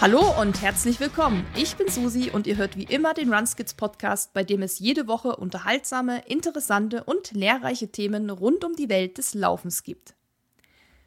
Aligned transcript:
Hallo 0.00 0.40
und 0.40 0.62
herzlich 0.62 1.00
willkommen. 1.00 1.44
Ich 1.56 1.74
bin 1.74 1.88
Susi 1.88 2.30
und 2.30 2.46
ihr 2.46 2.56
hört 2.56 2.76
wie 2.76 2.84
immer 2.84 3.14
den 3.14 3.34
Runskids 3.34 3.74
Podcast, 3.74 4.32
bei 4.32 4.44
dem 4.44 4.62
es 4.62 4.78
jede 4.78 5.08
Woche 5.08 5.34
unterhaltsame, 5.34 6.22
interessante 6.26 7.02
und 7.02 7.32
lehrreiche 7.32 7.88
Themen 7.88 8.30
rund 8.30 8.64
um 8.64 8.76
die 8.76 8.88
Welt 8.88 9.18
des 9.18 9.34
Laufens 9.34 9.82
gibt. 9.82 10.14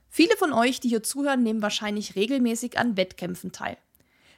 Viele 0.10 0.36
von 0.36 0.52
euch, 0.52 0.82
die 0.82 0.90
hier 0.90 1.04
zuhören, 1.04 1.42
nehmen 1.42 1.62
wahrscheinlich 1.62 2.18
regelmäßig 2.18 2.78
an 2.78 2.98
Wettkämpfen 2.98 3.54
teil. 3.54 3.78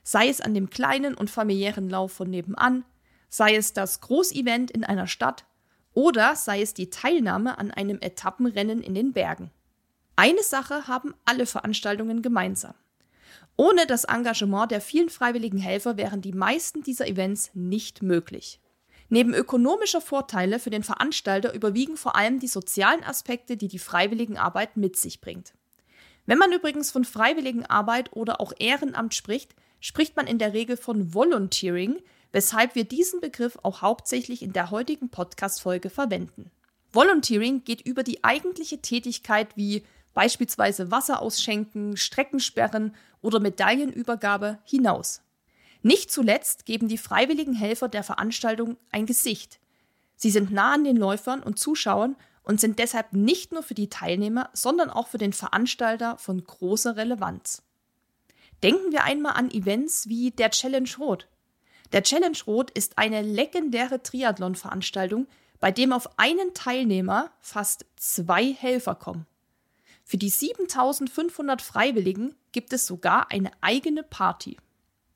Sei 0.04 0.30
es 0.30 0.40
an 0.40 0.54
dem 0.54 0.70
kleinen 0.70 1.16
und 1.16 1.32
familiären 1.32 1.90
Lauf 1.90 2.12
von 2.12 2.30
nebenan, 2.30 2.86
sei 3.30 3.56
es 3.56 3.74
das 3.74 4.02
Großevent 4.02 4.70
in 4.70 4.84
einer 4.84 5.08
Stadt 5.08 5.46
oder 5.96 6.36
sei 6.36 6.62
es 6.62 6.76
die 6.76 6.92
Teilnahme 6.92 7.58
an 7.58 7.72
einem 7.72 7.98
Etappenrennen 8.02 8.84
in 8.84 8.94
den 8.94 9.14
Bergen. 9.14 9.50
Eine 10.16 10.44
Sache 10.44 10.88
haben 10.88 11.16
alle 11.26 11.48
Veranstaltungen 11.48 12.22
gemeinsam. 12.22 12.76
Ohne 13.56 13.86
das 13.86 14.04
Engagement 14.06 14.72
der 14.72 14.82
vielen 14.82 15.10
freiwilligen 15.10 15.60
Helfer 15.60 15.98
wären 15.98 16.22
die 16.22 16.34
meisten 16.34 16.82
dieser 16.82 17.08
Events 17.08 17.52
nicht 17.54 18.02
möglich. 18.02 18.60
Neben 19.10 19.34
ökonomischer 19.34 20.02
Vorteile 20.02 20.58
für 20.60 20.72
den 20.72 20.84
Veranstalter 20.84 21.54
überwiegen 21.54 21.98
vor 21.98 22.16
allem 22.16 22.40
die 22.40 22.48
sozialen 22.48 23.04
Aspekte, 23.04 23.58
die 23.58 23.68
die 23.68 23.80
Freiwilligenarbeit 23.80 24.76
mit 24.76 24.96
sich 24.98 25.22
bringt. 25.22 25.54
Wenn 26.26 26.38
man 26.38 26.52
übrigens 26.52 26.90
von 26.90 27.06
Freiwilligenarbeit 27.06 28.14
oder 28.14 28.42
auch 28.42 28.54
Ehrenamt 28.58 29.14
spricht, 29.14 29.54
spricht 29.80 30.16
man 30.16 30.26
in 30.26 30.40
der 30.40 30.54
Regel 30.54 30.78
von 30.78 31.14
Volunteering, 31.14 32.02
weshalb 32.32 32.76
wir 32.76 32.86
diesen 32.86 33.20
Begriff 33.20 33.60
auch 33.62 33.82
hauptsächlich 33.82 34.42
in 34.42 34.54
der 34.54 34.72
heutigen 34.72 35.10
Podcast-Folge 35.10 35.90
verwenden. 35.90 36.50
Volunteering 36.92 37.64
geht 37.64 37.82
über 37.82 38.04
die 38.04 38.24
eigentliche 38.24 38.82
Tätigkeit 38.82 39.56
wie 39.58 39.84
beispielsweise 40.14 40.92
Wasser 40.92 41.22
ausschenken, 41.22 41.98
Streckensperren 41.98 42.96
oder 43.22 43.40
Medaillenübergabe 43.40 44.60
hinaus. 44.64 45.22
Nicht 45.82 46.12
zuletzt 46.12 46.66
geben 46.66 46.88
die 46.88 46.98
freiwilligen 46.98 47.54
Helfer 47.54 47.90
der 47.90 48.04
Veranstaltung 48.04 48.78
ein 48.92 49.06
Gesicht. 49.06 49.60
Sie 50.16 50.32
sind 50.32 50.52
nah 50.52 50.74
an 50.74 50.84
den 50.84 50.98
Läufern 50.98 51.44
und 51.44 51.60
Zuschauern 51.60 52.16
und 52.44 52.60
sind 52.60 52.80
deshalb 52.80 53.14
nicht 53.14 53.52
nur 53.52 53.64
für 53.64 53.74
die 53.74 53.90
Teilnehmer, 53.90 54.50
sondern 54.54 54.90
auch 54.90 55.08
für 55.08 55.18
den 55.18 55.34
Veranstalter 55.34 56.18
von 56.18 56.44
großer 56.44 56.96
Relevanz. 56.96 57.64
Denken 58.62 58.92
wir 58.92 59.04
einmal 59.04 59.34
an 59.34 59.52
Events 59.52 60.08
wie 60.08 60.32
der 60.32 60.52
Challenge 60.52 60.90
Rot. 61.00 61.28
Der 61.92 62.04
Challenge 62.04 62.38
Rot 62.48 62.72
ist 62.72 62.98
eine 62.98 63.22
legendäre 63.22 64.02
Triathlon-Veranstaltung, 64.02 65.28
bei 65.60 65.72
dem 65.72 65.92
auf 65.94 66.18
einen 66.18 66.54
Teilnehmer 66.54 67.32
fast 67.40 67.86
zwei 67.98 68.54
Helfer 68.54 68.96
kommen. 68.96 69.26
Für 70.14 70.20
die 70.20 70.30
7500 70.30 71.60
Freiwilligen 71.64 72.36
gibt 72.52 72.72
es 72.72 72.86
sogar 72.86 73.32
eine 73.32 73.50
eigene 73.62 74.04
Party. 74.04 74.58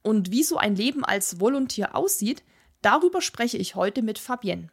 Und 0.02 0.32
wie 0.32 0.42
so 0.42 0.58
ein 0.58 0.76
Leben 0.76 1.06
als 1.06 1.40
Volontär 1.40 1.96
aussieht, 1.96 2.44
darüber 2.82 3.22
spreche 3.22 3.60
ich 3.60 3.76
heute 3.76 4.02
mit 4.02 4.18
Fabienne. 4.18 4.70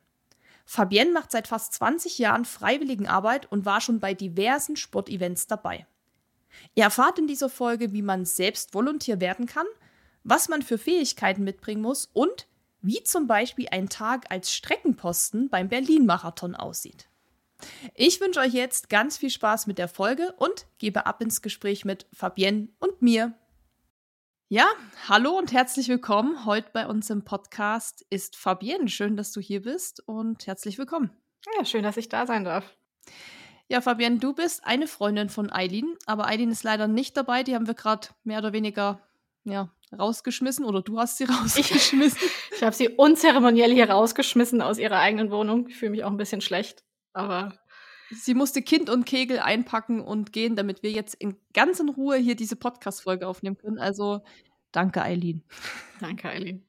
Fabienne 0.65 1.13
macht 1.13 1.31
seit 1.31 1.47
fast 1.47 1.75
20 1.75 2.17
Jahren 2.17 2.47
Freiwilligenarbeit 2.47 3.53
und 3.53 3.67
war 3.67 3.83
schon 3.83 4.01
bei 4.01 4.15
diversen 4.15 4.77
Sportevents 4.77 5.47
dabei. 5.47 5.87
Ihr 6.75 6.85
erfahrt 6.85 7.19
in 7.19 7.27
dieser 7.27 7.51
Folge, 7.51 7.93
wie 7.93 8.01
man 8.01 8.25
selbst 8.25 8.73
Volontär 8.73 9.21
werden 9.21 9.45
kann, 9.45 9.67
was 10.23 10.49
man 10.49 10.63
für 10.63 10.79
Fähigkeiten 10.79 11.45
mitbringen 11.45 11.83
muss 11.83 12.09
und 12.15 12.47
wie 12.81 13.03
zum 13.03 13.27
Beispiel 13.27 13.69
ein 13.71 13.91
Tag 13.91 14.31
als 14.31 14.55
Streckenposten 14.55 15.51
beim 15.51 15.69
Berlin-Marathon 15.69 16.55
aussieht. 16.55 17.11
Ich 17.95 18.21
wünsche 18.21 18.41
euch 18.41 18.53
jetzt 18.53 18.89
ganz 18.89 19.17
viel 19.17 19.31
Spaß 19.31 19.67
mit 19.67 19.79
der 19.79 19.89
Folge 19.89 20.33
und 20.39 20.67
gebe 20.79 21.07
ab 21.07 21.23
ins 21.23 21.43
Gespräch 21.43 21.85
mit 21.85 22.07
Fabienne 22.13 22.69
und 22.79 23.03
mir. 23.03 23.35
Ja, 24.49 24.67
hallo 25.09 25.39
und 25.39 25.53
herzlich 25.53 25.89
willkommen. 25.89 26.45
Heute 26.45 26.69
bei 26.73 26.87
uns 26.87 27.11
im 27.11 27.25
Podcast 27.25 28.05
ist 28.11 28.37
Fabienne. 28.37 28.89
Schön, 28.89 29.17
dass 29.17 29.33
du 29.33 29.41
hier 29.41 29.63
bist 29.63 30.07
und 30.07 30.47
herzlich 30.47 30.79
willkommen. 30.79 31.11
Ja, 31.57 31.65
schön, 31.65 31.83
dass 31.83 31.97
ich 31.97 32.09
da 32.09 32.27
sein 32.27 32.45
darf. 32.45 32.77
Ja, 33.69 33.81
Fabienne, 33.81 34.19
du 34.19 34.35
bist 34.35 34.65
eine 34.65 34.87
Freundin 34.87 35.31
von 35.31 35.51
Eileen, 35.51 35.97
aber 36.07 36.27
Eileen 36.27 36.51
ist 36.51 36.65
leider 36.65 36.87
nicht 36.87 37.17
dabei. 37.17 37.43
Die 37.43 37.55
haben 37.55 37.67
wir 37.67 37.75
gerade 37.75 38.09
mehr 38.23 38.39
oder 38.39 38.53
weniger 38.53 39.01
ja, 39.45 39.71
rausgeschmissen 39.99 40.65
oder 40.65 40.83
du 40.83 40.99
hast 40.99 41.17
sie 41.17 41.25
rausgeschmissen. 41.29 42.19
Ich, 42.23 42.57
ich 42.59 42.63
habe 42.63 42.77
sie 42.77 42.91
unzeremoniell 42.91 43.73
hier 43.73 43.89
rausgeschmissen 43.89 44.61
aus 44.61 44.79
ihrer 44.79 44.99
eigenen 44.99 45.31
Wohnung. 45.31 45.69
Ich 45.69 45.77
fühle 45.77 45.93
mich 45.93 46.05
auch 46.05 46.11
ein 46.11 46.17
bisschen 46.17 46.41
schlecht. 46.43 46.85
Aber 47.15 47.55
sie 48.11 48.35
musste 48.35 48.63
Kind 48.63 48.91
und 48.91 49.07
Kegel 49.07 49.39
einpacken 49.39 50.01
und 50.01 50.33
gehen, 50.33 50.57
damit 50.57 50.83
wir 50.83 50.91
jetzt 50.91 51.15
in 51.15 51.37
ganz 51.55 51.81
in 51.81 51.89
Ruhe 51.89 52.17
hier 52.17 52.37
diese 52.37 52.57
Podcast-Folge 52.57 53.27
aufnehmen 53.27 53.57
können. 53.57 53.79
Also 53.79 54.23
danke, 54.73 55.03
Eileen. 55.03 55.43
Danke, 56.01 56.29
Eileen. 56.29 56.67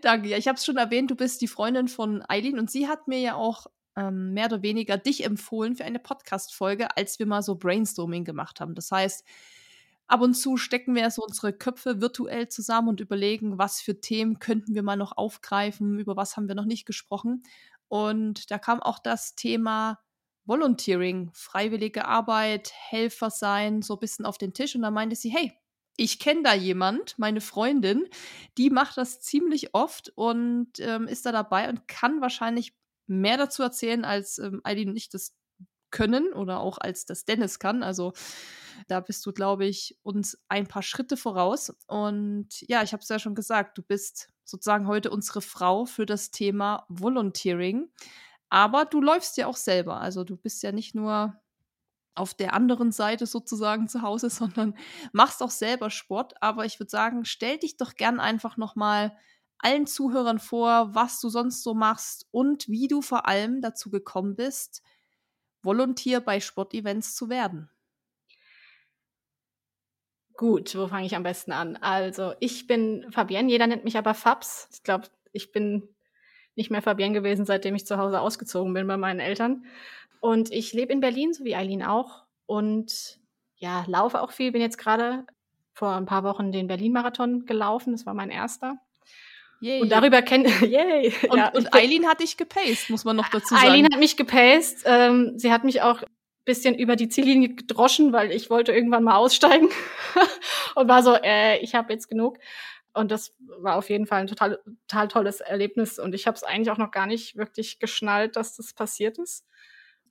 danke. 0.00 0.28
Ja, 0.28 0.38
ich 0.38 0.48
habe 0.48 0.56
es 0.56 0.64
schon 0.64 0.76
erwähnt, 0.78 1.10
du 1.10 1.16
bist 1.16 1.42
die 1.42 1.48
Freundin 1.48 1.88
von 1.88 2.24
Eileen 2.28 2.58
und 2.58 2.70
sie 2.70 2.88
hat 2.88 3.08
mir 3.08 3.18
ja 3.18 3.34
auch 3.34 3.66
ähm, 3.96 4.32
mehr 4.32 4.46
oder 4.46 4.62
weniger 4.62 4.96
dich 4.96 5.24
empfohlen 5.24 5.76
für 5.76 5.84
eine 5.84 5.98
Podcast-Folge, 5.98 6.96
als 6.96 7.18
wir 7.18 7.26
mal 7.26 7.42
so 7.42 7.56
Brainstorming 7.56 8.24
gemacht 8.24 8.60
haben. 8.60 8.74
Das 8.74 8.90
heißt, 8.90 9.24
ab 10.06 10.20
und 10.20 10.34
zu 10.34 10.56
stecken 10.56 10.94
wir 10.94 11.10
so 11.10 11.22
unsere 11.22 11.52
Köpfe 11.52 12.00
virtuell 12.00 12.48
zusammen 12.48 12.88
und 12.88 13.00
überlegen, 13.00 13.58
was 13.58 13.80
für 13.80 14.00
Themen 14.00 14.38
könnten 14.38 14.74
wir 14.74 14.82
mal 14.82 14.96
noch 14.96 15.16
aufgreifen, 15.16 15.98
über 15.98 16.16
was 16.16 16.36
haben 16.36 16.48
wir 16.48 16.54
noch 16.54 16.64
nicht 16.64 16.86
gesprochen. 16.86 17.42
Und 17.88 18.50
da 18.50 18.58
kam 18.58 18.80
auch 18.80 18.98
das 18.98 19.34
Thema 19.34 20.00
Volunteering, 20.46 21.30
freiwillige 21.32 22.04
Arbeit, 22.06 22.72
Helfer 22.74 23.30
sein, 23.30 23.82
so 23.82 23.94
ein 23.94 24.00
bisschen 24.00 24.26
auf 24.26 24.38
den 24.38 24.52
Tisch. 24.52 24.74
Und 24.74 24.82
da 24.82 24.90
meinte 24.90 25.16
sie, 25.16 25.30
hey, 25.30 25.52
ich 25.96 26.18
kenne 26.18 26.42
da 26.42 26.54
jemand, 26.54 27.18
meine 27.18 27.40
Freundin, 27.40 28.08
die 28.58 28.70
macht 28.70 28.96
das 28.96 29.20
ziemlich 29.20 29.74
oft 29.74 30.12
und 30.16 30.72
ähm, 30.80 31.06
ist 31.06 31.24
da 31.24 31.32
dabei 31.32 31.68
und 31.68 31.86
kann 31.88 32.20
wahrscheinlich 32.20 32.74
mehr 33.06 33.36
dazu 33.36 33.62
erzählen, 33.62 34.04
als 34.04 34.38
ähm, 34.38 34.60
Eileen 34.64 34.90
und 34.90 34.96
ich 34.96 35.08
das 35.08 35.34
können 35.94 36.32
oder 36.32 36.58
auch 36.58 36.76
als 36.78 37.06
das 37.06 37.24
Dennis 37.24 37.60
kann. 37.60 37.84
Also 37.84 38.12
da 38.88 38.98
bist 38.98 39.24
du, 39.24 39.32
glaube 39.32 39.64
ich, 39.64 39.96
uns 40.02 40.36
ein 40.48 40.66
paar 40.66 40.82
Schritte 40.82 41.16
voraus. 41.16 41.72
Und 41.86 42.60
ja, 42.62 42.82
ich 42.82 42.92
habe 42.92 43.00
es 43.02 43.08
ja 43.08 43.20
schon 43.20 43.36
gesagt, 43.36 43.78
du 43.78 43.82
bist 43.82 44.28
sozusagen 44.44 44.88
heute 44.88 45.10
unsere 45.10 45.40
Frau 45.40 45.86
für 45.86 46.04
das 46.04 46.32
Thema 46.32 46.84
Volunteering. 46.88 47.88
Aber 48.50 48.84
du 48.84 49.00
läufst 49.00 49.36
ja 49.36 49.46
auch 49.46 49.56
selber. 49.56 50.00
Also 50.00 50.24
du 50.24 50.36
bist 50.36 50.64
ja 50.64 50.72
nicht 50.72 50.96
nur 50.96 51.40
auf 52.16 52.34
der 52.34 52.54
anderen 52.54 52.90
Seite 52.90 53.26
sozusagen 53.26 53.86
zu 53.86 54.02
Hause, 54.02 54.30
sondern 54.30 54.76
machst 55.12 55.42
auch 55.44 55.50
selber 55.50 55.90
Sport. 55.90 56.34
Aber 56.42 56.64
ich 56.64 56.80
würde 56.80 56.90
sagen, 56.90 57.24
stell 57.24 57.58
dich 57.58 57.76
doch 57.76 57.94
gern 57.94 58.18
einfach 58.18 58.56
nochmal 58.56 59.16
allen 59.58 59.86
Zuhörern 59.86 60.40
vor, 60.40 60.92
was 60.92 61.20
du 61.20 61.28
sonst 61.28 61.62
so 61.62 61.72
machst 61.72 62.26
und 62.32 62.68
wie 62.68 62.88
du 62.88 63.00
vor 63.00 63.28
allem 63.28 63.62
dazu 63.62 63.90
gekommen 63.90 64.34
bist, 64.34 64.82
Volontier 65.64 66.20
bei 66.20 66.40
Sportevents 66.40 67.14
zu 67.14 67.28
werden. 67.28 67.70
Gut, 70.36 70.74
wo 70.76 70.88
fange 70.88 71.06
ich 71.06 71.14
am 71.14 71.22
besten 71.22 71.52
an? 71.52 71.76
Also, 71.76 72.34
ich 72.40 72.66
bin 72.66 73.06
Fabienne, 73.12 73.50
jeder 73.50 73.66
nennt 73.68 73.84
mich 73.84 73.96
aber 73.96 74.14
Fabs. 74.14 74.68
Ich 74.72 74.82
glaube, 74.82 75.06
ich 75.32 75.52
bin 75.52 75.88
nicht 76.56 76.70
mehr 76.70 76.82
Fabienne 76.82 77.14
gewesen, 77.14 77.44
seitdem 77.44 77.74
ich 77.74 77.86
zu 77.86 77.98
Hause 77.98 78.20
ausgezogen 78.20 78.74
bin 78.74 78.86
bei 78.86 78.96
meinen 78.96 79.20
Eltern. 79.20 79.64
Und 80.20 80.50
ich 80.52 80.72
lebe 80.72 80.92
in 80.92 81.00
Berlin, 81.00 81.32
so 81.32 81.44
wie 81.44 81.54
Eileen 81.54 81.82
auch. 81.82 82.24
Und 82.46 83.20
ja, 83.56 83.84
laufe 83.86 84.20
auch 84.22 84.32
viel. 84.32 84.52
Bin 84.52 84.60
jetzt 84.60 84.78
gerade 84.78 85.24
vor 85.72 85.94
ein 85.94 86.06
paar 86.06 86.24
Wochen 86.24 86.50
den 86.50 86.66
Berlin-Marathon 86.66 87.46
gelaufen. 87.46 87.92
Das 87.92 88.06
war 88.06 88.14
mein 88.14 88.30
erster. 88.30 88.78
Yay. 89.64 89.80
Und 89.80 89.88
darüber 89.88 90.20
kennen, 90.20 90.44
yay. 90.60 91.14
Und, 91.28 91.38
ja, 91.38 91.48
und 91.48 91.74
Eileen 91.74 92.06
hat 92.06 92.20
dich 92.20 92.36
gepaced, 92.36 92.90
muss 92.90 93.04
man 93.04 93.16
noch 93.16 93.30
dazu 93.30 93.54
sagen. 93.54 93.66
Eileen 93.66 93.86
hat 93.90 93.98
mich 93.98 94.16
gepaced. 94.16 94.82
Ähm, 94.84 95.38
sie 95.38 95.50
hat 95.50 95.64
mich 95.64 95.80
auch 95.80 96.02
bisschen 96.44 96.74
über 96.74 96.96
die 96.96 97.08
Ziellinie 97.08 97.54
gedroschen, 97.54 98.12
weil 98.12 98.30
ich 98.30 98.50
wollte 98.50 98.72
irgendwann 98.72 99.02
mal 99.02 99.16
aussteigen 99.16 99.70
und 100.74 100.86
war 100.86 101.02
so, 101.02 101.14
äh, 101.14 101.56
ich 101.60 101.74
habe 101.74 101.90
jetzt 101.94 102.08
genug. 102.08 102.36
Und 102.92 103.10
das 103.10 103.34
war 103.58 103.76
auf 103.76 103.88
jeden 103.88 104.06
Fall 104.06 104.20
ein 104.20 104.26
total, 104.26 104.60
total 104.86 105.08
tolles 105.08 105.40
Erlebnis. 105.40 105.98
Und 105.98 106.14
ich 106.14 106.26
habe 106.26 106.36
es 106.36 106.44
eigentlich 106.44 106.70
auch 106.70 106.76
noch 106.76 106.90
gar 106.90 107.06
nicht 107.06 107.36
wirklich 107.36 107.78
geschnallt, 107.78 108.36
dass 108.36 108.56
das 108.56 108.74
passiert 108.74 109.16
ist. 109.16 109.46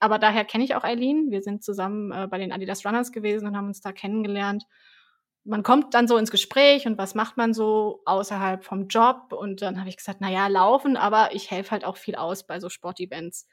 Aber 0.00 0.18
daher 0.18 0.44
kenne 0.44 0.64
ich 0.64 0.74
auch 0.74 0.82
Eileen. 0.82 1.30
Wir 1.30 1.42
sind 1.42 1.62
zusammen 1.62 2.10
äh, 2.10 2.26
bei 2.26 2.38
den 2.38 2.50
Adidas 2.50 2.84
Runners 2.84 3.12
gewesen 3.12 3.46
und 3.46 3.56
haben 3.56 3.68
uns 3.68 3.80
da 3.80 3.92
kennengelernt. 3.92 4.64
Man 5.44 5.62
kommt 5.62 5.94
dann 5.94 6.08
so 6.08 6.16
ins 6.16 6.30
Gespräch 6.30 6.86
und 6.86 6.96
was 6.96 7.14
macht 7.14 7.36
man 7.36 7.52
so 7.52 8.00
außerhalb 8.06 8.64
vom 8.64 8.88
Job? 8.88 9.32
Und 9.32 9.60
dann 9.62 9.78
habe 9.78 9.90
ich 9.90 9.96
gesagt, 9.96 10.18
na 10.20 10.30
ja, 10.30 10.46
laufen, 10.46 10.96
aber 10.96 11.34
ich 11.34 11.50
helfe 11.50 11.72
halt 11.72 11.84
auch 11.84 11.98
viel 11.98 12.14
aus 12.14 12.46
bei 12.46 12.60
so 12.60 12.70
Sportevents. 12.70 13.46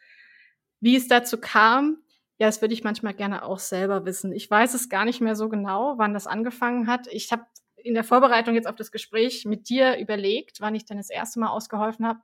Wie 0.79 0.95
es 0.95 1.07
dazu 1.07 1.39
kam, 1.39 1.97
ja, 2.37 2.47
das 2.47 2.61
würde 2.61 2.73
ich 2.73 2.83
manchmal 2.83 3.13
gerne 3.13 3.43
auch 3.43 3.59
selber 3.59 4.05
wissen. 4.05 4.31
Ich 4.31 4.49
weiß 4.49 4.73
es 4.73 4.89
gar 4.89 5.05
nicht 5.05 5.21
mehr 5.21 5.35
so 5.35 5.47
genau, 5.47 5.95
wann 5.97 6.13
das 6.13 6.27
angefangen 6.27 6.87
hat. 6.87 7.07
Ich 7.11 7.31
habe 7.31 7.45
in 7.75 7.93
der 7.93 8.03
Vorbereitung 8.03 8.55
jetzt 8.55 8.67
auf 8.67 8.75
das 8.75 8.91
Gespräch 8.91 9.45
mit 9.45 9.69
dir 9.69 9.97
überlegt, 9.97 10.61
wann 10.61 10.75
ich 10.75 10.85
dann 10.85 10.97
das 10.97 11.09
erste 11.09 11.39
Mal 11.39 11.49
ausgeholfen 11.49 12.05
habe. 12.07 12.19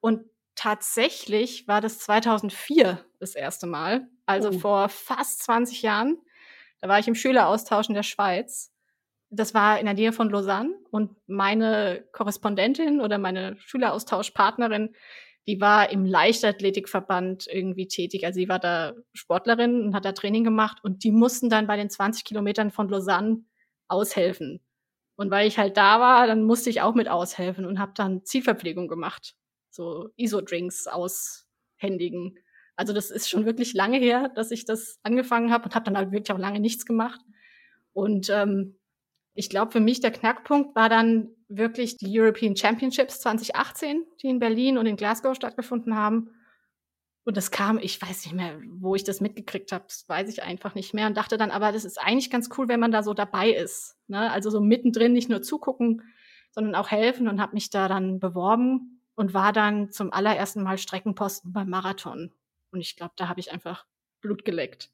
Und 0.00 0.24
tatsächlich 0.54 1.66
war 1.66 1.80
das 1.80 1.98
2004 2.00 3.04
das 3.18 3.34
erste 3.34 3.66
Mal, 3.66 4.08
also 4.26 4.50
oh. 4.50 4.58
vor 4.58 4.88
fast 4.88 5.42
20 5.42 5.82
Jahren. 5.82 6.18
Da 6.80 6.88
war 6.88 6.98
ich 6.98 7.08
im 7.08 7.14
Schüleraustausch 7.14 7.88
in 7.88 7.94
der 7.94 8.02
Schweiz. 8.02 8.72
Das 9.30 9.54
war 9.54 9.78
in 9.78 9.86
der 9.86 9.94
Nähe 9.94 10.12
von 10.12 10.28
Lausanne 10.28 10.74
und 10.90 11.16
meine 11.26 12.04
Korrespondentin 12.12 13.00
oder 13.00 13.18
meine 13.18 13.56
Schüleraustauschpartnerin, 13.58 14.94
die 15.46 15.60
war 15.60 15.90
im 15.90 16.04
Leichtathletikverband 16.04 17.46
irgendwie 17.46 17.86
tätig. 17.86 18.26
Also 18.26 18.38
sie 18.40 18.48
war 18.48 18.58
da 18.58 18.92
Sportlerin 19.12 19.82
und 19.82 19.94
hat 19.94 20.04
da 20.04 20.12
Training 20.12 20.44
gemacht 20.44 20.78
und 20.82 21.04
die 21.04 21.12
mussten 21.12 21.48
dann 21.48 21.66
bei 21.66 21.76
den 21.76 21.90
20 21.90 22.24
Kilometern 22.24 22.70
von 22.70 22.88
Lausanne 22.88 23.44
aushelfen. 23.88 24.60
Und 25.16 25.30
weil 25.30 25.46
ich 25.46 25.58
halt 25.58 25.76
da 25.76 26.00
war, 26.00 26.26
dann 26.26 26.44
musste 26.44 26.70
ich 26.70 26.80
auch 26.80 26.94
mit 26.94 27.08
aushelfen 27.08 27.66
und 27.66 27.78
habe 27.78 27.92
dann 27.94 28.24
Zielverpflegung 28.24 28.88
gemacht. 28.88 29.34
So 29.70 30.08
ISO-Drinks 30.16 30.86
aushändigen. 30.86 32.38
Also 32.74 32.92
das 32.92 33.10
ist 33.10 33.28
schon 33.28 33.44
wirklich 33.44 33.74
lange 33.74 33.98
her, 33.98 34.30
dass 34.34 34.50
ich 34.50 34.64
das 34.64 34.98
angefangen 35.02 35.52
habe 35.52 35.64
und 35.64 35.74
habe 35.74 35.84
dann 35.84 35.96
halt 35.96 36.10
wirklich 36.10 36.32
auch 36.32 36.38
lange 36.38 36.58
nichts 36.58 36.86
gemacht. 36.86 37.20
Und 37.92 38.30
ähm, 38.30 38.79
ich 39.40 39.48
glaube, 39.48 39.72
für 39.72 39.80
mich 39.80 40.00
der 40.00 40.10
Knackpunkt 40.10 40.76
war 40.76 40.90
dann 40.90 41.30
wirklich 41.48 41.96
die 41.96 42.20
European 42.20 42.54
Championships 42.54 43.20
2018, 43.20 44.04
die 44.20 44.28
in 44.28 44.38
Berlin 44.38 44.76
und 44.76 44.84
in 44.84 44.96
Glasgow 44.96 45.34
stattgefunden 45.34 45.96
haben. 45.96 46.28
Und 47.24 47.38
das 47.38 47.50
kam, 47.50 47.78
ich 47.78 48.00
weiß 48.02 48.26
nicht 48.26 48.34
mehr, 48.34 48.60
wo 48.68 48.94
ich 48.94 49.02
das 49.02 49.22
mitgekriegt 49.22 49.72
habe, 49.72 49.84
das 49.88 50.06
weiß 50.06 50.28
ich 50.28 50.42
einfach 50.42 50.74
nicht 50.74 50.92
mehr. 50.92 51.06
Und 51.06 51.16
dachte 51.16 51.38
dann, 51.38 51.50
aber 51.50 51.72
das 51.72 51.86
ist 51.86 51.98
eigentlich 51.98 52.30
ganz 52.30 52.50
cool, 52.58 52.68
wenn 52.68 52.80
man 52.80 52.92
da 52.92 53.02
so 53.02 53.14
dabei 53.14 53.48
ist. 53.48 53.96
Ne? 54.08 54.30
Also 54.30 54.50
so 54.50 54.60
mittendrin 54.60 55.14
nicht 55.14 55.30
nur 55.30 55.40
zugucken, 55.40 56.02
sondern 56.50 56.74
auch 56.74 56.90
helfen 56.90 57.26
und 57.26 57.40
habe 57.40 57.54
mich 57.54 57.70
da 57.70 57.88
dann 57.88 58.20
beworben 58.20 59.00
und 59.14 59.32
war 59.32 59.54
dann 59.54 59.90
zum 59.90 60.12
allerersten 60.12 60.62
Mal 60.62 60.76
Streckenposten 60.76 61.54
beim 61.54 61.70
Marathon. 61.70 62.30
Und 62.72 62.80
ich 62.80 62.94
glaube, 62.94 63.14
da 63.16 63.28
habe 63.28 63.40
ich 63.40 63.52
einfach 63.52 63.86
Blut 64.20 64.44
geleckt. 64.44 64.90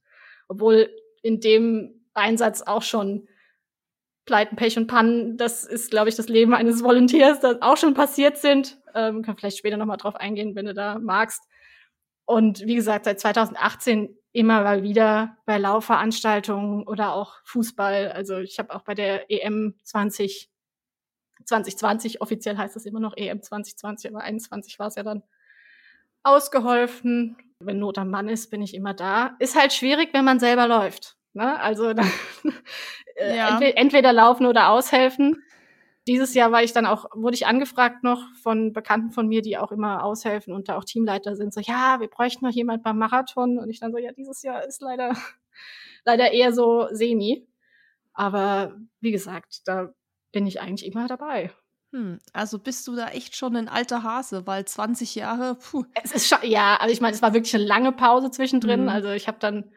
Obwohl 0.47 0.89
in 1.23 1.41
dem 1.41 2.07
Einsatz 2.15 2.63
auch 2.63 2.83
schon 2.83 3.27
Pleiten, 4.27 4.57
Pech 4.57 4.77
und 4.77 4.89
Pannen, 4.89 5.37
das 5.37 5.65
ist, 5.65 5.91
glaube 5.91 6.09
ich, 6.09 6.17
das 6.17 6.29
Leben 6.29 6.53
eines 6.53 6.83
Volunteers, 6.83 7.41
das 7.41 7.63
auch 7.63 7.77
schon 7.77 7.95
passiert 7.95 8.39
sind. 8.39 8.79
Ähm, 8.95 9.23
kann 9.23 9.37
vielleicht 9.37 9.59
später 9.59 9.77
nochmal 9.77 9.97
drauf 9.97 10.17
eingehen, 10.17 10.55
wenn 10.55 10.67
du 10.67 10.75
da 10.75 10.99
magst. 10.99 11.43
Und 12.25 12.67
wie 12.67 12.75
gesagt, 12.75 13.05
seit 13.05 13.21
2018 13.21 14.17
immer 14.33 14.63
mal 14.63 14.83
wieder 14.83 15.37
bei 15.47 15.59
Laufveranstaltungen 15.59 16.87
oder 16.87 17.15
auch 17.15 17.37
Fußball. 17.45 18.13
Also 18.13 18.39
ich 18.39 18.59
habe 18.59 18.75
auch 18.75 18.83
bei 18.83 18.95
der 18.95 19.31
EM 19.31 19.75
20 19.85 20.51
2020, 21.45 22.21
offiziell 22.23 22.57
heißt 22.57 22.77
es 22.77 22.87
immer 22.87 23.01
noch 23.01 23.17
EM 23.17 23.43
2020, 23.43 24.11
aber 24.11 24.23
21 24.23 24.79
war 24.79 24.89
es 24.89 24.97
ja 24.97 25.03
dann, 25.03 25.23
ausgeholfen. 26.23 27.37
Wenn 27.61 27.79
Not 27.79 27.99
am 27.99 28.11
Mann 28.11 28.29
ist, 28.29 28.51
bin 28.51 28.61
ich 28.61 28.75
immer 28.75 28.95
da. 28.95 29.37
Ist 29.39 29.57
halt 29.57 29.73
schwierig, 29.73 30.11
wenn 30.13 30.25
man 30.25 30.41
selber 30.41 30.67
läuft. 30.67 31.17
Ne? 31.37 31.61
Also 31.61 31.91
äh, 33.17 33.37
ja. 33.37 33.51
entweder, 33.51 33.79
entweder 33.79 34.13
laufen 34.15 34.47
oder 34.47 34.71
aushelfen. 34.71 35.43
Dieses 36.09 36.35
Jahr 36.35 36.51
war 36.51 36.63
ich 36.63 36.73
dann 36.73 36.87
auch, 36.87 37.07
wurde 37.15 37.35
ich 37.35 37.47
angefragt 37.47 38.03
noch 38.05 38.23
von 38.43 38.73
Bekannten 38.73 39.11
von 39.11 39.29
mir, 39.29 39.43
die 39.43 39.59
auch 39.59 39.71
immer 39.71 40.03
aushelfen 40.03 40.55
und 40.55 40.69
da 40.69 40.79
auch 40.79 40.85
Teamleiter 40.85 41.37
sind, 41.37 41.53
so, 41.53 41.61
ja, 41.61 42.01
wir 42.01 42.09
bräuchten 42.09 42.47
noch 42.47 42.53
jemand 42.53 42.83
beim 42.83 42.97
Marathon. 42.97 43.59
Und 43.59 43.69
ich 43.69 43.81
dann 43.81 43.93
so, 43.93 43.99
ja, 43.99 44.13
dieses 44.13 44.43
Jahr 44.43 44.65
ist 44.65 44.81
leider, 44.81 45.15
leider 46.05 46.33
eher 46.33 46.53
so 46.53 46.89
semi. 46.91 47.47
Aber 48.15 48.75
wie 49.01 49.13
gesagt, 49.13 49.63
da 49.67 49.91
bin 50.33 50.47
ich 50.47 50.61
eigentlich 50.63 50.91
immer 50.91 51.07
dabei. 51.07 51.51
Hm, 51.93 52.19
also 52.33 52.59
bist 52.59 52.89
du 52.89 52.97
da 52.97 53.09
echt 53.09 53.37
schon 53.37 53.57
ein 53.57 53.69
alter 53.69 54.03
Hase, 54.03 54.47
weil 54.47 54.65
20 54.65 55.15
Jahre, 55.17 55.57
puh. 55.57 55.85
Es 56.03 56.13
ist 56.13 56.29
schon, 56.29 56.39
ja, 56.45 56.77
also 56.77 56.93
ich 56.93 57.03
meine, 57.03 57.15
es 57.15 57.21
war 57.21 57.35
wirklich 57.35 57.55
eine 57.55 57.65
lange 57.65 57.93
Pause 57.93 58.31
zwischendrin. 58.31 58.85
Mhm. 58.85 58.89
Also 58.89 59.11
ich 59.11 59.29
habe 59.29 59.39
dann 59.39 59.71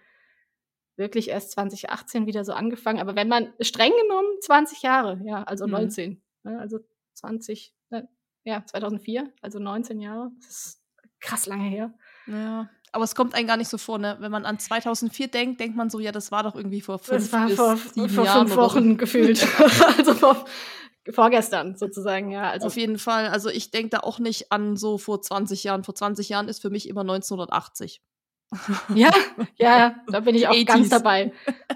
wirklich 0.99 1.29
erst 1.29 1.51
2018 1.51 2.27
wieder 2.27 2.45
so 2.45 2.53
angefangen. 2.53 2.99
Aber 2.99 3.15
wenn 3.15 3.27
man 3.27 3.51
streng 3.61 3.91
genommen 4.03 4.29
20 4.41 4.83
Jahre, 4.83 5.19
ja, 5.25 5.43
also 5.43 5.65
mhm. 5.65 5.71
19, 5.71 6.21
ne, 6.43 6.59
also 6.59 6.79
20, 7.15 7.73
ne, 7.89 8.07
ja, 8.43 8.63
2004, 8.63 9.33
also 9.41 9.57
19 9.57 9.99
Jahre, 9.99 10.31
das 10.39 10.49
ist 10.49 10.83
krass 11.19 11.47
lange 11.47 11.67
her. 11.67 11.93
Ja, 12.27 12.69
aber 12.91 13.03
es 13.03 13.15
kommt 13.15 13.35
einem 13.35 13.47
gar 13.47 13.57
nicht 13.57 13.69
so 13.69 13.77
vor, 13.77 13.99
ne? 13.99 14.17
Wenn 14.19 14.31
man 14.31 14.45
an 14.45 14.59
2004 14.59 15.27
denkt, 15.27 15.59
denkt 15.59 15.75
man 15.75 15.89
so, 15.89 15.99
ja, 15.99 16.11
das 16.11 16.31
war 16.31 16.43
doch 16.43 16.55
irgendwie 16.55 16.81
vor 16.81 16.99
fünf, 16.99 17.29
das 17.29 17.33
war 17.33 17.49
vor, 17.49 17.77
vor 17.77 18.25
fünf 18.25 18.55
Wochen 18.55 18.91
so. 18.91 18.95
gefühlt. 18.97 19.45
also 19.97 20.13
vor, 20.13 20.45
vorgestern 21.11 21.75
sozusagen, 21.75 22.31
ja. 22.31 22.49
Also 22.49 22.67
Auf 22.67 22.77
jeden 22.77 22.97
Fall. 22.97 23.27
Also 23.27 23.49
ich 23.49 23.71
denke 23.71 23.89
da 23.89 23.99
auch 23.99 24.19
nicht 24.19 24.51
an 24.51 24.75
so 24.75 24.97
vor 24.97 25.21
20 25.21 25.63
Jahren. 25.63 25.83
Vor 25.83 25.95
20 25.95 26.29
Jahren 26.29 26.47
ist 26.47 26.61
für 26.61 26.69
mich 26.69 26.89
immer 26.89 27.01
1980. 27.01 28.01
ja, 28.95 29.11
ja, 29.57 29.95
da 30.07 30.19
bin 30.21 30.35
ich 30.35 30.47
auch 30.47 30.53
80s. 30.53 30.65
ganz 30.65 30.89
dabei. 30.89 31.31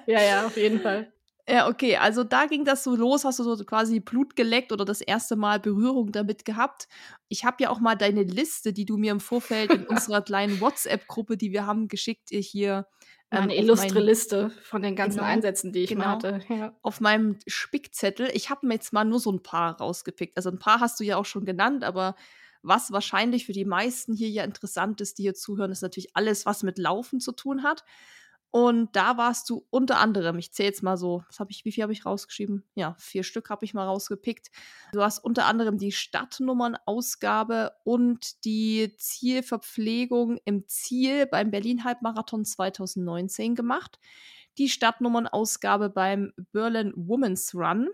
Ja, 0.08 0.22
ja, 0.22 0.46
auf 0.46 0.58
jeden 0.58 0.80
Fall. 0.80 1.14
Ja, 1.48 1.68
okay, 1.68 1.98
also 1.98 2.24
da 2.24 2.46
ging 2.46 2.64
das 2.64 2.86
so 2.86 2.96
los, 2.96 3.26
hast 3.26 3.40
du 3.40 3.44
so 3.44 3.66
quasi 3.66 4.00
Blut 4.00 4.38
geleckt 4.38 4.72
oder 4.72 4.86
das 4.86 5.02
erste 5.02 5.36
Mal 5.36 5.60
Berührung 5.60 6.14
damit 6.14 6.46
gehabt. 6.46 6.88
Ich 7.28 7.44
habe 7.44 7.58
ja 7.64 7.70
auch 7.70 7.82
mal 7.82 7.96
deine 7.96 8.24
Liste, 8.24 8.72
die 8.72 8.86
du 8.86 8.96
mir 8.96 9.12
im 9.12 9.20
Vorfeld 9.20 9.74
in 9.74 9.84
unserer 9.88 10.22
kleinen 10.22 10.62
WhatsApp-Gruppe, 10.62 11.36
die 11.36 11.52
wir 11.52 11.66
haben, 11.66 11.90
geschickt, 11.90 12.30
hier 12.32 12.88
eine 13.30 13.54
ähm, 13.54 13.64
illustre 13.64 13.96
mein, 13.96 14.04
Liste 14.04 14.52
von 14.62 14.82
den 14.82 14.96
ganzen 14.96 15.20
genau, 15.20 15.30
Einsätzen, 15.30 15.74
die 15.74 15.80
ich 15.80 15.90
genau, 15.90 16.06
mal 16.06 16.12
hatte. 16.12 16.40
Ja. 16.48 16.78
Auf 16.82 17.02
meinem 17.02 17.38
Spickzettel. 17.46 18.30
Ich 18.34 18.50
habe 18.50 18.66
mir 18.66 18.76
jetzt 18.76 18.94
mal 18.94 19.04
nur 19.04 19.20
so 19.20 19.32
ein 19.32 19.44
paar 19.44 19.80
rausgepickt. 19.80 20.38
Also 20.38 20.50
ein 20.50 20.60
paar 20.60 20.80
hast 20.80 21.00
du 21.00 21.04
ja 21.04 21.18
auch 21.18 21.26
schon 21.26 21.44
genannt, 21.44 21.84
aber 21.84 22.16
was 22.64 22.92
wahrscheinlich 22.92 23.46
für 23.46 23.54
die 23.54 23.66
meisten 23.66 24.14
hier 24.14 24.30
ja 24.30 24.44
interessant 24.44 25.02
ist, 25.02 25.18
die 25.18 25.24
hier 25.24 25.36
zuhören, 25.36 25.72
ist 25.72 25.82
natürlich 25.82 26.16
alles, 26.16 26.46
was 26.46 26.64
mit 26.64 26.78
Laufen 26.78 27.20
zu 27.20 27.34
tun 27.34 27.64
hat. 27.64 27.84
Und 28.56 28.96
da 28.96 29.18
warst 29.18 29.50
du 29.50 29.66
unter 29.72 29.98
anderem, 29.98 30.38
ich 30.38 30.54
zähle 30.54 30.70
jetzt 30.70 30.84
mal 30.84 30.96
so, 30.96 31.24
was 31.28 31.40
habe 31.40 31.50
ich, 31.50 31.66
wie 31.66 31.72
viel 31.72 31.82
habe 31.82 31.92
ich 31.92 32.06
rausgeschrieben? 32.06 32.64
Ja, 32.76 32.96
vier 33.00 33.24
Stück 33.24 33.50
habe 33.50 33.66
ich 33.66 33.74
mal 33.74 33.88
rausgepickt. 33.88 34.52
Du 34.92 35.02
hast 35.02 35.18
unter 35.18 35.48
anderem 35.48 35.80
die 35.80 35.92
Stadtnummernausgabe 35.92 37.72
und 37.84 38.46
die 38.46 38.94
Zielverpflegung 38.96 40.38
im 40.46 40.68
Ziel 40.68 41.26
beim 41.26 41.50
Berlin 41.50 41.84
Halbmarathon 41.84 42.46
2019 42.46 43.56
gemacht. 43.56 44.00
Die 44.60 44.70
Stadtnummernausgabe 44.70 45.90
beim 45.90 46.32
Berlin 46.52 46.94
Women's 46.96 47.56
Run. 47.56 47.90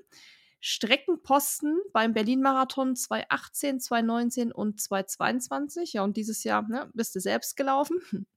Streckenposten 0.62 1.80
beim 1.94 2.14
Berlin-Marathon 2.14 2.96
2018, 2.96 3.80
2019 3.80 4.52
und 4.52 4.80
2022. 4.80 5.94
Ja, 5.94 6.04
und 6.04 6.18
dieses 6.18 6.44
Jahr 6.44 6.68
ne, 6.68 6.90
bist 6.94 7.16
du 7.16 7.20
selbst 7.20 7.56
gelaufen. 7.56 8.00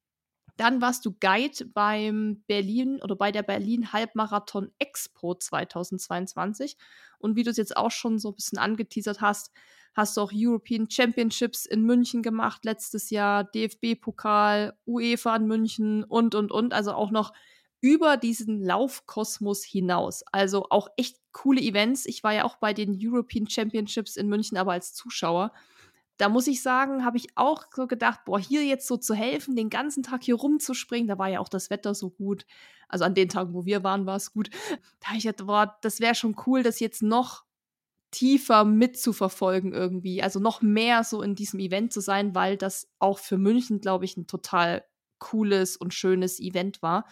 Dann 0.57 0.81
warst 0.81 1.07
du 1.07 1.17
Guide 1.19 1.65
beim 1.73 2.45
Berlin 2.47 3.01
oder 3.03 3.17
bei 3.17 3.33
der 3.33 3.43
Berlin 3.43 3.93
Halbmarathon 3.93 4.71
Expo 4.79 5.35
2022. 5.35 6.77
Und 7.19 7.37
wie 7.37 7.43
du 7.43 7.51
es 7.51 7.57
jetzt 7.57 7.77
auch 7.77 7.91
schon 7.91 8.19
so 8.19 8.31
ein 8.31 8.35
bisschen 8.35 8.59
angeteasert 8.59 9.21
hast, 9.21 9.51
hast 9.95 10.17
du 10.17 10.21
auch 10.21 10.31
European 10.35 10.89
Championships 10.91 11.67
in 11.67 11.83
München 11.83 12.23
gemacht 12.23 12.65
letztes 12.65 13.11
Jahr, 13.11 13.45
DFB-Pokal, 13.45 14.75
UEFA 14.87 15.37
in 15.37 15.47
München 15.47 16.05
und, 16.05 16.35
und, 16.35 16.53
und. 16.53 16.73
Also 16.73 16.93
auch 16.93 17.11
noch 17.11 17.33
über 17.83 18.17
diesen 18.17 18.65
Laufkosmos 18.65 19.63
hinaus. 19.65 20.25
Also 20.33 20.69
auch 20.71 20.89
echt 20.97 21.19
coole 21.33 21.61
Events. 21.61 22.07
Ich 22.07 22.25
war 22.25 22.33
ja 22.33 22.45
auch 22.45 22.57
bei 22.57 22.73
den 22.73 22.99
European 22.99 23.47
Championships 23.47 24.17
in 24.17 24.29
München, 24.29 24.57
aber 24.57 24.73
als 24.73 24.95
Zuschauer 24.95 25.53
da 26.23 26.29
muss 26.29 26.47
ich 26.47 26.63
sagen, 26.63 27.05
habe 27.05 27.17
ich 27.17 27.29
auch 27.35 27.65
so 27.75 27.89
gedacht, 27.89 28.21
boah, 28.25 28.39
hier 28.39 28.65
jetzt 28.65 28.87
so 28.87 28.97
zu 28.97 29.13
helfen, 29.13 29.57
den 29.57 29.71
ganzen 29.71 30.05
Tag 30.05 30.23
hier 30.23 30.37
rumzuspringen, 30.37 31.09
da 31.09 31.19
war 31.19 31.29
ja 31.29 31.41
auch 31.41 31.49
das 31.49 31.69
Wetter 31.69 31.95
so 31.95 32.11
gut. 32.11 32.47
Also 32.89 33.05
an 33.05 33.15
den 33.15 33.29
Tagen, 33.29 33.55
wo 33.55 33.65
wir 33.65 33.83
waren, 33.83 34.07
war 34.07 34.17
es 34.17 34.33
gut. 34.33 34.51
Da 35.01 35.09
habe 35.09 35.19
ich 35.19 35.25
gedacht, 35.25 35.47
boah, 35.47 35.77
das 35.83 35.99
wäre 35.99 36.15
schon 36.15 36.37
cool, 36.47 36.63
das 36.63 36.79
jetzt 36.79 37.03
noch 37.03 37.45
tiefer 38.13 38.65
mitzuverfolgen 38.65 39.73
irgendwie. 39.73 40.23
Also 40.23 40.39
noch 40.39 40.63
mehr 40.63 41.03
so 41.03 41.23
in 41.23 41.35
diesem 41.35 41.59
Event 41.59 41.93
zu 41.93 42.01
sein, 42.01 42.35
weil 42.35 42.57
das 42.57 42.89
auch 42.99 43.19
für 43.19 43.39
München, 43.39 43.81
glaube 43.81 44.05
ich, 44.05 44.17
ein 44.17 44.27
total 44.27 44.85
cooles 45.19 45.77
und 45.77 45.95
schönes 45.95 46.39
Event 46.39 46.83
war. 46.83 47.07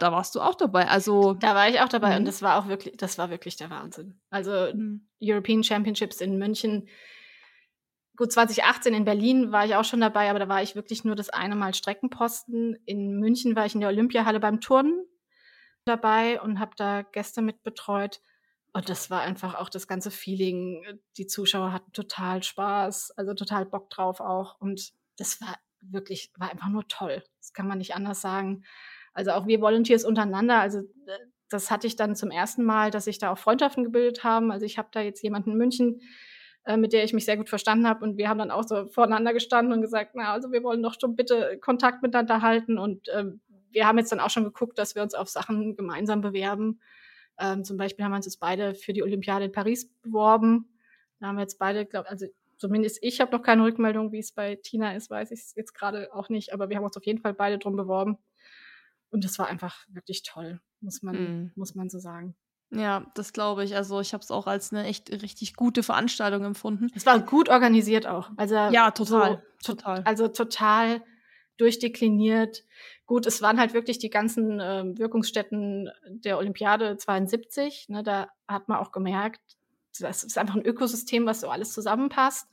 Da 0.00 0.12
warst 0.12 0.34
du 0.34 0.40
auch 0.40 0.54
dabei. 0.54 0.88
Also 0.88 1.34
da 1.34 1.54
war 1.54 1.68
ich 1.68 1.80
auch 1.80 1.88
dabei 1.88 2.16
und 2.16 2.22
mhm. 2.22 2.26
das 2.26 2.42
war 2.42 2.58
auch 2.58 2.68
wirklich, 2.68 2.96
das 2.96 3.18
war 3.18 3.30
wirklich 3.30 3.56
der 3.56 3.70
Wahnsinn. 3.70 4.20
Also 4.30 4.50
mhm. 4.74 5.08
European 5.22 5.62
Championships 5.62 6.20
in 6.20 6.38
München 6.38 6.88
Gut, 8.20 8.32
2018 8.32 8.92
in 8.92 9.06
Berlin 9.06 9.50
war 9.50 9.64
ich 9.64 9.76
auch 9.76 9.84
schon 9.84 10.02
dabei, 10.02 10.28
aber 10.28 10.38
da 10.38 10.46
war 10.46 10.62
ich 10.62 10.76
wirklich 10.76 11.04
nur 11.04 11.16
das 11.16 11.30
eine 11.30 11.56
Mal 11.56 11.72
Streckenposten. 11.72 12.76
In 12.84 13.18
München 13.18 13.56
war 13.56 13.64
ich 13.64 13.74
in 13.74 13.80
der 13.80 13.88
Olympiahalle 13.88 14.40
beim 14.40 14.60
Turnen 14.60 15.06
dabei 15.86 16.38
und 16.42 16.60
habe 16.60 16.72
da 16.76 17.00
Gäste 17.00 17.40
mit 17.40 17.62
betreut. 17.62 18.20
Und 18.74 18.90
das 18.90 19.08
war 19.08 19.22
einfach 19.22 19.54
auch 19.54 19.70
das 19.70 19.88
ganze 19.88 20.10
Feeling. 20.10 21.00
Die 21.16 21.28
Zuschauer 21.28 21.72
hatten 21.72 21.92
total 21.92 22.42
Spaß, 22.42 23.12
also 23.16 23.32
total 23.32 23.64
Bock 23.64 23.88
drauf 23.88 24.20
auch. 24.20 24.60
Und 24.60 24.92
das 25.16 25.40
war 25.40 25.56
wirklich, 25.80 26.30
war 26.36 26.50
einfach 26.50 26.68
nur 26.68 26.86
toll. 26.88 27.22
Das 27.38 27.54
kann 27.54 27.66
man 27.66 27.78
nicht 27.78 27.94
anders 27.94 28.20
sagen. 28.20 28.64
Also 29.12 29.32
auch 29.32 29.46
wir 29.46 29.60
Volunteers 29.60 30.04
untereinander, 30.04 30.60
also 30.60 30.82
das 31.50 31.70
hatte 31.70 31.86
ich 31.86 31.96
dann 31.96 32.14
zum 32.14 32.30
ersten 32.30 32.64
Mal, 32.64 32.90
dass 32.90 33.04
sich 33.04 33.18
da 33.18 33.32
auch 33.32 33.38
Freundschaften 33.38 33.84
gebildet 33.84 34.24
haben. 34.24 34.52
Also 34.52 34.64
ich 34.64 34.78
habe 34.78 34.88
da 34.92 35.00
jetzt 35.00 35.22
jemanden 35.22 35.50
in 35.52 35.58
München, 35.58 36.00
äh, 36.64 36.76
mit 36.76 36.92
der 36.92 37.04
ich 37.04 37.12
mich 37.12 37.24
sehr 37.24 37.36
gut 37.36 37.48
verstanden 37.48 37.88
habe. 37.88 38.04
Und 38.04 38.16
wir 38.16 38.28
haben 38.28 38.38
dann 38.38 38.52
auch 38.52 38.62
so 38.62 38.86
voreinander 38.86 39.32
gestanden 39.32 39.72
und 39.72 39.82
gesagt, 39.82 40.12
na, 40.14 40.32
also 40.32 40.52
wir 40.52 40.62
wollen 40.62 40.82
doch 40.82 40.94
schon 40.98 41.16
bitte 41.16 41.58
Kontakt 41.60 42.02
miteinander 42.02 42.40
halten. 42.40 42.78
Und 42.78 43.08
ähm, 43.12 43.40
wir 43.72 43.86
haben 43.86 43.98
jetzt 43.98 44.12
dann 44.12 44.20
auch 44.20 44.30
schon 44.30 44.44
geguckt, 44.44 44.78
dass 44.78 44.94
wir 44.94 45.02
uns 45.02 45.14
auf 45.14 45.28
Sachen 45.28 45.76
gemeinsam 45.76 46.20
bewerben. 46.20 46.80
Ähm, 47.38 47.64
zum 47.64 47.76
Beispiel 47.76 48.04
haben 48.04 48.12
wir 48.12 48.16
uns 48.16 48.26
jetzt 48.26 48.40
beide 48.40 48.74
für 48.74 48.92
die 48.92 49.02
Olympiade 49.02 49.46
in 49.46 49.52
Paris 49.52 49.90
beworben. 50.02 50.68
Da 51.18 51.28
haben 51.28 51.36
wir 51.36 51.42
jetzt 51.42 51.58
beide, 51.58 51.84
glaube 51.84 52.08
also 52.08 52.26
zumindest 52.58 52.98
ich 53.02 53.20
habe 53.20 53.32
noch 53.32 53.42
keine 53.42 53.64
Rückmeldung, 53.64 54.12
wie 54.12 54.18
es 54.18 54.32
bei 54.32 54.56
Tina 54.56 54.94
ist, 54.94 55.10
weiß 55.10 55.30
ich 55.32 55.40
jetzt 55.56 55.72
gerade 55.72 56.12
auch 56.12 56.28
nicht, 56.28 56.52
aber 56.52 56.68
wir 56.68 56.76
haben 56.76 56.84
uns 56.84 56.96
auf 56.96 57.06
jeden 57.06 57.20
Fall 57.20 57.34
beide 57.34 57.58
drum 57.58 57.76
beworben. 57.76 58.18
Und 59.10 59.24
das 59.24 59.38
war 59.38 59.48
einfach 59.48 59.86
wirklich 59.88 60.22
toll, 60.22 60.60
muss 60.80 61.02
man, 61.02 61.16
mm. 61.16 61.52
muss 61.56 61.74
man 61.74 61.88
so 61.88 61.98
sagen. 61.98 62.36
Ja, 62.72 63.10
das 63.14 63.32
glaube 63.32 63.64
ich. 63.64 63.74
Also 63.74 64.00
ich 64.00 64.12
habe 64.12 64.22
es 64.22 64.30
auch 64.30 64.46
als 64.46 64.72
eine 64.72 64.84
echt 64.84 65.10
richtig 65.10 65.54
gute 65.54 65.82
Veranstaltung 65.82 66.44
empfunden. 66.44 66.88
Es 66.94 67.04
war 67.04 67.18
gut 67.20 67.48
organisiert 67.48 68.06
auch. 68.06 68.30
Also 68.36 68.54
ja, 68.54 68.90
total, 68.92 69.42
so, 69.60 69.74
total. 69.74 70.02
Also 70.04 70.28
total 70.28 71.02
durchdekliniert. 71.56 72.64
Gut, 73.06 73.26
es 73.26 73.42
waren 73.42 73.58
halt 73.58 73.74
wirklich 73.74 73.98
die 73.98 74.08
ganzen 74.08 74.60
äh, 74.60 74.84
Wirkungsstätten 74.96 75.90
der 76.08 76.38
Olympiade 76.38 76.96
72. 76.96 77.88
Ne, 77.88 78.02
da 78.02 78.28
hat 78.46 78.68
man 78.68 78.78
auch 78.78 78.92
gemerkt, 78.92 79.40
das 79.98 80.22
ist 80.22 80.38
einfach 80.38 80.54
ein 80.54 80.64
Ökosystem, 80.64 81.26
was 81.26 81.40
so 81.40 81.50
alles 81.50 81.72
zusammenpasst. 81.72 82.48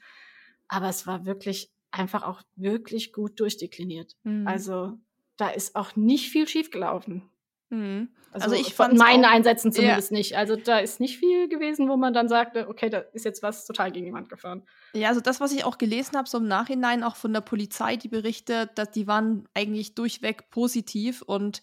Aber 0.67 0.89
es 0.89 1.05
war 1.05 1.25
wirklich 1.25 1.71
einfach 1.91 2.23
auch 2.23 2.41
wirklich 2.55 3.13
gut 3.13 3.39
durchdekliniert. 3.39 4.13
Mhm. 4.23 4.47
Also 4.47 4.97
da 5.38 5.50
ist 5.50 5.75
auch 5.75 5.96
nicht 5.96 6.29
viel 6.29 6.48
schiefgelaufen. 6.48 7.29
Mhm. 7.70 8.10
Also, 8.32 8.51
also, 8.51 8.62
ich 8.62 8.74
von 8.74 8.96
meinen 8.98 9.25
auch, 9.25 9.32
Einsätzen 9.32 9.72
zumindest 9.72 10.12
ja. 10.12 10.17
nicht. 10.17 10.38
Also 10.38 10.56
da 10.56 10.79
ist 10.79 11.00
nicht 11.00 11.17
viel 11.17 11.50
gewesen, 11.50 11.89
wo 11.89 11.98
man 11.98 12.13
dann 12.13 12.29
sagte, 12.29 12.67
okay, 12.67 12.89
da 12.89 13.00
ist 13.00 13.25
jetzt 13.25 13.41
was 13.41 13.65
total 13.65 13.91
gegen 13.91 14.06
jemand 14.06 14.29
gefahren. 14.29 14.63
Ja, 14.94 15.10
also 15.10 15.22
das, 15.22 15.39
was 15.39 15.51
ich 15.51 15.65
auch 15.65 15.77
gelesen 15.77 16.17
habe, 16.17 16.29
so 16.29 16.38
im 16.38 16.48
Nachhinein 16.48 17.03
auch 17.03 17.15
von 17.15 17.34
der 17.34 17.41
Polizei, 17.41 17.96
die 17.96 18.10
berichtet, 18.10 18.72
dass 18.75 18.91
die 18.91 19.08
waren 19.08 19.48
eigentlich 19.53 19.96
durchweg 19.96 20.50
positiv 20.50 21.22
und 21.22 21.62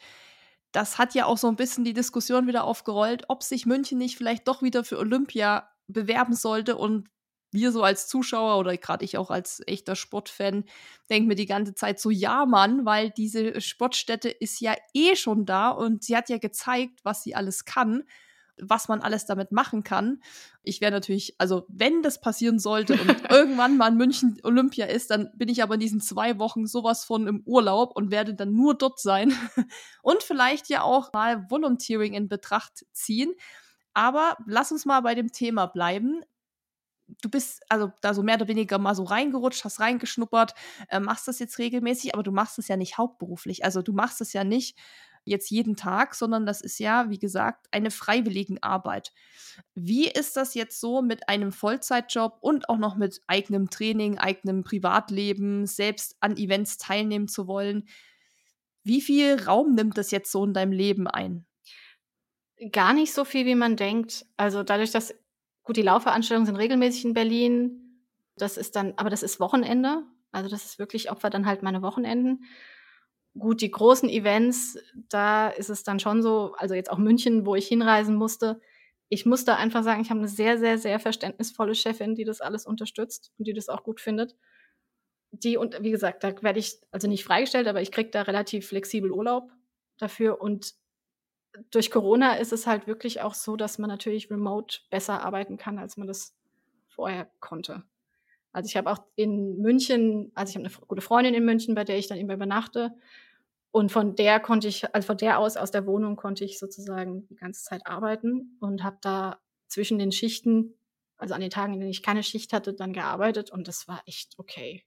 das 0.72 0.98
hat 0.98 1.14
ja 1.14 1.26
auch 1.26 1.38
so 1.38 1.46
ein 1.46 1.56
bisschen 1.56 1.84
die 1.84 1.92
Diskussion 1.92 2.48
wieder 2.48 2.64
aufgerollt, 2.64 3.24
ob 3.28 3.44
sich 3.44 3.64
München 3.64 3.98
nicht 3.98 4.16
vielleicht 4.16 4.48
doch 4.48 4.60
wieder 4.60 4.82
für 4.82 4.98
Olympia 4.98 5.68
bewerben 5.86 6.34
sollte 6.34 6.76
und 6.76 7.08
wir 7.54 7.72
so 7.72 7.82
als 7.82 8.08
Zuschauer 8.08 8.58
oder 8.58 8.76
gerade 8.76 9.04
ich 9.04 9.16
auch 9.16 9.30
als 9.30 9.62
echter 9.66 9.96
Sportfan 9.96 10.64
denke 11.08 11.28
mir 11.28 11.34
die 11.36 11.46
ganze 11.46 11.74
Zeit 11.74 12.00
so, 12.00 12.10
ja, 12.10 12.44
Mann, 12.46 12.84
weil 12.84 13.10
diese 13.10 13.60
Sportstätte 13.60 14.28
ist 14.28 14.60
ja 14.60 14.74
eh 14.92 15.16
schon 15.16 15.46
da 15.46 15.70
und 15.70 16.04
sie 16.04 16.16
hat 16.16 16.28
ja 16.28 16.38
gezeigt, 16.38 17.00
was 17.04 17.22
sie 17.22 17.34
alles 17.34 17.64
kann, 17.64 18.02
was 18.60 18.88
man 18.88 19.00
alles 19.00 19.26
damit 19.26 19.52
machen 19.52 19.82
kann. 19.82 20.20
Ich 20.62 20.80
wäre 20.80 20.92
natürlich, 20.92 21.34
also 21.38 21.64
wenn 21.68 22.02
das 22.02 22.20
passieren 22.20 22.58
sollte 22.58 22.94
und 22.94 23.22
irgendwann 23.30 23.76
mal 23.76 23.90
in 23.90 23.96
München 23.96 24.38
Olympia 24.42 24.86
ist, 24.86 25.10
dann 25.10 25.30
bin 25.34 25.48
ich 25.48 25.62
aber 25.62 25.74
in 25.74 25.80
diesen 25.80 26.00
zwei 26.00 26.38
Wochen 26.38 26.66
sowas 26.66 27.04
von 27.04 27.26
im 27.26 27.42
Urlaub 27.44 27.96
und 27.96 28.10
werde 28.10 28.34
dann 28.34 28.52
nur 28.52 28.74
dort 28.76 29.00
sein 29.00 29.32
und 30.02 30.22
vielleicht 30.22 30.68
ja 30.68 30.82
auch 30.82 31.12
mal 31.12 31.48
Volunteering 31.50 32.14
in 32.14 32.28
Betracht 32.28 32.84
ziehen. 32.92 33.32
Aber 33.92 34.36
lass 34.46 34.72
uns 34.72 34.86
mal 34.86 35.00
bei 35.00 35.14
dem 35.14 35.30
Thema 35.30 35.66
bleiben 35.66 36.22
du 37.22 37.28
bist 37.28 37.62
also 37.68 37.92
da 38.00 38.14
so 38.14 38.22
mehr 38.22 38.36
oder 38.36 38.48
weniger 38.48 38.78
mal 38.78 38.94
so 38.94 39.04
reingerutscht, 39.04 39.64
hast 39.64 39.80
reingeschnuppert, 39.80 40.54
äh, 40.88 41.00
machst 41.00 41.28
das 41.28 41.38
jetzt 41.38 41.58
regelmäßig, 41.58 42.14
aber 42.14 42.22
du 42.22 42.32
machst 42.32 42.58
es 42.58 42.68
ja 42.68 42.76
nicht 42.76 42.98
hauptberuflich. 42.98 43.64
Also 43.64 43.82
du 43.82 43.92
machst 43.92 44.20
es 44.20 44.32
ja 44.32 44.44
nicht 44.44 44.76
jetzt 45.24 45.50
jeden 45.50 45.76
Tag, 45.76 46.14
sondern 46.14 46.46
das 46.46 46.60
ist 46.60 46.78
ja, 46.78 47.08
wie 47.10 47.18
gesagt, 47.18 47.66
eine 47.70 47.90
freiwillige 47.90 48.62
Arbeit. 48.62 49.12
Wie 49.74 50.08
ist 50.08 50.36
das 50.36 50.54
jetzt 50.54 50.80
so 50.80 51.02
mit 51.02 51.28
einem 51.28 51.52
Vollzeitjob 51.52 52.38
und 52.40 52.68
auch 52.68 52.78
noch 52.78 52.96
mit 52.96 53.22
eigenem 53.26 53.70
Training, 53.70 54.18
eigenem 54.18 54.64
Privatleben, 54.64 55.66
selbst 55.66 56.16
an 56.20 56.36
Events 56.36 56.76
teilnehmen 56.78 57.28
zu 57.28 57.46
wollen? 57.46 57.88
Wie 58.82 59.00
viel 59.00 59.42
Raum 59.42 59.74
nimmt 59.74 59.96
das 59.96 60.10
jetzt 60.10 60.30
so 60.30 60.44
in 60.44 60.52
deinem 60.52 60.72
Leben 60.72 61.06
ein? 61.08 61.46
Gar 62.70 62.92
nicht 62.92 63.12
so 63.12 63.24
viel, 63.24 63.46
wie 63.46 63.54
man 63.54 63.76
denkt. 63.76 64.26
Also 64.36 64.62
dadurch, 64.62 64.90
dass 64.90 65.14
Gut, 65.64 65.76
die 65.76 65.82
Laufveranstaltungen 65.82 66.46
sind 66.46 66.56
regelmäßig 66.56 67.04
in 67.06 67.14
Berlin. 67.14 68.02
Das 68.36 68.56
ist 68.56 68.76
dann, 68.76 68.92
aber 68.96 69.10
das 69.10 69.22
ist 69.22 69.40
Wochenende. 69.40 70.02
Also 70.30 70.50
das 70.50 70.64
ist 70.64 70.78
wirklich 70.78 71.10
Opfer 71.10 71.30
dann 71.30 71.46
halt 71.46 71.62
meine 71.62 71.82
Wochenenden. 71.82 72.44
Gut, 73.38 73.62
die 73.62 73.70
großen 73.70 74.08
Events, 74.08 74.78
da 75.08 75.48
ist 75.48 75.70
es 75.70 75.82
dann 75.82 75.98
schon 75.98 76.22
so, 76.22 76.54
also 76.58 76.74
jetzt 76.74 76.90
auch 76.90 76.98
München, 76.98 77.46
wo 77.46 77.54
ich 77.56 77.66
hinreisen 77.66 78.14
musste. 78.14 78.60
Ich 79.08 79.26
musste 79.26 79.56
einfach 79.56 79.82
sagen, 79.82 80.02
ich 80.02 80.10
habe 80.10 80.20
eine 80.20 80.28
sehr, 80.28 80.58
sehr, 80.58 80.78
sehr 80.78 81.00
verständnisvolle 81.00 81.74
Chefin, 81.74 82.14
die 82.14 82.24
das 82.24 82.40
alles 82.40 82.66
unterstützt 82.66 83.32
und 83.38 83.46
die 83.46 83.54
das 83.54 83.68
auch 83.68 83.82
gut 83.82 84.00
findet. 84.00 84.36
Die, 85.32 85.56
und 85.56 85.82
wie 85.82 85.90
gesagt, 85.90 86.22
da 86.22 86.42
werde 86.42 86.60
ich 86.60 86.78
also 86.92 87.08
nicht 87.08 87.24
freigestellt, 87.24 87.66
aber 87.66 87.82
ich 87.82 87.90
kriege 87.90 88.10
da 88.10 88.22
relativ 88.22 88.68
flexibel 88.68 89.10
Urlaub 89.10 89.50
dafür 89.98 90.40
und 90.40 90.74
durch 91.70 91.90
Corona 91.90 92.34
ist 92.34 92.52
es 92.52 92.66
halt 92.66 92.86
wirklich 92.86 93.20
auch 93.20 93.34
so, 93.34 93.56
dass 93.56 93.78
man 93.78 93.88
natürlich 93.88 94.30
remote 94.30 94.80
besser 94.90 95.22
arbeiten 95.24 95.56
kann, 95.56 95.78
als 95.78 95.96
man 95.96 96.06
das 96.06 96.34
vorher 96.88 97.30
konnte. 97.40 97.84
Also 98.52 98.68
ich 98.68 98.76
habe 98.76 98.90
auch 98.90 99.02
in 99.16 99.58
München, 99.58 100.30
also 100.34 100.50
ich 100.50 100.56
habe 100.56 100.66
eine 100.66 100.86
gute 100.86 101.02
Freundin 101.02 101.34
in 101.34 101.44
München, 101.44 101.74
bei 101.74 101.84
der 101.84 101.98
ich 101.98 102.06
dann 102.06 102.18
immer 102.18 102.34
übernachte. 102.34 102.92
Und 103.72 103.90
von 103.90 104.14
der 104.14 104.38
konnte 104.38 104.68
ich, 104.68 104.94
also 104.94 105.06
von 105.06 105.16
der 105.16 105.40
aus, 105.40 105.56
aus 105.56 105.72
der 105.72 105.86
Wohnung 105.86 106.14
konnte 106.14 106.44
ich 106.44 106.60
sozusagen 106.60 107.26
die 107.26 107.34
ganze 107.34 107.64
Zeit 107.64 107.84
arbeiten 107.86 108.56
und 108.60 108.84
habe 108.84 108.98
da 109.00 109.40
zwischen 109.66 109.98
den 109.98 110.12
Schichten, 110.12 110.74
also 111.16 111.34
an 111.34 111.40
den 111.40 111.50
Tagen, 111.50 111.74
in 111.74 111.80
denen 111.80 111.90
ich 111.90 112.04
keine 112.04 112.22
Schicht 112.22 112.52
hatte, 112.52 112.74
dann 112.74 112.92
gearbeitet 112.92 113.50
und 113.50 113.66
das 113.66 113.88
war 113.88 114.02
echt 114.06 114.38
okay. 114.38 114.84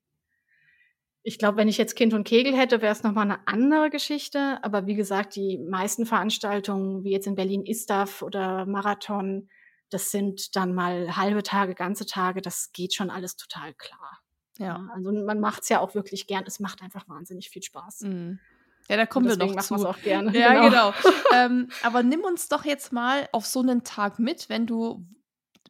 Ich 1.28 1.38
glaube, 1.38 1.58
wenn 1.58 1.68
ich 1.68 1.78
jetzt 1.78 1.98
Kind 1.98 2.14
und 2.14 2.24
Kegel 2.24 2.56
hätte, 2.56 2.82
wäre 2.82 2.94
es 2.94 3.04
nochmal 3.04 3.26
eine 3.26 3.46
andere 3.50 3.90
Geschichte. 3.90 4.60
Aber 4.62 4.88
wie 4.88 4.96
gesagt, 4.96 5.36
die 5.36 5.58
meisten 5.58 6.06
Veranstaltungen, 6.06 7.04
wie 7.04 7.12
jetzt 7.12 7.28
in 7.28 7.36
Berlin 7.36 7.66
ISTAF 7.66 8.22
oder 8.22 8.66
Marathon, 8.66 9.50
das 9.90 10.10
sind 10.10 10.56
dann 10.56 10.74
mal 10.74 11.18
halbe 11.18 11.44
Tage, 11.44 11.76
ganze 11.76 12.06
Tage. 12.06 12.42
Das 12.42 12.72
geht 12.72 12.94
schon 12.94 13.10
alles 13.10 13.36
total 13.36 13.74
klar. 13.74 14.22
Ja. 14.58 14.88
Also 14.96 15.12
man 15.12 15.42
macht 15.42 15.64
es 15.64 15.70
ja 15.70 15.82
auch 15.82 15.96
wirklich 15.96 16.28
gern. 16.28 16.46
Es 16.48 16.62
macht 16.62 16.82
einfach 16.82 17.10
wahnsinnig 17.10 17.50
viel 17.50 17.62
Spaß. 17.62 18.04
Mhm. 18.04 18.40
Ja, 18.88 18.96
da 18.96 19.06
kommen 19.06 19.28
wir 19.28 19.36
noch 19.36 19.54
machen 19.54 19.80
zu. 19.80 19.86
auch 19.86 20.02
gerne. 20.02 20.32
Ja, 20.32 20.70
genau. 20.70 20.94
genau. 20.94 21.14
ähm, 21.36 21.68
aber 21.84 22.04
nimm 22.04 22.22
uns 22.22 22.48
doch 22.48 22.64
jetzt 22.64 22.94
mal 22.94 23.28
auf 23.34 23.46
so 23.46 23.60
einen 23.60 23.84
Tag 23.84 24.18
mit, 24.18 24.48
wenn 24.48 24.66
du 24.66 25.06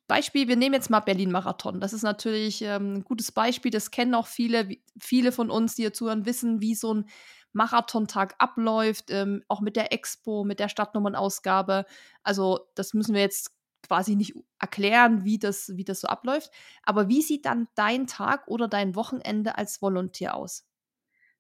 Beispiel, 0.08 0.48
wir 0.48 0.56
nehmen 0.56 0.74
jetzt 0.74 0.90
mal 0.90 1.02
Berlin-Marathon. 1.02 1.80
Das 1.80 1.94
ist 1.94 2.04
natürlich 2.04 2.62
ähm, 2.62 2.96
ein 2.96 3.04
gutes 3.04 3.32
Beispiel. 3.32 3.72
Das 3.72 3.92
kennen 3.92 4.16
auch 4.16 4.28
viele. 4.28 4.78
Viele 5.00 5.32
von 5.32 5.50
uns, 5.50 5.76
die 5.76 5.84
hier 5.84 5.94
zuhören, 5.94 6.26
wissen, 6.26 6.62
wie 6.62 6.76
so 6.76 6.94
ein 6.94 7.06
Marathontag 7.54 8.36
abläuft, 8.40 9.06
ähm, 9.10 9.44
auch 9.48 9.62
mit 9.62 9.76
der 9.76 9.92
Expo, 9.94 10.44
mit 10.44 10.60
der 10.60 10.70
Stadtnummernausgabe. 10.70 11.86
Also, 12.24 12.60
das 12.76 12.94
müssen 12.94 13.14
wir 13.14 13.22
jetzt 13.22 13.52
quasi 13.88 14.16
nicht 14.16 14.34
erklären, 14.60 15.24
wie 15.24 15.40
das, 15.40 15.76
wie 15.76 15.84
das 15.84 16.02
so 16.02 16.08
abläuft. 16.08 16.52
Aber 16.84 17.08
wie 17.10 17.22
sieht 17.22 17.46
dann 17.46 17.68
dein 17.76 18.08
Tag 18.08 18.48
oder 18.48 18.68
dein 18.68 18.96
Wochenende 18.96 19.58
als 19.58 19.82
Volontär 19.82 20.36
aus? 20.36 20.66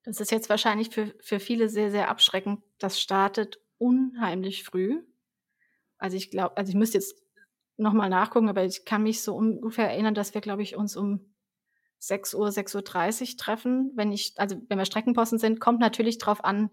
Das 0.03 0.21
ist 0.21 0.31
jetzt 0.31 0.49
wahrscheinlich 0.49 0.89
für, 0.89 1.13
für 1.21 1.39
viele 1.39 1.67
sehr, 1.69 1.91
sehr 1.91 2.09
abschreckend. 2.09 2.63
Das 2.77 2.99
startet 2.99 3.59
unheimlich 3.77 4.63
früh. 4.63 5.03
Also 5.97 6.15
ich 6.15 6.31
glaube, 6.31 6.55
also 6.57 6.69
ich 6.69 6.75
müsste 6.75 6.97
jetzt 6.97 7.26
nochmal 7.77 8.09
nachgucken, 8.09 8.49
aber 8.49 8.65
ich 8.65 8.85
kann 8.85 9.03
mich 9.03 9.21
so 9.21 9.35
ungefähr 9.35 9.89
erinnern, 9.89 10.15
dass 10.15 10.33
wir, 10.33 10.41
glaube 10.41 10.63
ich, 10.63 10.75
uns 10.75 10.95
um 10.95 11.33
6 11.99 12.33
Uhr, 12.35 12.47
6.30 12.49 12.75
Uhr 13.31 13.37
treffen. 13.37 13.91
Wenn 13.95 14.11
ich, 14.11 14.33
also 14.37 14.57
wenn 14.67 14.77
wir 14.77 14.85
Streckenposten 14.85 15.39
sind, 15.39 15.59
kommt 15.59 15.79
natürlich 15.79 16.17
drauf 16.17 16.43
an, 16.43 16.69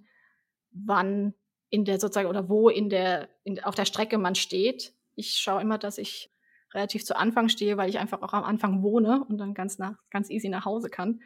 wann 0.70 1.34
in 1.70 1.84
der 1.84 1.98
sozusagen 1.98 2.28
oder 2.28 2.48
wo 2.48 2.68
in 2.68 2.88
der, 2.88 3.28
in, 3.42 3.62
auf 3.62 3.74
der 3.74 3.84
Strecke 3.84 4.18
man 4.18 4.34
steht. 4.34 4.94
Ich 5.14 5.34
schaue 5.34 5.62
immer, 5.62 5.78
dass 5.78 5.98
ich 5.98 6.30
relativ 6.72 7.04
zu 7.04 7.16
Anfang 7.16 7.48
stehe, 7.48 7.76
weil 7.76 7.88
ich 7.88 7.98
einfach 7.98 8.22
auch 8.22 8.32
am 8.32 8.44
Anfang 8.44 8.82
wohne 8.82 9.24
und 9.28 9.38
dann 9.38 9.54
ganz 9.54 9.78
nach, 9.78 9.96
ganz 10.10 10.30
easy 10.30 10.48
nach 10.48 10.64
Hause 10.64 10.90
kann. 10.90 11.20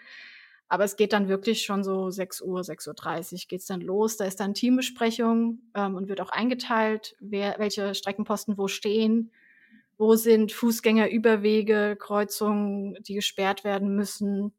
Aber 0.68 0.84
es 0.84 0.96
geht 0.96 1.14
dann 1.14 1.28
wirklich 1.28 1.62
schon 1.62 1.82
so 1.82 2.10
6 2.10 2.42
Uhr, 2.42 2.60
6.30 2.60 3.32
Uhr 3.32 3.38
geht's 3.48 3.66
dann 3.66 3.80
los. 3.80 4.18
Da 4.18 4.26
ist 4.26 4.38
dann 4.38 4.52
Teambesprechung 4.52 5.60
ähm, 5.74 5.94
und 5.94 6.08
wird 6.08 6.20
auch 6.20 6.30
eingeteilt, 6.30 7.16
wer, 7.20 7.58
welche 7.58 7.94
Streckenposten 7.94 8.58
wo 8.58 8.68
stehen, 8.68 9.32
wo 9.98 10.14
sind 10.14 10.52
Fußgängerüberwege, 10.52 11.96
Kreuzungen, 11.98 12.96
die 13.02 13.14
gesperrt 13.14 13.64
werden 13.64 13.96
müssen? 13.96 14.54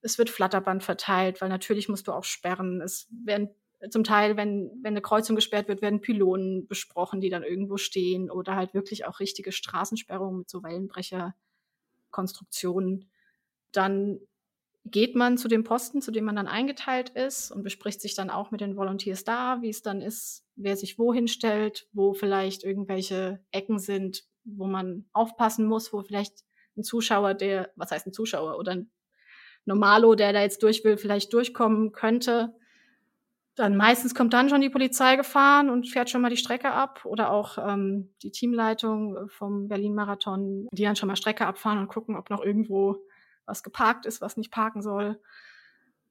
Es 0.00 0.18
wird 0.18 0.30
Flatterband 0.30 0.82
verteilt, 0.82 1.40
weil 1.40 1.50
natürlich 1.50 1.88
musst 1.88 2.08
du 2.08 2.12
auch 2.12 2.24
sperren. 2.24 2.80
Es 2.80 3.06
werden 3.10 3.50
zum 3.90 4.02
Teil, 4.04 4.36
wenn, 4.36 4.70
wenn 4.82 4.94
eine 4.94 5.02
Kreuzung 5.02 5.36
gesperrt 5.36 5.68
wird, 5.68 5.82
werden 5.82 6.00
Pylonen 6.00 6.66
besprochen, 6.66 7.20
die 7.20 7.28
dann 7.28 7.44
irgendwo 7.44 7.76
stehen 7.76 8.30
oder 8.30 8.56
halt 8.56 8.74
wirklich 8.74 9.06
auch 9.06 9.20
richtige 9.20 9.52
Straßensperrungen 9.52 10.40
mit 10.40 10.50
so 10.50 10.62
Wellenbrecherkonstruktionen. 10.62 13.10
Dann 13.70 14.18
geht 14.84 15.14
man 15.14 15.38
zu 15.38 15.48
dem 15.48 15.64
Posten, 15.64 16.00
zu 16.00 16.10
dem 16.10 16.24
man 16.24 16.36
dann 16.36 16.46
eingeteilt 16.46 17.10
ist 17.10 17.50
und 17.50 17.62
bespricht 17.62 18.00
sich 18.00 18.14
dann 18.14 18.30
auch 18.30 18.50
mit 18.50 18.62
den 18.62 18.76
Volunteers 18.76 19.24
da, 19.24 19.60
wie 19.60 19.68
es 19.68 19.82
dann 19.82 20.00
ist, 20.00 20.46
wer 20.56 20.74
sich 20.76 20.98
wohin 20.98 21.28
stellt, 21.28 21.86
wo 21.92 22.14
vielleicht 22.14 22.64
irgendwelche 22.64 23.44
Ecken 23.50 23.78
sind, 23.78 24.24
wo 24.56 24.66
man 24.66 25.06
aufpassen 25.12 25.66
muss, 25.66 25.92
wo 25.92 26.02
vielleicht 26.02 26.44
ein 26.76 26.84
Zuschauer, 26.84 27.34
der, 27.34 27.70
was 27.76 27.90
heißt 27.90 28.06
ein 28.06 28.12
Zuschauer 28.12 28.58
oder 28.58 28.72
ein 28.72 28.90
Normalo, 29.64 30.14
der 30.14 30.32
da 30.32 30.40
jetzt 30.40 30.62
durch 30.62 30.84
will, 30.84 30.96
vielleicht 30.96 31.32
durchkommen 31.32 31.92
könnte. 31.92 32.54
dann 33.54 33.76
meistens 33.76 34.14
kommt 34.14 34.32
dann 34.32 34.48
schon 34.48 34.60
die 34.60 34.70
Polizei 34.70 35.16
gefahren 35.16 35.68
und 35.68 35.88
fährt 35.88 36.10
schon 36.10 36.22
mal 36.22 36.30
die 36.30 36.36
Strecke 36.36 36.70
ab 36.70 37.04
oder 37.04 37.32
auch 37.32 37.58
ähm, 37.58 38.14
die 38.22 38.30
Teamleitung 38.30 39.28
vom 39.28 39.68
Berlin-Marathon, 39.68 40.68
die 40.70 40.84
dann 40.84 40.94
schon 40.94 41.08
mal 41.08 41.16
Strecke 41.16 41.46
abfahren 41.46 41.78
und 41.78 41.88
gucken, 41.88 42.16
ob 42.16 42.30
noch 42.30 42.42
irgendwo 42.42 42.96
was 43.46 43.64
geparkt 43.64 44.06
ist, 44.06 44.20
was 44.20 44.36
nicht 44.36 44.52
parken 44.52 44.80
soll. 44.80 45.20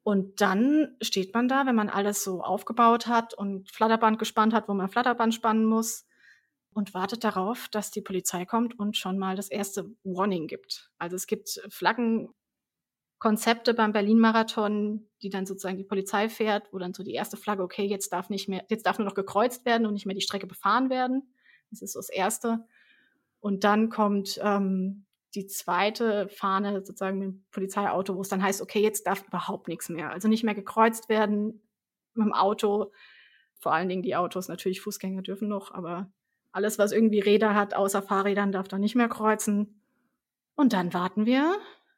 Und 0.03 0.41
dann 0.41 0.95
steht 1.01 1.33
man 1.33 1.47
da, 1.47 1.65
wenn 1.65 1.75
man 1.75 1.89
alles 1.89 2.23
so 2.23 2.41
aufgebaut 2.41 3.07
hat 3.07 3.33
und 3.33 3.69
Flatterband 3.71 4.19
gespannt 4.19 4.53
hat, 4.53 4.67
wo 4.67 4.73
man 4.73 4.89
Flatterband 4.89 5.33
spannen 5.33 5.65
muss 5.65 6.06
und 6.77 6.93
wartet 6.93 7.23
darauf, 7.23 7.67
dass 7.69 7.89
die 7.89 8.03
Polizei 8.03 8.45
kommt 8.45 8.77
und 8.77 8.95
schon 8.95 9.17
mal 9.17 9.35
das 9.35 9.49
erste 9.49 9.89
Warning 10.03 10.45
gibt. 10.45 10.91
Also 10.99 11.15
es 11.15 11.25
gibt 11.25 11.59
Flaggen 11.69 12.29
Konzepte 13.17 13.73
beim 13.73 13.93
Berlin-Marathon, 13.93 15.09
die 15.23 15.31
dann 15.31 15.47
sozusagen 15.47 15.77
die 15.77 15.83
Polizei 15.83 16.29
fährt, 16.29 16.71
wo 16.71 16.77
dann 16.77 16.93
so 16.93 17.01
die 17.01 17.15
erste 17.15 17.35
Flagge, 17.35 17.63
okay, 17.63 17.85
jetzt 17.85 18.13
darf 18.13 18.29
nicht 18.29 18.47
mehr, 18.47 18.63
jetzt 18.69 18.85
darf 18.85 18.99
nur 18.99 19.07
noch 19.07 19.15
gekreuzt 19.15 19.65
werden 19.65 19.87
und 19.87 19.93
nicht 19.95 20.05
mehr 20.05 20.13
die 20.13 20.21
Strecke 20.21 20.45
befahren 20.45 20.91
werden. 20.91 21.33
Das 21.71 21.81
ist 21.81 21.93
so 21.93 21.99
das 21.99 22.09
Erste. 22.09 22.63
Und 23.39 23.63
dann 23.63 23.89
kommt 23.89 24.39
ähm, 24.43 25.07
die 25.33 25.47
zweite 25.47 26.29
Fahne 26.29 26.85
sozusagen 26.85 27.17
mit 27.17 27.27
dem 27.27 27.45
Polizeiauto, 27.49 28.15
wo 28.15 28.21
es 28.21 28.29
dann 28.29 28.43
heißt, 28.43 28.61
okay, 28.61 28.81
jetzt 28.81 29.07
darf 29.07 29.25
überhaupt 29.25 29.67
nichts 29.67 29.89
mehr. 29.89 30.11
Also 30.11 30.27
nicht 30.27 30.43
mehr 30.43 30.53
gekreuzt 30.53 31.09
werden 31.09 31.59
mit 32.13 32.27
dem 32.27 32.33
Auto. 32.33 32.91
Vor 33.55 33.73
allen 33.73 33.89
Dingen 33.89 34.03
die 34.03 34.15
Autos, 34.15 34.47
natürlich 34.47 34.81
Fußgänger 34.81 35.23
dürfen 35.23 35.47
noch, 35.47 35.73
aber 35.73 36.11
alles, 36.57 36.79
was 36.79 36.91
irgendwie 36.91 37.19
Räder 37.19 37.53
hat, 37.53 37.75
außer 37.75 38.01
Fahrrädern, 38.01 38.51
darf 38.51 38.67
da 38.67 38.79
nicht 38.79 38.95
mehr 38.95 39.07
kreuzen. 39.07 39.79
Und 40.55 40.73
dann 40.73 40.91
warten 40.91 41.27
wir 41.27 41.55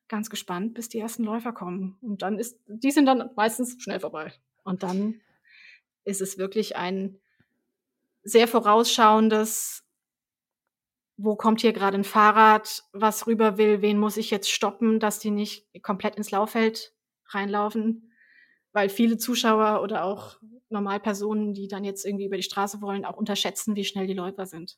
ganz 0.09 0.29
gespannt, 0.29 0.73
bis 0.73 0.89
die 0.89 0.99
ersten 0.99 1.23
Läufer 1.23 1.53
kommen. 1.53 1.97
Und 2.01 2.23
dann 2.23 2.37
ist, 2.37 2.59
die 2.67 2.91
sind 2.91 3.05
dann 3.05 3.29
meistens 3.37 3.81
schnell 3.81 4.01
vorbei. 4.01 4.33
Und 4.63 4.83
dann 4.83 5.21
ist 6.03 6.19
es 6.19 6.37
wirklich 6.37 6.75
ein 6.75 7.17
sehr 8.23 8.49
vorausschauendes, 8.49 9.85
wo 11.15 11.37
kommt 11.37 11.61
hier 11.61 11.71
gerade 11.71 11.97
ein 11.97 12.03
Fahrrad, 12.03 12.83
was 12.91 13.27
rüber 13.27 13.57
will, 13.57 13.81
wen 13.81 13.97
muss 13.97 14.17
ich 14.17 14.29
jetzt 14.29 14.51
stoppen, 14.51 14.99
dass 14.99 15.19
die 15.19 15.31
nicht 15.31 15.67
komplett 15.83 16.15
ins 16.15 16.31
Lauffeld 16.31 16.93
reinlaufen. 17.27 18.08
Weil 18.79 18.87
viele 18.87 19.17
Zuschauer 19.17 19.83
oder 19.83 20.05
auch 20.05 20.37
Normalpersonen, 20.69 21.53
die 21.53 21.67
dann 21.67 21.83
jetzt 21.83 22.05
irgendwie 22.05 22.27
über 22.27 22.37
die 22.37 22.43
Straße 22.43 22.81
wollen, 22.81 23.03
auch 23.03 23.17
unterschätzen, 23.17 23.75
wie 23.75 23.83
schnell 23.83 24.07
die 24.07 24.13
Läufer 24.13 24.45
sind. 24.45 24.77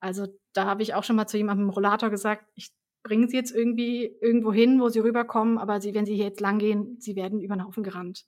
Also 0.00 0.26
da 0.52 0.64
habe 0.64 0.82
ich 0.82 0.92
auch 0.94 1.04
schon 1.04 1.14
mal 1.14 1.28
zu 1.28 1.36
jemandem 1.36 1.68
im 1.68 1.70
Rollator 1.70 2.10
gesagt, 2.10 2.50
ich 2.56 2.72
bringen 3.04 3.28
sie 3.28 3.36
jetzt 3.36 3.54
irgendwie 3.54 4.06
irgendwo 4.20 4.52
hin, 4.52 4.80
wo 4.80 4.88
sie 4.88 4.98
rüberkommen, 4.98 5.56
aber 5.56 5.80
sie, 5.80 5.94
wenn 5.94 6.04
sie 6.04 6.16
hier 6.16 6.24
jetzt 6.24 6.40
lang 6.40 6.58
gehen, 6.58 6.96
sie 6.98 7.14
werden 7.14 7.40
über 7.40 7.54
den 7.54 7.64
Haufen 7.64 7.84
gerannt. 7.84 8.24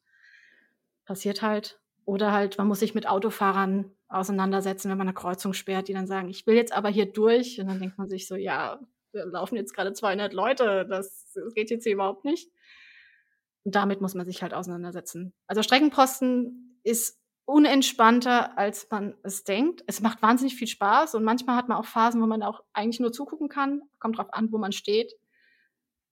Passiert 1.05 1.43
halt. 1.43 1.81
Oder 2.05 2.31
halt, 2.31 2.57
man 2.57 2.69
muss 2.69 2.79
sich 2.79 2.95
mit 2.95 3.09
Autofahrern 3.09 3.91
auseinandersetzen, 4.07 4.91
wenn 4.91 4.99
man 4.99 5.09
eine 5.09 5.15
Kreuzung 5.15 5.55
sperrt, 5.55 5.89
die 5.89 5.93
dann 5.93 6.07
sagen, 6.07 6.29
ich 6.29 6.47
will 6.47 6.55
jetzt 6.55 6.73
aber 6.73 6.89
hier 6.89 7.07
durch. 7.07 7.61
Und 7.61 7.67
dann 7.67 7.81
denkt 7.81 7.99
man 7.99 8.09
sich 8.09 8.29
so, 8.29 8.37
ja, 8.37 8.79
wir 9.11 9.27
laufen 9.27 9.57
jetzt 9.57 9.75
gerade 9.75 9.93
200 9.93 10.33
Leute, 10.33 10.87
das 10.89 11.37
geht 11.57 11.71
jetzt 11.71 11.83
hier 11.83 11.95
überhaupt 11.95 12.25
nicht. 12.25 12.53
Und 13.65 13.75
damit 13.75 14.01
muss 14.01 14.15
man 14.15 14.27
sich 14.27 14.43
halt 14.43 14.55
auseinandersetzen. 14.55 15.35
Also 15.47 15.63
Streckenposten 15.63 16.81
ist 16.85 17.21
unentspannter, 17.45 18.59
als 18.59 18.89
man 18.91 19.15
es 19.23 19.45
denkt. 19.45 19.83
Es 19.87 20.01
macht 20.01 20.21
wahnsinnig 20.23 20.55
viel 20.55 20.69
Spaß 20.69 21.15
und 21.15 21.25
manchmal 21.25 21.57
hat 21.57 21.69
man 21.69 21.79
auch 21.79 21.87
Phasen, 21.87 22.21
wo 22.21 22.27
man 22.27 22.43
auch 22.43 22.63
eigentlich 22.73 23.01
nur 23.01 23.13
zugucken 23.13 23.49
kann. 23.49 23.83
Kommt 23.99 24.19
drauf 24.19 24.33
an, 24.33 24.53
wo 24.53 24.59
man 24.59 24.73
steht. 24.73 25.15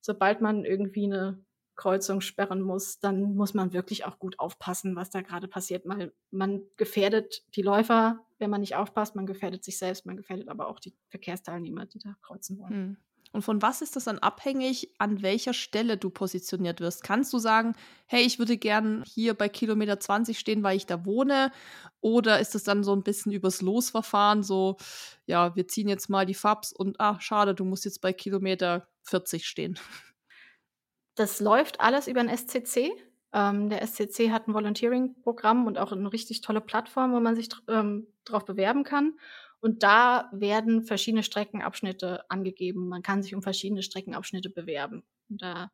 Sobald 0.01 0.41
man 0.41 0.65
irgendwie 0.65 1.05
eine 1.05 1.45
Kreuzung 1.77 2.23
sperren 2.23 2.63
muss, 2.63 3.01
dann 3.01 3.35
muss 3.37 3.53
man 3.53 3.75
wirklich 3.75 4.07
auch 4.07 4.19
gut 4.19 4.39
aufpassen, 4.39 4.97
was 4.97 5.11
da 5.11 5.21
gerade 5.21 5.47
passiert. 5.47 5.85
Mal, 5.85 6.13
man 6.31 6.63
gefährdet 6.77 7.45
die 7.55 7.63
Läufer, 7.63 8.25
wenn 8.39 8.51
man 8.51 8.63
nicht 8.63 8.75
aufpasst, 8.75 9.15
man 9.15 9.27
gefährdet 9.27 9.63
sich 9.63 9.79
selbst, 9.79 10.07
man 10.07 10.17
gefährdet 10.17 10.49
aber 10.49 10.69
auch 10.69 10.81
die 10.81 10.97
Verkehrsteilnehmer, 11.09 11.85
die 11.85 11.99
da 11.99 12.17
kreuzen 12.23 12.59
wollen. 12.59 12.73
Hm. 12.73 12.97
Und 13.33 13.43
von 13.43 13.61
was 13.63 13.83
ist 13.83 13.97
das 13.97 14.05
dann 14.05 14.19
abhängig, 14.19 14.95
an 14.99 15.23
welcher 15.23 15.53
Stelle 15.53 15.97
du 15.97 16.11
positioniert 16.11 16.81
wirst? 16.81 17.03
Kannst 17.03 17.33
du 17.33 17.39
sagen, 17.39 17.75
hey, 18.07 18.23
ich 18.23 18.39
würde 18.39 18.57
gern 18.57 19.05
hier 19.07 19.35
bei 19.35 19.49
Kilometer 19.49 20.01
20 20.01 20.39
stehen, 20.39 20.63
weil 20.63 20.77
ich 20.77 20.87
da 20.87 21.05
wohne? 21.05 21.53
Oder 22.01 22.41
ist 22.41 22.55
es 22.55 22.65
dann 22.65 22.85
so 22.85 22.95
ein 22.95 23.03
bisschen 23.03 23.33
übers 23.33 23.63
Losverfahren, 23.63 24.43
so, 24.43 24.77
ja, 25.27 25.55
wir 25.57 25.69
ziehen 25.69 25.89
jetzt 25.89 26.09
mal 26.09 26.27
die 26.27 26.35
Fabs 26.35 26.73
und, 26.73 26.97
ach, 26.99 27.21
schade, 27.21 27.55
du 27.55 27.65
musst 27.65 27.85
jetzt 27.85 28.01
bei 28.01 28.13
Kilometer 28.13 28.89
40 29.03 29.47
stehen? 29.47 29.79
Das 31.17 31.41
läuft 31.41 31.81
alles 31.81 32.09
über 32.09 32.21
ein 32.21 32.29
SCC. 32.29 32.93
Ähm, 33.33 33.69
der 33.69 33.87
SCC 33.87 34.31
hat 34.31 34.47
ein 34.47 34.55
Volunteering-Programm 34.55 35.67
und 35.67 35.79
auch 35.79 35.93
eine 35.93 36.13
richtig 36.13 36.43
tolle 36.43 36.61
Plattform, 36.61 37.13
wo 37.13 37.21
man 37.21 37.35
sich 37.35 37.49
ähm, 37.69 38.07
drauf 38.25 38.45
bewerben 38.45 38.85
kann. 38.85 39.19
Und 39.61 39.83
da 39.83 40.31
werden 40.33 40.83
verschiedene 40.83 41.23
Streckenabschnitte 41.23 42.31
angegeben. 42.31 42.89
Man 42.89 43.03
kann 43.03 43.23
sich 43.23 43.35
um 43.35 43.43
verschiedene 43.43 43.83
Streckenabschnitte 43.83 44.51
bewerben. 44.51 45.03
Und 45.29 45.43
da 45.43 45.71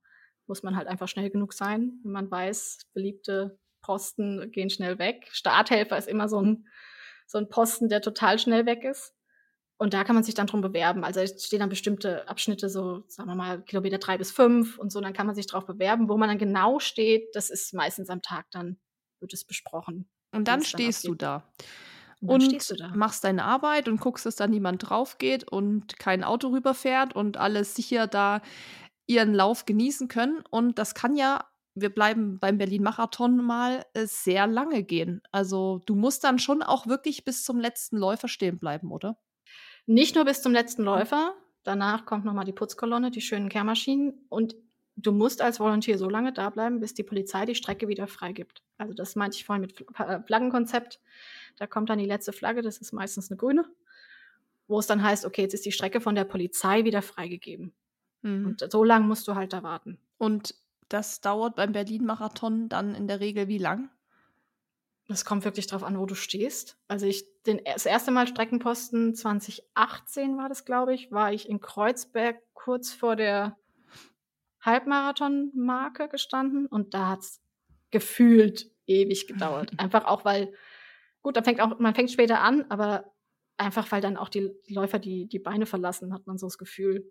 muss 0.46 0.62
man 0.62 0.76
halt 0.76 0.88
einfach 0.88 1.08
schnell 1.08 1.30
genug 1.30 1.52
sein, 1.52 2.00
wenn 2.02 2.12
man 2.12 2.30
weiß, 2.30 2.90
beliebte 2.92 3.58
Posten 3.82 4.50
gehen 4.52 4.70
schnell 4.70 4.98
weg. 4.98 5.28
Starthelfer 5.32 5.98
ist 5.98 6.08
immer 6.08 6.28
so 6.28 6.40
ein, 6.40 6.66
so 7.26 7.38
ein 7.38 7.48
Posten, 7.48 7.88
der 7.88 8.00
total 8.00 8.38
schnell 8.38 8.66
weg 8.66 8.84
ist. 8.84 9.14
Und 9.78 9.94
da 9.94 10.04
kann 10.04 10.14
man 10.14 10.22
sich 10.22 10.34
dann 10.34 10.46
drum 10.46 10.60
bewerben. 10.60 11.02
Also 11.02 11.20
es 11.20 11.44
stehen 11.44 11.58
dann 11.58 11.68
bestimmte 11.68 12.28
Abschnitte, 12.28 12.68
so 12.68 13.02
sagen 13.08 13.28
wir 13.28 13.34
mal 13.34 13.62
Kilometer 13.62 13.98
drei 13.98 14.16
bis 14.16 14.30
fünf 14.30 14.78
und 14.78 14.92
so. 14.92 15.00
Dann 15.00 15.12
kann 15.12 15.26
man 15.26 15.34
sich 15.34 15.48
drauf 15.48 15.66
bewerben. 15.66 16.08
Wo 16.08 16.16
man 16.16 16.28
dann 16.28 16.38
genau 16.38 16.78
steht, 16.78 17.34
das 17.34 17.50
ist 17.50 17.74
meistens 17.74 18.08
am 18.08 18.22
Tag 18.22 18.46
dann, 18.52 18.78
wird 19.18 19.32
es 19.32 19.44
besprochen. 19.44 20.08
Und 20.30 20.46
dann 20.46 20.62
stehst 20.62 21.06
du 21.06 21.16
da 21.16 21.52
und 22.24 22.94
machst 22.94 23.24
deine 23.24 23.44
Arbeit 23.44 23.88
und 23.88 24.00
guckst, 24.00 24.24
dass 24.26 24.37
da 24.37 24.46
niemand 24.46 24.88
drauf 24.88 25.18
geht 25.18 25.50
und 25.50 25.98
kein 25.98 26.22
Auto 26.22 26.48
rüberfährt 26.48 27.14
und 27.14 27.37
alles 27.37 27.74
sicher 27.74 28.06
da 28.06 28.40
ihren 29.06 29.35
Lauf 29.35 29.66
genießen 29.66 30.08
können. 30.08 30.42
Und 30.50 30.78
das 30.78 30.94
kann 30.94 31.16
ja, 31.16 31.44
wir 31.74 31.90
bleiben 31.90 32.38
beim 32.38 32.58
Berlin-Marathon 32.58 33.37
mal, 33.44 33.85
äh, 33.94 34.06
sehr 34.06 34.46
lange 34.46 34.85
gehen. 34.85 35.22
Also 35.32 35.80
du 35.87 35.94
musst 35.94 36.24
dann 36.24 36.38
schon 36.38 36.62
auch 36.62 36.87
wirklich 36.87 37.24
bis 37.24 37.44
zum 37.44 37.58
letzten 37.58 37.96
Läufer 37.96 38.28
stehen 38.28 38.58
bleiben, 38.58 38.92
oder? 38.92 39.18
Nicht 39.87 40.14
nur 40.14 40.24
bis 40.24 40.42
zum 40.42 40.52
letzten 40.52 40.85
Läufer. 40.85 41.35
Danach 41.64 42.06
kommt 42.06 42.24
nochmal 42.24 42.44
die 42.44 42.52
Putzkolonne, 42.52 43.11
die 43.11 43.20
schönen 43.20 43.48
Kehrmaschinen. 43.48 44.14
Und 44.28 44.54
du 44.96 45.12
musst 45.12 45.42
als 45.42 45.58
Volontier 45.58 45.98
so 45.98 46.08
lange 46.08 46.32
da 46.32 46.50
bleiben, 46.50 46.80
bis 46.80 46.94
die 46.94 47.02
Polizei 47.02 47.46
die 47.46 47.54
Strecke 47.54 47.88
wieder 47.88 48.06
freigibt. 48.06 48.62
Also 48.78 48.94
das 48.94 49.16
meinte 49.16 49.37
ich 49.37 49.44
vorhin 49.44 49.62
mit 49.62 49.85
Flaggenkonzept. 50.26 51.00
Da 51.56 51.66
kommt 51.66 51.90
dann 51.90 51.98
die 51.98 52.06
letzte 52.06 52.32
Flagge, 52.32 52.62
das 52.62 52.78
ist 52.78 52.92
meistens 52.92 53.30
eine 53.30 53.38
grüne, 53.38 53.64
wo 54.68 54.78
es 54.78 54.86
dann 54.86 55.02
heißt, 55.02 55.24
okay, 55.24 55.42
jetzt 55.42 55.54
ist 55.54 55.64
die 55.64 55.72
Strecke 55.72 56.00
von 56.00 56.14
der 56.14 56.24
Polizei 56.24 56.84
wieder 56.84 57.02
freigegeben. 57.02 57.72
Mhm. 58.22 58.46
Und 58.46 58.72
so 58.72 58.84
lange 58.84 59.06
musst 59.06 59.28
du 59.28 59.34
halt 59.34 59.52
da 59.52 59.62
warten. 59.62 59.98
Und 60.18 60.54
das 60.88 61.20
dauert 61.20 61.56
beim 61.56 61.72
Berlin-Marathon 61.72 62.68
dann 62.68 62.94
in 62.94 63.06
der 63.06 63.20
Regel 63.20 63.48
wie 63.48 63.58
lang? 63.58 63.90
Das 65.08 65.24
kommt 65.24 65.44
wirklich 65.44 65.66
drauf 65.66 65.82
an, 65.82 65.98
wo 65.98 66.06
du 66.06 66.14
stehst. 66.14 66.78
Also 66.88 67.06
ich, 67.06 67.24
den, 67.42 67.60
das 67.64 67.86
erste 67.86 68.10
Mal 68.10 68.26
Streckenposten 68.26 69.14
2018 69.14 70.36
war 70.36 70.48
das, 70.48 70.64
glaube 70.64 70.94
ich, 70.94 71.10
war 71.10 71.32
ich 71.32 71.48
in 71.48 71.60
Kreuzberg 71.60 72.40
kurz 72.54 72.92
vor 72.92 73.16
der 73.16 73.56
Halbmarathon-Marke 74.60 76.08
gestanden 76.08 76.66
und 76.66 76.94
da 76.94 77.10
hat 77.10 77.20
es 77.20 77.40
gefühlt 77.90 78.70
ewig 78.86 79.26
gedauert. 79.26 79.72
Einfach 79.78 80.04
auch, 80.04 80.24
weil 80.24 80.52
Gut, 81.22 81.37
dann 81.37 81.44
fängt 81.44 81.61
auch, 81.61 81.78
man 81.78 81.94
fängt 81.94 82.11
später 82.11 82.40
an, 82.40 82.64
aber 82.68 83.12
einfach, 83.56 83.90
weil 83.92 84.00
dann 84.00 84.16
auch 84.16 84.28
die, 84.28 84.50
Läufer 84.68 84.98
die, 84.98 85.26
die 85.26 85.38
Beine 85.38 85.66
verlassen, 85.66 86.12
hat 86.12 86.26
man 86.26 86.38
so 86.38 86.46
das 86.46 86.58
Gefühl. 86.58 87.11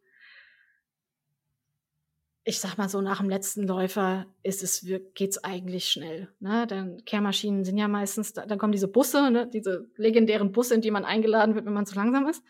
Ich 2.43 2.59
sag 2.59 2.77
mal 2.77 2.89
so, 2.89 3.01
nach 3.01 3.19
dem 3.19 3.29
letzten 3.29 3.67
Läufer 3.67 4.25
ist 4.41 4.63
es, 4.63 4.85
geht's 5.13 5.43
eigentlich 5.43 5.89
schnell. 5.89 6.33
Ne? 6.39 6.65
Dann 6.67 7.05
Kehrmaschinen 7.05 7.63
sind 7.63 7.77
ja 7.77 7.87
meistens, 7.87 8.33
dann 8.33 8.57
kommen 8.57 8.71
diese 8.71 8.87
Busse, 8.87 9.29
ne? 9.29 9.47
diese 9.47 9.89
legendären 9.95 10.51
Busse, 10.51 10.73
in 10.75 10.81
die 10.81 10.91
man 10.91 11.05
eingeladen 11.05 11.55
wird, 11.55 11.65
wenn 11.65 11.73
man 11.73 11.85
zu 11.85 11.95
langsam 11.95 12.27
ist. 12.27 12.43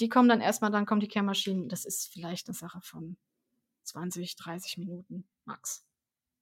Die 0.00 0.08
kommen 0.08 0.28
dann 0.28 0.40
erstmal, 0.40 0.70
dann 0.70 0.86
kommen 0.86 1.00
die 1.00 1.08
Kehrmaschinen. 1.08 1.68
Das 1.68 1.84
ist 1.84 2.12
vielleicht 2.12 2.48
eine 2.48 2.54
Sache 2.54 2.80
von 2.80 3.16
20, 3.82 4.36
30 4.36 4.78
Minuten 4.78 5.28
max. 5.44 5.84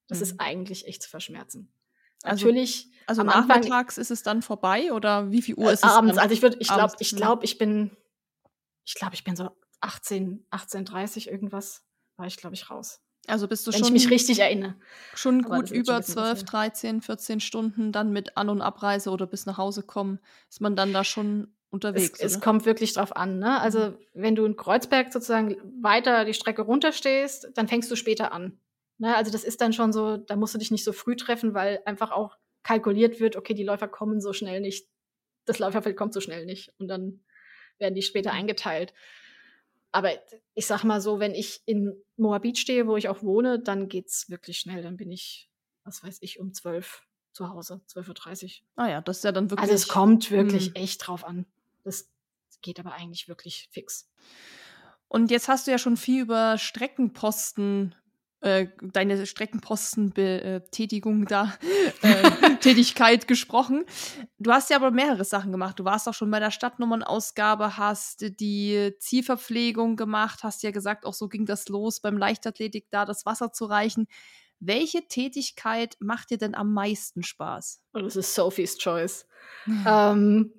Das 0.07 0.19
mhm. 0.19 0.23
ist 0.25 0.41
eigentlich 0.41 0.87
echt 0.87 1.03
zu 1.03 1.11
verschmerzen. 1.11 1.73
Also, 2.23 2.47
Natürlich. 2.47 2.89
Also 3.07 3.25
nachmittags 3.25 3.99
ist 3.99 4.11
es 4.11 4.23
dann 4.23 4.43
vorbei 4.43 4.93
oder 4.93 5.31
wie 5.31 5.43
viel 5.43 5.57
Uhr 5.57 5.71
äh, 5.71 5.75
ist 5.75 5.85
es? 5.85 5.91
Abends. 5.91 6.19
Also 6.19 6.33
ich 6.33 6.43
würde, 6.43 6.57
ich 6.61 6.69
glaube, 6.69 6.95
ich 7.01 7.17
glaube, 7.17 7.45
ich 7.45 7.59
bin, 7.59 7.91
ich 8.85 8.95
glaube, 8.95 9.15
ich 9.15 9.25
bin 9.25 9.35
so 9.35 9.51
18, 9.81 10.47
18:30 10.51 11.29
irgendwas 11.29 11.85
war 12.17 12.27
ich, 12.27 12.37
glaube 12.37 12.55
ich, 12.55 12.71
raus. 12.71 13.01
Also 13.27 13.47
bist 13.47 13.67
du 13.67 13.73
Wenn 13.73 13.81
schon. 13.81 13.89
ich 13.89 14.05
mich 14.05 14.11
richtig 14.11 14.41
erinnere. 14.41 14.75
Schon 15.15 15.43
gut 15.43 15.71
über 15.71 15.95
schon 15.95 16.15
12, 16.15 16.45
13, 16.45 17.03
14 17.03 17.41
Stunden 17.41 17.93
dann 17.93 18.13
mit 18.13 18.37
An- 18.37 18.49
und 18.49 18.61
Abreise 18.61 19.11
oder 19.11 19.27
bis 19.27 19.47
nach 19.47 19.59
Hause 19.59 19.83
kommen, 19.83 20.19
ist 20.49 20.61
man 20.61 20.75
dann 20.75 20.93
da 20.93 21.05
schon 21.05 21.55
unterwegs. 21.71 22.19
Es, 22.21 22.35
es 22.35 22.41
kommt 22.41 22.65
wirklich 22.65 22.93
drauf 22.95 23.17
an. 23.17 23.39
Ne? 23.39 23.61
Also 23.61 23.91
mhm. 23.91 23.97
wenn 24.15 24.35
du 24.35 24.45
in 24.45 24.57
Kreuzberg 24.57 25.13
sozusagen 25.13 25.57
weiter 25.81 26.25
die 26.25 26.35
Strecke 26.35 26.63
runterstehst, 26.63 27.51
dann 27.55 27.69
fängst 27.69 27.91
du 27.91 27.97
später 27.97 28.33
an. 28.33 28.59
Ne? 28.99 29.17
Also 29.17 29.31
das 29.31 29.45
ist 29.45 29.61
dann 29.61 29.73
schon 29.73 29.93
so, 29.93 30.17
da 30.17 30.37
musst 30.37 30.55
du 30.55 30.59
dich 30.59 30.71
nicht 30.71 30.85
so 30.85 30.93
früh 30.93 31.17
treffen, 31.17 31.55
weil 31.55 31.81
einfach 31.85 32.11
auch 32.11 32.37
kalkuliert 32.63 33.21
wird, 33.21 33.37
okay, 33.37 33.55
die 33.55 33.65
Läufer 33.65 33.89
kommen 33.89 34.21
so 34.21 34.33
schnell 34.33 34.61
nicht, 34.61 34.89
das 35.45 35.59
Läuferfeld 35.59 35.97
kommt 35.97 36.15
so 36.15 36.21
schnell 36.21 36.47
nicht 36.47 36.73
und 36.79 36.89
dann 36.89 37.25
werden 37.79 37.95
die 37.95 38.03
später 38.03 38.33
eingeteilt. 38.33 38.95
Aber 39.91 40.11
ich 40.55 40.67
sag 40.67 40.85
mal 40.85 41.01
so, 41.01 41.21
wenn 41.21 41.35
ich 41.35 41.61
in 41.67 41.95
Moabit 42.17 42.59
stehe, 42.59 42.87
wo 42.87 42.97
ich 42.97 43.09
auch 43.09 43.23
wohne, 43.23 43.59
dann 43.59 43.89
geht's 43.89 44.31
wirklich 44.31 44.59
schnell. 44.59 44.83
Dann 44.83 44.97
bin 44.97 45.11
ich, 45.11 45.51
was 45.85 46.03
weiß 46.03 46.19
ich, 46.23 46.41
um 46.41 46.55
zwölf 46.55 47.03
zu 47.33 47.51
Hause, 47.51 47.83
12.30 47.89 48.45
Uhr. 48.45 48.51
Ah 48.77 48.89
ja, 48.89 49.01
das 49.03 49.19
ist 49.19 49.25
ja 49.25 49.33
dann 49.33 49.51
wirklich. 49.51 49.61
Also 49.61 49.75
es 49.75 49.89
kommt 49.89 50.31
wirklich 50.31 50.71
mh. 50.71 50.81
echt 50.81 51.07
drauf 51.07 51.25
an. 51.25 51.45
Das 51.85 52.11
geht 52.63 52.81
aber 52.81 52.95
eigentlich 52.95 53.29
wirklich 53.29 53.69
fix. 53.71 54.09
Und 55.09 55.31
jetzt 55.31 55.49
hast 55.49 55.67
du 55.67 55.71
ja 55.71 55.79
schon 55.79 55.99
viel 55.99 56.23
über 56.23 56.57
Streckenposten 56.57 57.95
äh, 58.43 58.69
deine 58.83 59.25
Streckenpostenbetätigung 59.25 61.25
da, 61.27 61.57
äh, 62.03 62.31
Tätigkeit 62.61 63.29
gesprochen. 63.29 63.85
Du 64.39 64.51
hast 64.51 64.69
ja 64.69 64.77
aber 64.77 64.91
mehrere 64.91 65.25
Sachen 65.25 65.53
gemacht. 65.53 65.79
Du 65.79 65.85
warst 65.85 66.09
auch 66.09 66.15
schon 66.15 66.31
bei 66.31 66.41
der 66.41 66.51
Stadtnummernausgabe, 66.51 67.77
hast 67.77 68.41
die 68.41 68.97
Zielverpflegung 68.99 69.95
gemacht, 69.95 70.43
hast 70.43 70.65
ja 70.65 70.73
gesagt, 70.73 71.07
auch 71.07 71.15
so 71.15 71.29
ging 71.29 71.47
das 71.47 71.69
los, 71.69 72.01
beim 72.01 72.19
Leichtathletik 72.19 72.87
da 72.91 73.05
das 73.05 73.25
Wasser 73.27 73.53
zu 73.53 73.67
reichen. 73.67 74.09
Welche 74.59 75.07
Tätigkeit 75.07 75.95
macht 76.01 76.31
dir 76.31 76.39
denn 76.39 76.57
am 76.57 76.73
meisten 76.73 77.23
Spaß? 77.23 77.81
Oh, 77.95 78.01
das 78.01 78.17
ist 78.17 78.35
Sophie's 78.35 78.77
Choice. 78.77 79.25
ähm, 79.87 80.53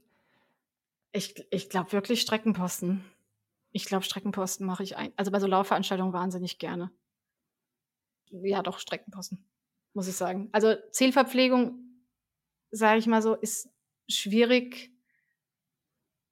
ich 1.12 1.36
ich 1.52 1.70
glaube 1.70 1.92
wirklich 1.92 2.22
Streckenposten. 2.22 3.04
Ich 3.74 3.84
glaube, 3.86 4.06
Streckenposten 4.06 4.66
mache 4.66 4.84
ich 4.84 4.96
ein, 4.96 5.12
also 5.18 5.32
bei 5.32 5.42
so 5.42 5.48
Laufveranstaltungen 5.48 6.14
wahnsinnig 6.14 6.60
gerne 6.60 6.90
ja 8.42 8.62
doch 8.62 8.80
Streckenposten, 8.80 9.44
muss 9.94 10.08
ich 10.08 10.16
sagen. 10.16 10.50
Also 10.52 10.76
Zielverpflegung, 10.92 11.80
sage 12.72 13.00
ich 13.00 13.08
mal 13.08 13.22
so, 13.22 13.36
ist 13.36 13.70
schwierig, 14.10 14.92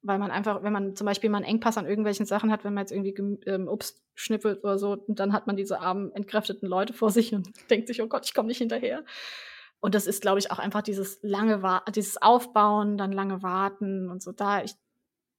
weil 0.02 0.18
man 0.18 0.30
einfach, 0.30 0.62
wenn 0.62 0.72
man 0.72 0.96
zum 0.96 1.04
Beispiel 1.04 1.30
mal 1.30 1.38
einen 1.38 1.46
Engpass 1.46 1.78
an 1.78 1.86
irgendwelchen 1.86 2.26
Sachen 2.26 2.50
hat, 2.50 2.64
wenn 2.64 2.74
man 2.74 2.82
jetzt 2.82 2.92
irgendwie 2.92 3.14
ähm, 3.48 3.68
Obst 3.68 4.02
schnippelt 4.14 4.64
oder 4.64 4.78
so, 4.78 4.92
und 4.92 5.20
dann 5.20 5.32
hat 5.32 5.46
man 5.46 5.56
diese 5.56 5.80
armen, 5.80 6.12
entkräfteten 6.12 6.68
Leute 6.68 6.92
vor 6.92 7.10
sich 7.10 7.32
und 7.34 7.48
denkt 7.70 7.86
sich, 7.86 8.02
oh 8.02 8.08
Gott, 8.08 8.26
ich 8.26 8.34
komme 8.34 8.48
nicht 8.48 8.58
hinterher. 8.58 9.04
Und 9.80 9.94
das 9.94 10.06
ist, 10.06 10.22
glaube 10.22 10.38
ich, 10.38 10.50
auch 10.50 10.58
einfach 10.58 10.82
dieses 10.82 11.18
lange 11.22 11.62
Wa 11.62 11.82
dieses 11.94 12.20
Aufbauen, 12.20 12.96
dann 12.98 13.12
lange 13.12 13.42
Warten 13.42 14.10
und 14.10 14.22
so. 14.22 14.32
Da, 14.32 14.62
ich 14.62 14.74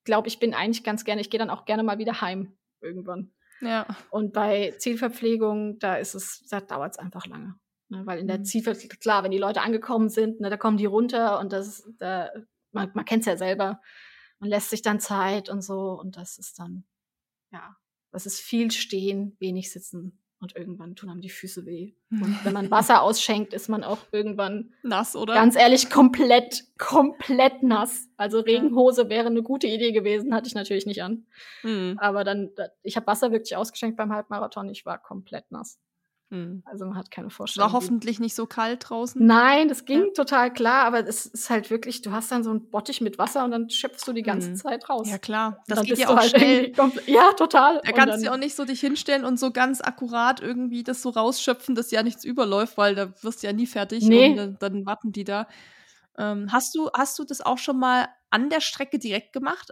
glaube, 0.03 0.27
ich 0.27 0.39
bin 0.39 0.53
eigentlich 0.53 0.83
ganz 0.83 1.05
gerne, 1.05 1.21
ich 1.21 1.29
gehe 1.29 1.39
dann 1.39 1.49
auch 1.49 1.65
gerne 1.65 1.83
mal 1.83 1.97
wieder 1.97 2.21
heim 2.21 2.57
irgendwann. 2.81 3.31
Ja. 3.63 3.87
Und 4.09 4.33
bei 4.33 4.73
Zielverpflegung, 4.77 5.79
da 5.79 5.95
ist 5.95 6.15
es, 6.15 6.45
da 6.49 6.61
dauert 6.61 6.93
es 6.93 6.99
einfach 6.99 7.25
lange. 7.27 7.55
Ne? 7.89 8.05
Weil 8.05 8.19
in 8.19 8.27
der 8.27 8.39
mhm. 8.39 8.45
Zielverpflegung, 8.45 8.99
klar, 8.99 9.23
wenn 9.23 9.31
die 9.31 9.37
Leute 9.37 9.61
angekommen 9.61 10.09
sind, 10.09 10.39
ne, 10.41 10.49
da 10.49 10.57
kommen 10.57 10.77
die 10.77 10.85
runter 10.85 11.39
und 11.39 11.53
das, 11.53 11.83
da, 11.97 12.29
man, 12.71 12.91
man 12.93 13.05
kennt 13.05 13.21
es 13.21 13.27
ja 13.27 13.37
selber. 13.37 13.81
Man 14.39 14.49
lässt 14.49 14.69
sich 14.69 14.81
dann 14.81 14.99
Zeit 14.99 15.49
und 15.49 15.61
so 15.61 15.91
und 15.99 16.17
das 16.17 16.37
ist 16.37 16.59
dann, 16.59 16.85
ja, 17.51 17.77
das 18.11 18.25
ist 18.25 18.39
viel 18.39 18.71
stehen, 18.71 19.35
wenig 19.39 19.71
sitzen 19.71 20.22
und 20.43 20.55
irgendwann 20.55 20.95
tun 20.95 21.09
einem 21.09 21.21
die 21.21 21.29
Füße 21.29 21.65
weh. 21.65 21.93
Und 22.11 22.37
wenn 22.45 22.53
man 22.53 22.69
Wasser 22.69 23.01
ausschenkt, 23.01 23.53
ist 23.53 23.69
man 23.69 23.83
auch 23.83 23.97
irgendwann 24.11 24.73
nass, 24.83 25.15
oder? 25.15 25.33
Ganz 25.33 25.55
ehrlich, 25.55 25.89
komplett, 25.89 26.65
komplett 26.77 27.63
nass. 27.63 28.09
Also 28.17 28.41
Regenhose 28.41 29.09
wäre 29.09 29.27
eine 29.27 29.41
gute 29.41 29.67
Idee 29.67 29.91
gewesen, 29.91 30.35
hatte 30.35 30.47
ich 30.47 30.55
natürlich 30.55 30.85
nicht 30.85 31.01
an. 31.01 31.25
Mhm. 31.63 31.97
Aber 31.99 32.23
dann, 32.23 32.51
ich 32.83 32.95
habe 32.95 33.07
Wasser 33.07 33.31
wirklich 33.31 33.55
ausgeschenkt 33.55 33.97
beim 33.97 34.13
Halbmarathon, 34.13 34.69
ich 34.69 34.85
war 34.85 35.01
komplett 35.01 35.49
nass. 35.51 35.79
Mhm. 36.33 36.63
Also 36.65 36.85
man 36.85 36.97
hat 36.97 37.11
keine 37.11 37.29
Vorstellung. 37.29 37.71
War 37.71 37.73
hoffentlich 37.73 38.19
nicht 38.19 38.33
so 38.33 38.47
kalt 38.47 38.89
draußen? 38.89 39.23
Nein, 39.23 39.67
das 39.69 39.85
ging 39.85 40.05
ja. 40.05 40.13
total 40.15 40.51
klar, 40.51 40.85
aber 40.85 41.07
es 41.07 41.27
ist 41.27 41.49
halt 41.51 41.69
wirklich, 41.69 42.01
du 42.01 42.11
hast 42.11 42.31
dann 42.31 42.43
so 42.43 42.49
einen 42.49 42.71
Bottich 42.71 43.01
mit 43.01 43.19
Wasser 43.19 43.45
und 43.45 43.51
dann 43.51 43.69
schöpfst 43.69 44.07
du 44.07 44.13
die 44.13 44.23
ganze 44.23 44.49
mhm. 44.49 44.55
Zeit 44.55 44.89
raus. 44.89 45.07
Ja 45.09 45.19
klar, 45.19 45.63
das 45.67 45.83
geht 45.83 45.99
ja 45.99 46.09
auch 46.09 46.17
halt 46.17 46.31
schnell. 46.31 46.73
Ja, 47.05 47.33
total. 47.33 47.81
Da 47.85 47.91
kannst 47.91 48.25
du 48.25 48.31
auch 48.31 48.37
nicht 48.37 48.55
so 48.55 48.65
dich 48.65 48.79
hinstellen 48.79 49.25
und 49.25 49.39
so 49.39 49.51
ganz 49.51 49.79
akkurat 49.79 50.41
irgendwie 50.41 50.83
das 50.83 51.03
so 51.03 51.09
rausschöpfen, 51.09 51.75
dass 51.75 51.91
ja 51.91 52.01
nichts 52.01 52.23
überläuft, 52.23 52.77
weil 52.77 52.95
da 52.95 53.13
wirst 53.21 53.43
du 53.43 53.47
ja 53.47 53.53
nie 53.53 53.67
fertig 53.67 54.03
nee. 54.03 54.31
und 54.31 54.37
dann, 54.37 54.57
dann 54.59 54.85
warten 54.87 55.11
die 55.11 55.23
da. 55.23 55.47
Ähm, 56.17 56.51
hast, 56.51 56.73
du, 56.75 56.89
hast 56.95 57.19
du 57.19 57.23
das 57.23 57.41
auch 57.41 57.59
schon 57.59 57.77
mal 57.77 58.07
an 58.31 58.49
der 58.49 58.61
Strecke 58.61 58.97
direkt 58.97 59.33
gemacht? 59.33 59.71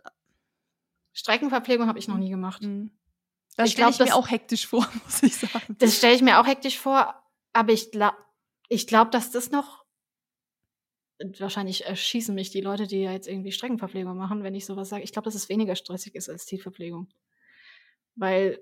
Streckenverpflegung 1.14 1.88
habe 1.88 2.00
ich 2.00 2.08
noch 2.08 2.18
nie 2.18 2.30
gemacht. 2.30 2.62
Mhm. 2.62 2.92
Das 3.58 3.72
stelle 3.72 3.90
ich 3.92 4.00
mir 4.00 4.16
auch 4.16 4.30
hektisch 4.30 4.68
vor, 4.68 4.88
muss 5.06 5.24
ich 5.24 5.36
sagen. 5.36 5.76
Das 5.80 5.98
stelle 5.98 6.16
ich 6.16 6.22
mir 6.22 6.40
auch 6.40 6.48
hektisch 6.48 6.80
vor, 6.80 7.16
aber 7.54 7.74
ich 7.74 7.92
glaube, 7.92 8.18
ich 8.70 8.88
glaube, 8.88 9.12
dass 9.12 9.32
das 9.32 9.52
noch 9.52 9.82
wahrscheinlich 11.38 11.86
erschießen 11.86 12.34
mich 12.34 12.50
die 12.50 12.62
Leute, 12.62 12.88
die 12.88 13.02
ja 13.02 13.12
jetzt 13.12 13.28
irgendwie 13.28 13.52
Streckenverpflegung 13.52 14.18
machen, 14.18 14.44
wenn 14.44 14.56
ich 14.56 14.66
sowas 14.66 14.90
sage. 14.90 15.04
Ich 15.04 15.12
glaube, 15.12 15.26
dass 15.26 15.36
es 15.36 15.50
weniger 15.50 15.76
stressig 15.76 16.16
ist 16.16 16.30
als 16.30 16.46
Zielverpflegung. 16.46 17.10
Weil 18.16 18.60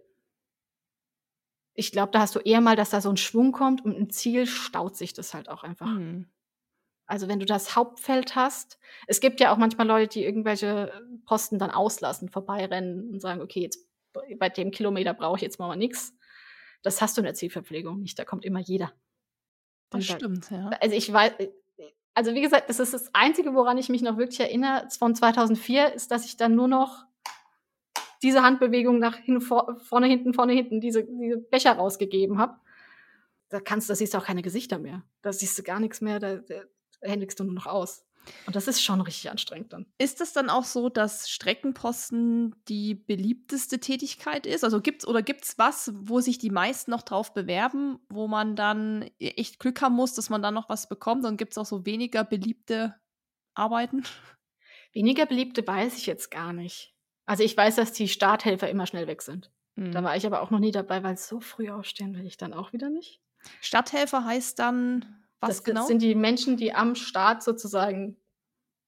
ich 1.73 1.91
glaube, 1.91 2.11
da 2.11 2.19
hast 2.19 2.35
du 2.35 2.39
eher 2.39 2.59
mal, 2.59 2.75
dass 2.75 2.89
da 2.89 2.99
so 2.99 3.09
ein 3.09 3.17
Schwung 3.17 3.51
kommt 3.51 3.85
und 3.85 3.93
im 3.93 4.09
Ziel 4.09 4.45
staut 4.45 4.97
sich 4.97 5.13
das 5.13 5.33
halt 5.33 5.47
auch 5.47 5.63
einfach. 5.63 5.87
Mhm. 5.87 6.29
Also 7.05 7.27
wenn 7.27 7.39
du 7.39 7.45
das 7.45 7.75
Hauptfeld 7.75 8.35
hast, 8.35 8.77
es 9.07 9.19
gibt 9.19 9.39
ja 9.39 9.51
auch 9.51 9.57
manchmal 9.57 9.87
Leute, 9.87 10.19
die 10.19 10.23
irgendwelche 10.23 10.91
Posten 11.25 11.57
dann 11.57 11.71
auslassen, 11.71 12.29
vorbeirennen 12.29 13.09
und 13.09 13.19
sagen, 13.19 13.41
okay, 13.41 13.61
jetzt 13.61 13.88
bei 14.37 14.49
dem 14.49 14.71
Kilometer 14.71 15.13
brauche 15.13 15.37
ich 15.37 15.41
jetzt 15.41 15.59
mal 15.59 15.75
nichts. 15.75 16.15
Das 16.81 17.01
hast 17.01 17.17
du 17.17 17.21
in 17.21 17.25
der 17.25 17.33
Zielverpflegung 17.33 17.99
nicht. 17.99 18.17
Da 18.17 18.25
kommt 18.25 18.45
immer 18.45 18.59
jeder. 18.59 18.93
Das 19.89 20.07
da, 20.07 20.15
stimmt, 20.15 20.51
ja. 20.51 20.69
Also 20.81 20.95
ich 20.95 21.11
weiß, 21.11 21.33
also 22.13 22.33
wie 22.33 22.41
gesagt, 22.41 22.69
das 22.69 22.79
ist 22.79 22.93
das 22.93 23.13
Einzige, 23.13 23.53
woran 23.53 23.77
ich 23.77 23.89
mich 23.89 24.01
noch 24.01 24.17
wirklich 24.17 24.39
erinnere 24.39 24.87
von 24.97 25.15
2004, 25.15 25.93
ist, 25.93 26.11
dass 26.11 26.25
ich 26.25 26.37
dann 26.37 26.55
nur 26.55 26.67
noch 26.67 27.05
diese 28.21 28.43
Handbewegung 28.43 28.99
nach 28.99 29.15
hin, 29.15 29.41
vor, 29.41 29.79
vorne, 29.79 30.07
hinten, 30.07 30.33
vorne, 30.33 30.53
hinten, 30.53 30.81
diese, 30.81 31.05
diese 31.05 31.37
Becher 31.37 31.73
rausgegeben 31.73 32.37
habe. 32.37 32.57
Da 33.49 33.59
kannst, 33.59 33.89
da 33.89 33.95
siehst 33.95 34.13
du 34.13 34.17
auch 34.17 34.25
keine 34.25 34.41
Gesichter 34.41 34.77
mehr. 34.77 35.03
Da 35.21 35.33
siehst 35.33 35.57
du 35.57 35.63
gar 35.63 35.79
nichts 35.79 36.01
mehr, 36.01 36.19
da, 36.19 36.35
da 36.37 36.61
händigst 37.01 37.39
du 37.39 37.45
nur 37.45 37.53
noch 37.53 37.65
aus. 37.65 38.05
Und 38.45 38.55
das 38.55 38.67
ist 38.67 38.83
schon 38.83 39.01
richtig 39.01 39.29
anstrengend 39.29 39.73
dann. 39.73 39.85
Ist 39.97 40.21
es 40.21 40.33
dann 40.33 40.49
auch 40.49 40.63
so, 40.63 40.89
dass 40.89 41.29
Streckenposten 41.29 42.55
die 42.67 42.95
beliebteste 42.95 43.79
Tätigkeit 43.79 44.45
ist? 44.45 44.63
Also 44.63 44.81
gibt's 44.81 45.07
oder 45.07 45.21
gibt's 45.21 45.57
was, 45.57 45.91
wo 45.95 46.19
sich 46.19 46.37
die 46.37 46.49
meisten 46.49 46.91
noch 46.91 47.01
drauf 47.01 47.33
bewerben, 47.33 47.99
wo 48.09 48.27
man 48.27 48.55
dann 48.55 49.09
e-, 49.19 49.29
echt 49.29 49.59
Glück 49.59 49.81
haben 49.81 49.95
muss, 49.95 50.13
dass 50.13 50.29
man 50.29 50.41
dann 50.41 50.53
noch 50.53 50.69
was 50.69 50.87
bekommt? 50.87 51.25
Und 51.25 51.37
gibt 51.37 51.53
es 51.53 51.57
auch 51.57 51.65
so 51.65 51.85
weniger 51.85 52.23
beliebte 52.23 52.95
Arbeiten? 53.53 54.03
Weniger 54.93 55.25
beliebte 55.25 55.65
weiß 55.65 55.97
ich 55.97 56.07
jetzt 56.07 56.31
gar 56.31 56.51
nicht. 56.51 56.95
Also 57.25 57.43
ich 57.43 57.55
weiß, 57.55 57.75
dass 57.75 57.93
die 57.93 58.07
Starthelfer 58.07 58.69
immer 58.69 58.87
schnell 58.87 59.05
weg 59.05 59.21
sind. 59.21 59.51
Mhm. 59.75 59.91
Da 59.91 60.03
war 60.03 60.15
ich 60.15 60.25
aber 60.25 60.41
auch 60.41 60.49
noch 60.49 60.59
nie 60.59 60.71
dabei, 60.71 61.03
weil 61.03 61.17
so 61.17 61.39
früh 61.39 61.69
aufstehen 61.69 62.15
will 62.15 62.25
ich 62.25 62.37
dann 62.37 62.53
auch 62.53 62.73
wieder 62.73 62.89
nicht. 62.89 63.21
Starthelfer 63.61 64.25
heißt 64.25 64.57
dann 64.57 65.05
was 65.39 65.57
das, 65.57 65.63
genau? 65.63 65.81
Das 65.81 65.87
sind 65.87 66.01
die 66.01 66.15
Menschen, 66.15 66.57
die 66.57 66.73
am 66.73 66.95
Start 66.95 67.43
sozusagen 67.43 68.17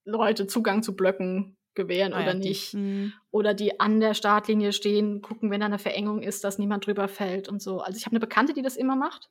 Leute 0.06 0.48
Zugang 0.48 0.84
zu 0.84 0.96
Blöcken 0.96 1.58
gewähren 1.74 2.14
ah, 2.14 2.22
oder 2.22 2.34
ja, 2.34 2.34
nicht. 2.34 2.74
Die, 2.74 3.12
oder 3.32 3.54
die 3.54 3.80
an 3.80 4.00
der 4.00 4.14
Startlinie 4.14 4.74
stehen, 4.74 5.22
gucken, 5.22 5.52
wenn 5.52 5.62
da 5.62 5.68
eine 5.68 5.80
Verengung 5.80 6.22
ist, 6.22 6.44
dass 6.44 6.58
niemand 6.58 6.86
drüber 6.86 7.08
fällt 7.08 7.48
und 7.48 7.62
so. 7.62 7.80
Also 7.80 7.98
ich 7.98 8.06
habe 8.06 8.14
eine 8.14 8.20
Bekannte, 8.20 8.54
die 8.54 8.62
das 8.62 8.76
immer 8.76 8.96
macht 8.96 9.30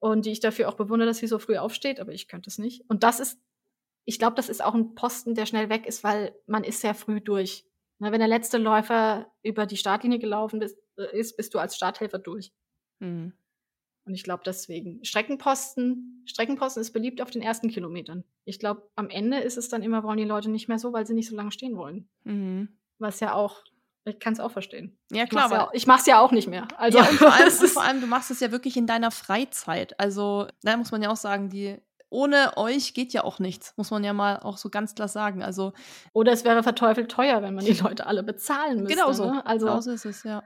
und 0.00 0.26
die 0.26 0.32
ich 0.32 0.40
dafür 0.40 0.68
auch 0.68 0.74
bewundere, 0.74 1.08
dass 1.08 1.18
sie 1.18 1.28
so 1.28 1.38
früh 1.38 1.56
aufsteht, 1.56 2.00
aber 2.00 2.12
ich 2.12 2.26
könnte 2.26 2.50
es 2.50 2.58
nicht. 2.58 2.82
Und 2.88 3.04
das 3.04 3.20
ist, 3.20 3.38
ich 4.04 4.18
glaube, 4.18 4.34
das 4.34 4.48
ist 4.48 4.64
auch 4.64 4.74
ein 4.74 4.94
Posten, 4.94 5.34
der 5.34 5.46
schnell 5.46 5.68
weg 5.68 5.86
ist, 5.86 6.02
weil 6.02 6.34
man 6.46 6.64
ist 6.64 6.80
sehr 6.80 6.94
früh 6.94 7.20
durch. 7.20 7.64
Na, 7.98 8.10
wenn 8.10 8.18
der 8.18 8.28
letzte 8.28 8.58
Läufer 8.58 9.30
über 9.44 9.64
die 9.64 9.76
Startlinie 9.76 10.18
gelaufen 10.18 10.60
ist, 10.60 10.76
äh, 10.96 11.16
ist 11.16 11.36
bist 11.36 11.54
du 11.54 11.60
als 11.60 11.76
Starthelfer 11.76 12.18
durch. 12.18 12.52
Mhm. 12.98 13.32
Und 14.04 14.14
ich 14.14 14.24
glaube 14.24 14.42
deswegen. 14.44 15.04
Streckenposten, 15.04 16.22
Streckenposten 16.26 16.80
ist 16.80 16.92
beliebt 16.92 17.22
auf 17.22 17.30
den 17.30 17.42
ersten 17.42 17.68
Kilometern. 17.68 18.24
Ich 18.44 18.58
glaube, 18.58 18.88
am 18.96 19.10
Ende 19.10 19.38
ist 19.38 19.56
es 19.56 19.68
dann 19.68 19.82
immer, 19.82 20.02
wollen 20.02 20.18
die 20.18 20.24
Leute 20.24 20.50
nicht 20.50 20.68
mehr 20.68 20.78
so, 20.78 20.92
weil 20.92 21.06
sie 21.06 21.14
nicht 21.14 21.28
so 21.28 21.36
lange 21.36 21.52
stehen 21.52 21.76
wollen. 21.76 22.08
Mhm. 22.24 22.68
Was 22.98 23.20
ja 23.20 23.34
auch, 23.34 23.62
ich 24.04 24.18
kann 24.18 24.32
es 24.32 24.40
auch 24.40 24.50
verstehen. 24.50 24.98
Ja, 25.12 25.26
klar. 25.26 25.70
Ich 25.72 25.86
mache 25.86 26.00
es 26.00 26.06
ja, 26.06 26.16
ja, 26.16 26.20
auch 26.20 26.32
nicht 26.32 26.48
mehr. 26.48 26.66
Also, 26.76 26.98
ja, 26.98 27.04
vor, 27.04 27.32
allem, 27.32 27.50
vor 27.50 27.82
allem, 27.84 28.00
du 28.00 28.06
machst 28.08 28.30
es 28.32 28.40
ja 28.40 28.50
wirklich 28.50 28.76
in 28.76 28.86
deiner 28.86 29.12
Freizeit. 29.12 29.98
Also, 30.00 30.48
da 30.62 30.76
muss 30.76 30.90
man 30.90 31.02
ja 31.02 31.10
auch 31.10 31.16
sagen, 31.16 31.48
die 31.48 31.78
ohne 32.12 32.56
euch 32.58 32.92
geht 32.92 33.12
ja 33.14 33.24
auch 33.24 33.38
nichts, 33.38 33.72
muss 33.76 33.90
man 33.90 34.04
ja 34.04 34.12
mal 34.12 34.38
auch 34.40 34.58
so 34.58 34.68
ganz 34.68 34.94
klar 34.94 35.08
sagen. 35.08 35.42
Also 35.42 35.72
oder 36.12 36.30
es 36.32 36.44
wäre 36.44 36.62
verteufelt 36.62 37.10
teuer, 37.10 37.40
wenn 37.40 37.54
man 37.54 37.64
die 37.64 37.72
Leute 37.72 38.06
alle 38.06 38.22
bezahlen 38.22 38.82
müsste. 38.82 38.96
Genau 38.96 39.12
so. 39.12 39.32
Ne? 39.32 39.46
Also 39.46 39.66
genau 39.66 39.80
so 39.80 39.90
ist 39.92 40.04
es 40.04 40.22
ja 40.22 40.42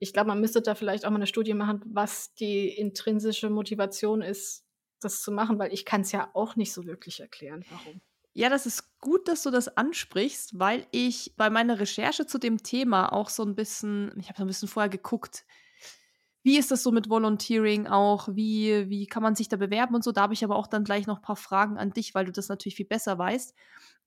ich 0.00 0.12
glaube, 0.12 0.28
man 0.28 0.40
müsste 0.40 0.62
da 0.62 0.74
vielleicht 0.74 1.04
auch 1.04 1.10
mal 1.10 1.16
eine 1.16 1.26
Studie 1.26 1.54
machen, 1.54 1.82
was 1.84 2.34
die 2.34 2.68
intrinsische 2.68 3.50
Motivation 3.50 4.22
ist, 4.22 4.64
das 4.98 5.22
zu 5.22 5.30
machen, 5.30 5.58
weil 5.58 5.72
ich 5.72 5.84
kann 5.84 6.00
es 6.00 6.10
ja 6.10 6.30
auch 6.34 6.56
nicht 6.56 6.72
so 6.72 6.86
wirklich 6.86 7.20
erklären, 7.20 7.64
warum. 7.70 8.00
Ja, 8.32 8.48
das 8.48 8.64
ist 8.64 8.98
gut, 9.00 9.28
dass 9.28 9.42
du 9.42 9.50
das 9.50 9.76
ansprichst, 9.76 10.58
weil 10.58 10.86
ich 10.92 11.34
bei 11.36 11.50
meiner 11.50 11.80
Recherche 11.80 12.26
zu 12.26 12.38
dem 12.38 12.62
Thema 12.62 13.12
auch 13.12 13.28
so 13.28 13.42
ein 13.42 13.54
bisschen, 13.54 14.12
ich 14.18 14.28
habe 14.28 14.38
so 14.38 14.44
ein 14.44 14.46
bisschen 14.46 14.68
vorher 14.68 14.88
geguckt, 14.88 15.44
wie 16.42 16.58
ist 16.58 16.70
das 16.70 16.82
so 16.82 16.90
mit 16.90 17.10
Volunteering 17.10 17.86
auch? 17.86 18.28
Wie, 18.32 18.88
wie 18.88 19.06
kann 19.06 19.22
man 19.22 19.34
sich 19.34 19.48
da 19.48 19.56
bewerben 19.56 19.94
und 19.94 20.02
so? 20.02 20.12
Da 20.12 20.22
habe 20.22 20.34
ich 20.34 20.42
aber 20.42 20.56
auch 20.56 20.66
dann 20.66 20.84
gleich 20.84 21.06
noch 21.06 21.18
ein 21.18 21.22
paar 21.22 21.36
Fragen 21.36 21.76
an 21.76 21.90
dich, 21.90 22.14
weil 22.14 22.24
du 22.24 22.32
das 22.32 22.48
natürlich 22.48 22.76
viel 22.76 22.86
besser 22.86 23.18
weißt. 23.18 23.54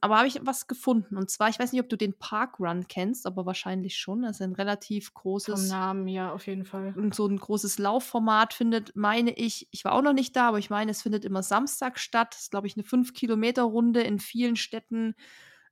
Aber 0.01 0.17
habe 0.17 0.27
ich 0.27 0.39
was 0.43 0.67
gefunden. 0.67 1.15
Und 1.15 1.29
zwar, 1.29 1.47
ich 1.47 1.59
weiß 1.59 1.71
nicht, 1.71 1.81
ob 1.81 1.87
du 1.87 1.95
den 1.95 2.17
Parkrun 2.17 2.87
kennst, 2.89 3.25
aber 3.25 3.45
wahrscheinlich 3.45 3.95
schon. 3.95 4.23
Das 4.23 4.37
ist 4.37 4.41
ein 4.41 4.53
relativ 4.53 5.13
großes. 5.13 5.69
Vom 5.69 5.69
Namen, 5.69 6.07
ja, 6.09 6.33
auf 6.33 6.47
jeden 6.47 6.65
Fall. 6.65 6.93
So 7.13 7.25
ein 7.25 7.37
großes 7.37 7.79
Laufformat 7.79 8.53
findet, 8.53 8.95
meine 8.95 9.31
ich, 9.31 9.69
ich 9.71 9.85
war 9.85 9.93
auch 9.93 10.01
noch 10.01 10.11
nicht 10.11 10.35
da, 10.35 10.49
aber 10.49 10.59
ich 10.59 10.69
meine, 10.69 10.91
es 10.91 11.03
findet 11.03 11.23
immer 11.23 11.41
Samstag 11.41 11.99
statt. 11.99 12.33
Das 12.33 12.41
ist, 12.41 12.51
glaube 12.51 12.67
ich, 12.67 12.75
eine 12.75 12.83
5-Kilometer-Runde 12.83 14.01
in 14.01 14.19
vielen 14.19 14.57
Städten. 14.57 15.15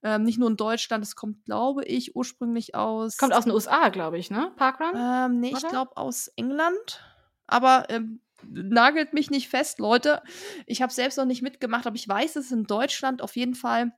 Ähm, 0.04 0.24
nicht 0.24 0.40
nur 0.40 0.50
in 0.50 0.58
Deutschland, 0.58 1.04
es 1.04 1.16
kommt, 1.16 1.46
glaube 1.46 1.84
ich, 1.86 2.16
ursprünglich 2.16 2.74
aus. 2.76 3.18
Kommt 3.18 3.34
aus 3.34 3.44
den 3.44 3.54
USA, 3.54 3.90
glaube 3.90 4.18
ich, 4.18 4.32
ne? 4.32 4.52
Parkrun? 4.56 4.94
Ähm, 4.96 5.40
nee, 5.40 5.52
Oder? 5.52 5.58
ich 5.58 5.68
glaube 5.68 5.96
aus 5.98 6.28
England. 6.36 7.04
Aber 7.46 7.86
ähm, 7.90 8.22
nagelt 8.44 9.14
mich 9.14 9.30
nicht 9.30 9.50
fest, 9.50 9.80
Leute. 9.80 10.24
Ich 10.66 10.82
habe 10.82 10.92
selbst 10.92 11.18
noch 11.18 11.26
nicht 11.26 11.42
mitgemacht, 11.42 11.86
aber 11.86 11.96
ich 11.96 12.08
weiß, 12.08 12.34
dass 12.34 12.46
es 12.46 12.52
in 12.52 12.64
Deutschland 12.64 13.22
auf 13.22 13.36
jeden 13.36 13.56
Fall 13.56 13.92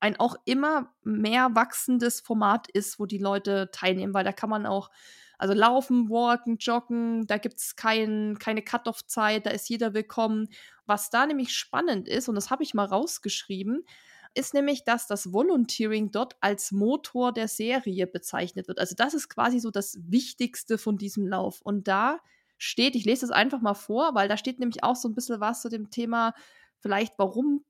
ein 0.00 0.18
auch 0.18 0.34
immer 0.44 0.94
mehr 1.02 1.54
wachsendes 1.54 2.20
Format 2.20 2.70
ist, 2.70 2.98
wo 2.98 3.06
die 3.06 3.18
Leute 3.18 3.70
teilnehmen, 3.72 4.14
weil 4.14 4.24
da 4.24 4.32
kann 4.32 4.50
man 4.50 4.66
auch 4.66 4.90
also 5.38 5.54
laufen, 5.54 6.10
walken, 6.10 6.58
joggen, 6.58 7.26
da 7.26 7.38
gibt 7.38 7.58
es 7.58 7.74
kein, 7.74 8.38
keine 8.38 8.60
Cut-off-Zeit, 8.60 9.46
da 9.46 9.50
ist 9.50 9.70
jeder 9.70 9.94
willkommen. 9.94 10.48
Was 10.84 11.08
da 11.08 11.24
nämlich 11.24 11.54
spannend 11.54 12.08
ist, 12.08 12.28
und 12.28 12.34
das 12.34 12.50
habe 12.50 12.62
ich 12.62 12.74
mal 12.74 12.84
rausgeschrieben, 12.84 13.86
ist 14.34 14.54
nämlich, 14.54 14.84
dass 14.84 15.06
das 15.06 15.32
Volunteering 15.32 16.10
dort 16.10 16.36
als 16.40 16.72
Motor 16.72 17.32
der 17.32 17.48
Serie 17.48 18.06
bezeichnet 18.06 18.68
wird. 18.68 18.78
Also 18.78 18.94
das 18.96 19.14
ist 19.14 19.28
quasi 19.28 19.58
so 19.58 19.70
das 19.70 19.98
Wichtigste 20.02 20.78
von 20.78 20.96
diesem 20.96 21.26
Lauf. 21.26 21.60
Und 21.62 21.88
da 21.88 22.20
steht, 22.58 22.94
ich 22.94 23.04
lese 23.04 23.24
es 23.24 23.32
einfach 23.32 23.60
mal 23.60 23.74
vor, 23.74 24.14
weil 24.14 24.28
da 24.28 24.36
steht 24.36 24.60
nämlich 24.60 24.84
auch 24.84 24.96
so 24.96 25.08
ein 25.08 25.14
bisschen 25.14 25.40
was 25.40 25.62
zu 25.62 25.68
dem 25.68 25.90
Thema, 25.90 26.34
vielleicht 26.78 27.14
warum 27.18 27.64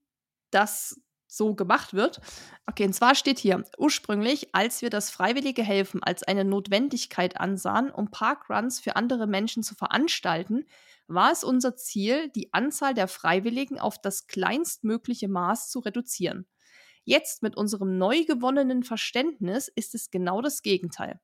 das 0.51 1.01
so 1.27 1.55
gemacht 1.55 1.95
wird. 1.95 2.21
Okay, 2.67 2.87
und 2.87 2.93
zwar 2.93 3.15
steht 3.15 3.39
hier, 3.39 3.65
ursprünglich, 3.79 4.55
als 4.55 4.83
wir 4.83 4.91
das 4.91 5.11
freiwillige 5.11 5.63
Helfen 5.63 6.03
als 6.03 6.25
eine 6.25 6.45
Notwendigkeit 6.45 7.41
ansahen, 7.41 7.91
um 7.91 8.11
Parkruns 8.11 8.81
für 8.81 8.97
andere 8.97 9.27
Menschen 9.27 9.63
zu 9.63 9.75
veranstalten, 9.75 10.67
war 11.11 11.33
es 11.33 11.45
unser 11.45 11.77
Ziel, 11.77 12.31
die 12.31 12.53
Anzahl 12.53 12.95
der 12.95 13.09
Freiwilligen 13.09 13.79
auf 13.79 14.01
das 14.01 14.27
kleinstmögliche 14.27 15.29
Maß 15.29 15.69
zu 15.71 15.81
reduzieren. 15.81 16.47
Jetzt 17.05 17.43
mit 17.43 17.57
unserem 17.57 17.97
neu 17.99 18.25
gewonnenen 18.25 18.83
Verständnis 18.85 19.69
ist 19.69 19.95
es 19.95 20.11
genau 20.11 20.43
das 20.43 20.63
Gegenteil. 20.63 21.19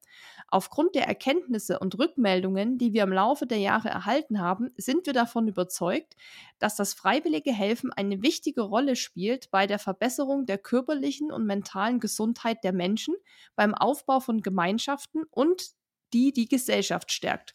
Aufgrund 0.49 0.95
der 0.95 1.07
Erkenntnisse 1.07 1.79
und 1.79 1.99
Rückmeldungen, 1.99 2.79
die 2.79 2.93
wir 2.93 3.03
im 3.03 3.13
Laufe 3.13 3.47
der 3.47 3.59
Jahre 3.59 3.89
erhalten 3.89 4.41
haben, 4.41 4.71
sind 4.77 5.07
wir 5.07 5.13
davon 5.13 5.49
überzeugt, 5.49 6.17
dass 6.59 6.77
das 6.77 6.95
freiwillige 6.95 7.53
Helfen 7.53 7.93
eine 7.93 8.23
wichtige 8.23 8.63
Rolle 8.63 8.97
spielt 8.97 9.51
bei 9.51 9.67
der 9.67 9.79
Verbesserung 9.79 10.47
der 10.47 10.59
körperlichen 10.59 11.31
und 11.31 11.47
mentalen 11.47 12.01
Gesundheit 12.01 12.65
der 12.65 12.73
Menschen, 12.73 13.15
beim 13.55 13.75
Aufbau 13.75 14.21
von 14.21 14.41
Gemeinschaften 14.41 15.25
und 15.31 15.77
die 16.13 16.33
die 16.33 16.49
Gesellschaft 16.49 17.13
stärkt. 17.13 17.55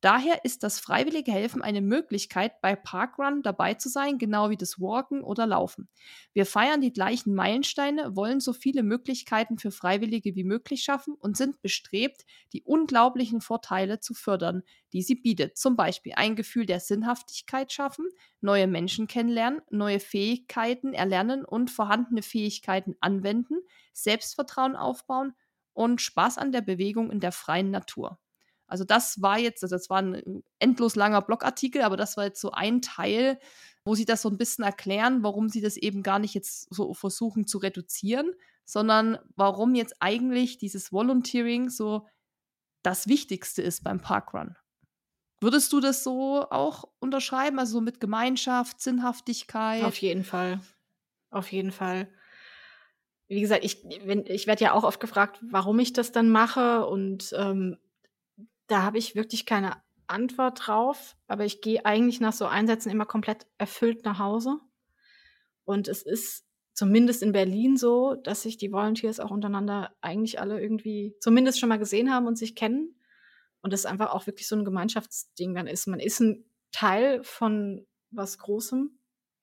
Daher 0.00 0.44
ist 0.44 0.62
das 0.62 0.80
freiwillige 0.80 1.32
Helfen 1.32 1.62
eine 1.62 1.80
Möglichkeit, 1.80 2.60
bei 2.60 2.74
Parkrun 2.74 3.42
dabei 3.42 3.74
zu 3.74 3.88
sein, 3.88 4.18
genau 4.18 4.50
wie 4.50 4.56
das 4.56 4.80
Walken 4.80 5.22
oder 5.22 5.46
Laufen. 5.46 5.88
Wir 6.32 6.46
feiern 6.46 6.80
die 6.80 6.92
gleichen 6.92 7.34
Meilensteine, 7.34 8.16
wollen 8.16 8.40
so 8.40 8.52
viele 8.52 8.82
Möglichkeiten 8.82 9.58
für 9.58 9.70
Freiwillige 9.70 10.34
wie 10.34 10.44
möglich 10.44 10.82
schaffen 10.82 11.14
und 11.14 11.36
sind 11.36 11.62
bestrebt, 11.62 12.24
die 12.52 12.62
unglaublichen 12.62 13.40
Vorteile 13.40 14.00
zu 14.00 14.14
fördern, 14.14 14.62
die 14.92 15.02
sie 15.02 15.14
bietet. 15.14 15.56
Zum 15.56 15.76
Beispiel 15.76 16.12
ein 16.16 16.36
Gefühl 16.36 16.66
der 16.66 16.80
Sinnhaftigkeit 16.80 17.72
schaffen, 17.72 18.06
neue 18.40 18.66
Menschen 18.66 19.06
kennenlernen, 19.06 19.62
neue 19.70 20.00
Fähigkeiten 20.00 20.92
erlernen 20.92 21.44
und 21.44 21.70
vorhandene 21.70 22.22
Fähigkeiten 22.22 22.96
anwenden, 23.00 23.56
Selbstvertrauen 23.92 24.76
aufbauen 24.76 25.34
und 25.74 26.00
Spaß 26.00 26.38
an 26.38 26.52
der 26.52 26.62
Bewegung 26.62 27.10
in 27.10 27.20
der 27.20 27.32
freien 27.32 27.70
Natur. 27.70 28.18
Also 28.66 28.84
das 28.84 29.20
war 29.20 29.38
jetzt, 29.38 29.62
also 29.62 29.76
das 29.76 29.90
war 29.90 30.00
ein 30.00 30.42
endlos 30.58 30.96
langer 30.96 31.20
Blogartikel, 31.20 31.82
aber 31.82 31.96
das 31.96 32.16
war 32.16 32.24
jetzt 32.24 32.40
so 32.40 32.52
ein 32.52 32.80
Teil, 32.80 33.38
wo 33.84 33.94
sie 33.94 34.06
das 34.06 34.22
so 34.22 34.30
ein 34.30 34.38
bisschen 34.38 34.64
erklären, 34.64 35.22
warum 35.22 35.48
sie 35.48 35.60
das 35.60 35.76
eben 35.76 36.02
gar 36.02 36.18
nicht 36.18 36.34
jetzt 36.34 36.72
so 36.74 36.94
versuchen 36.94 37.46
zu 37.46 37.58
reduzieren, 37.58 38.32
sondern 38.64 39.18
warum 39.36 39.74
jetzt 39.74 39.96
eigentlich 40.00 40.56
dieses 40.56 40.92
Volunteering 40.92 41.68
so 41.68 42.08
das 42.82 43.08
Wichtigste 43.08 43.60
ist 43.60 43.84
beim 43.84 44.00
Parkrun. 44.00 44.56
Würdest 45.40 45.72
du 45.72 45.80
das 45.80 46.04
so 46.04 46.46
auch 46.50 46.84
unterschreiben, 47.00 47.58
also 47.58 47.72
so 47.74 47.80
mit 47.80 48.00
Gemeinschaft, 48.00 48.80
Sinnhaftigkeit? 48.80 49.82
Auf 49.84 49.98
jeden 49.98 50.24
Fall. 50.24 50.60
Auf 51.30 51.50
jeden 51.50 51.72
Fall 51.72 52.08
wie 53.32 53.40
gesagt, 53.40 53.64
ich, 53.64 53.84
ich 53.84 54.46
werde 54.46 54.64
ja 54.64 54.72
auch 54.74 54.84
oft 54.84 55.00
gefragt, 55.00 55.40
warum 55.42 55.78
ich 55.78 55.92
das 55.92 56.12
dann 56.12 56.28
mache. 56.28 56.86
Und 56.86 57.34
ähm, 57.36 57.78
da 58.66 58.82
habe 58.82 58.98
ich 58.98 59.14
wirklich 59.14 59.46
keine 59.46 59.82
Antwort 60.06 60.66
drauf. 60.66 61.16
Aber 61.28 61.44
ich 61.44 61.62
gehe 61.62 61.84
eigentlich 61.86 62.20
nach 62.20 62.34
so 62.34 62.46
Einsätzen 62.46 62.90
immer 62.90 63.06
komplett 63.06 63.46
erfüllt 63.56 64.04
nach 64.04 64.18
Hause. 64.18 64.58
Und 65.64 65.88
es 65.88 66.02
ist 66.02 66.44
zumindest 66.74 67.22
in 67.22 67.32
Berlin 67.32 67.76
so, 67.76 68.14
dass 68.14 68.42
sich 68.42 68.58
die 68.58 68.70
Volunteers 68.70 69.18
auch 69.18 69.30
untereinander 69.30 69.94
eigentlich 70.02 70.38
alle 70.38 70.60
irgendwie 70.60 71.16
zumindest 71.20 71.58
schon 71.58 71.70
mal 71.70 71.78
gesehen 71.78 72.12
haben 72.12 72.26
und 72.26 72.36
sich 72.36 72.54
kennen. 72.54 73.00
Und 73.62 73.72
das 73.72 73.86
einfach 73.86 74.10
auch 74.10 74.26
wirklich 74.26 74.46
so 74.46 74.56
ein 74.56 74.64
Gemeinschaftsding 74.64 75.54
dann 75.54 75.66
ist. 75.66 75.86
Man 75.86 76.00
ist 76.00 76.20
ein 76.20 76.44
Teil 76.70 77.22
von 77.22 77.86
was 78.10 78.38
Großem 78.38 78.90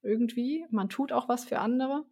irgendwie. 0.03 0.65
Man 0.69 0.89
tut 0.89 1.11
auch 1.11 1.27
was 1.27 1.45
für 1.45 1.59
andere 1.59 2.05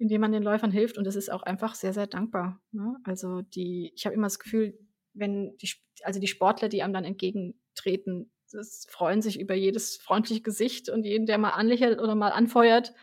indem 0.00 0.22
man 0.22 0.32
den 0.32 0.42
Läufern 0.42 0.70
hilft. 0.70 0.96
Und 0.96 1.04
das 1.04 1.14
ist 1.14 1.30
auch 1.30 1.42
einfach 1.42 1.74
sehr, 1.74 1.92
sehr 1.92 2.06
dankbar. 2.06 2.60
Ne? 2.72 2.96
Also 3.04 3.42
die, 3.42 3.92
ich 3.94 4.06
habe 4.06 4.14
immer 4.14 4.26
das 4.26 4.38
Gefühl, 4.38 4.78
wenn 5.12 5.56
die, 5.58 5.70
also 6.02 6.18
die 6.18 6.26
Sportler, 6.26 6.70
die 6.70 6.82
einem 6.82 6.94
dann 6.94 7.04
entgegentreten, 7.04 8.32
das 8.50 8.86
freuen 8.88 9.20
sich 9.20 9.38
über 9.38 9.54
jedes 9.54 9.98
freundliche 9.98 10.40
Gesicht 10.40 10.88
und 10.88 11.04
jeden, 11.04 11.26
der 11.26 11.36
mal 11.36 11.50
anlächelt 11.50 12.00
oder 12.00 12.14
mal 12.14 12.30
anfeuert. 12.30 12.94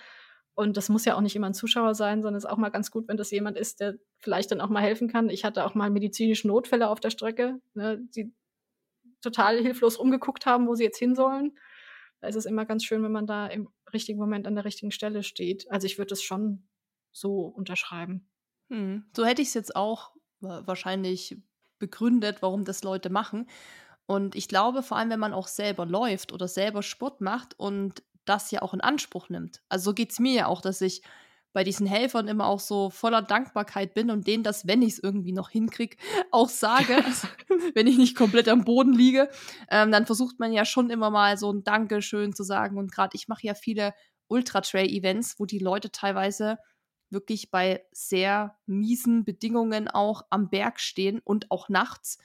Und 0.55 0.75
das 0.75 0.89
muss 0.89 1.05
ja 1.05 1.15
auch 1.15 1.21
nicht 1.21 1.35
immer 1.35 1.47
ein 1.47 1.53
Zuschauer 1.53 1.93
sein, 1.93 2.23
sondern 2.23 2.37
es 2.37 2.45
ist 2.45 2.49
auch 2.49 2.57
mal 2.57 2.69
ganz 2.69 2.89
gut, 2.89 3.07
wenn 3.07 3.15
das 3.15 3.29
jemand 3.29 3.57
ist, 3.57 3.79
der 3.79 3.93
vielleicht 4.17 4.51
dann 4.51 4.59
auch 4.59 4.69
mal 4.69 4.81
helfen 4.81 5.07
kann. 5.07 5.29
Ich 5.29 5.45
hatte 5.45 5.65
auch 5.65 5.75
mal 5.75 5.91
medizinische 5.91 6.47
Notfälle 6.47 6.89
auf 6.89 6.99
der 6.99 7.11
Strecke, 7.11 7.61
ne, 7.75 8.01
die 8.15 8.33
total 9.21 9.59
hilflos 9.61 9.97
umgeguckt 9.97 10.47
haben, 10.47 10.67
wo 10.67 10.73
sie 10.73 10.83
jetzt 10.83 10.97
hin 10.97 11.13
sollen. 11.13 11.55
Da 12.21 12.27
ist 12.27 12.35
es 12.35 12.47
immer 12.47 12.65
ganz 12.65 12.83
schön, 12.83 13.03
wenn 13.03 13.11
man 13.11 13.27
da 13.27 13.45
im 13.45 13.69
richtigen 13.93 14.17
Moment 14.17 14.47
an 14.47 14.55
der 14.55 14.65
richtigen 14.65 14.91
Stelle 14.91 15.21
steht. 15.21 15.69
Also 15.69 15.85
ich 15.85 15.99
würde 15.99 16.15
es 16.15 16.23
schon 16.23 16.67
so 17.19 17.41
unterschreiben. 17.45 18.29
Hm. 18.69 19.05
So 19.15 19.25
hätte 19.25 19.41
ich 19.41 19.49
es 19.49 19.53
jetzt 19.53 19.75
auch 19.75 20.11
wahrscheinlich 20.39 21.37
begründet, 21.79 22.41
warum 22.41 22.63
das 22.65 22.83
Leute 22.83 23.09
machen. 23.09 23.47
Und 24.05 24.35
ich 24.35 24.47
glaube, 24.47 24.83
vor 24.83 24.97
allem, 24.97 25.09
wenn 25.09 25.19
man 25.19 25.33
auch 25.33 25.47
selber 25.47 25.85
läuft 25.85 26.31
oder 26.31 26.47
selber 26.47 26.81
Sport 26.81 27.21
macht 27.21 27.59
und 27.59 28.03
das 28.25 28.51
ja 28.51 28.61
auch 28.61 28.73
in 28.73 28.81
Anspruch 28.81 29.29
nimmt. 29.29 29.61
Also 29.69 29.91
so 29.91 29.93
geht 29.93 30.11
es 30.11 30.19
mir 30.19 30.33
ja 30.33 30.47
auch, 30.47 30.61
dass 30.61 30.81
ich 30.81 31.01
bei 31.53 31.63
diesen 31.63 31.87
Helfern 31.87 32.27
immer 32.27 32.45
auch 32.45 32.59
so 32.59 32.89
voller 32.89 33.21
Dankbarkeit 33.21 33.93
bin 33.93 34.11
und 34.11 34.27
denen 34.27 34.43
das, 34.43 34.67
wenn 34.67 34.81
ich 34.81 34.93
es 34.93 34.99
irgendwie 34.99 35.31
noch 35.31 35.49
hinkriege, 35.49 35.97
auch 36.31 36.49
sage, 36.49 37.03
also, 37.03 37.27
wenn 37.73 37.87
ich 37.87 37.97
nicht 37.97 38.15
komplett 38.15 38.47
am 38.47 38.63
Boden 38.63 38.93
liege, 38.93 39.29
ähm, 39.69 39.91
dann 39.91 40.05
versucht 40.05 40.39
man 40.39 40.53
ja 40.53 40.65
schon 40.65 40.89
immer 40.89 41.09
mal 41.09 41.37
so 41.37 41.51
ein 41.51 41.63
Dankeschön 41.63 42.33
zu 42.33 42.43
sagen. 42.43 42.77
Und 42.77 42.91
gerade 42.91 43.15
ich 43.15 43.27
mache 43.27 43.45
ja 43.47 43.55
viele 43.55 43.93
Ultra-Trail-Events, 44.27 45.39
wo 45.39 45.45
die 45.45 45.59
Leute 45.59 45.91
teilweise 45.91 46.57
wirklich 47.11 47.51
bei 47.51 47.83
sehr 47.91 48.57
miesen 48.65 49.23
Bedingungen 49.23 49.87
auch 49.87 50.23
am 50.29 50.49
Berg 50.49 50.79
stehen 50.79 51.19
und 51.19 51.51
auch 51.51 51.69
nachts 51.69 52.17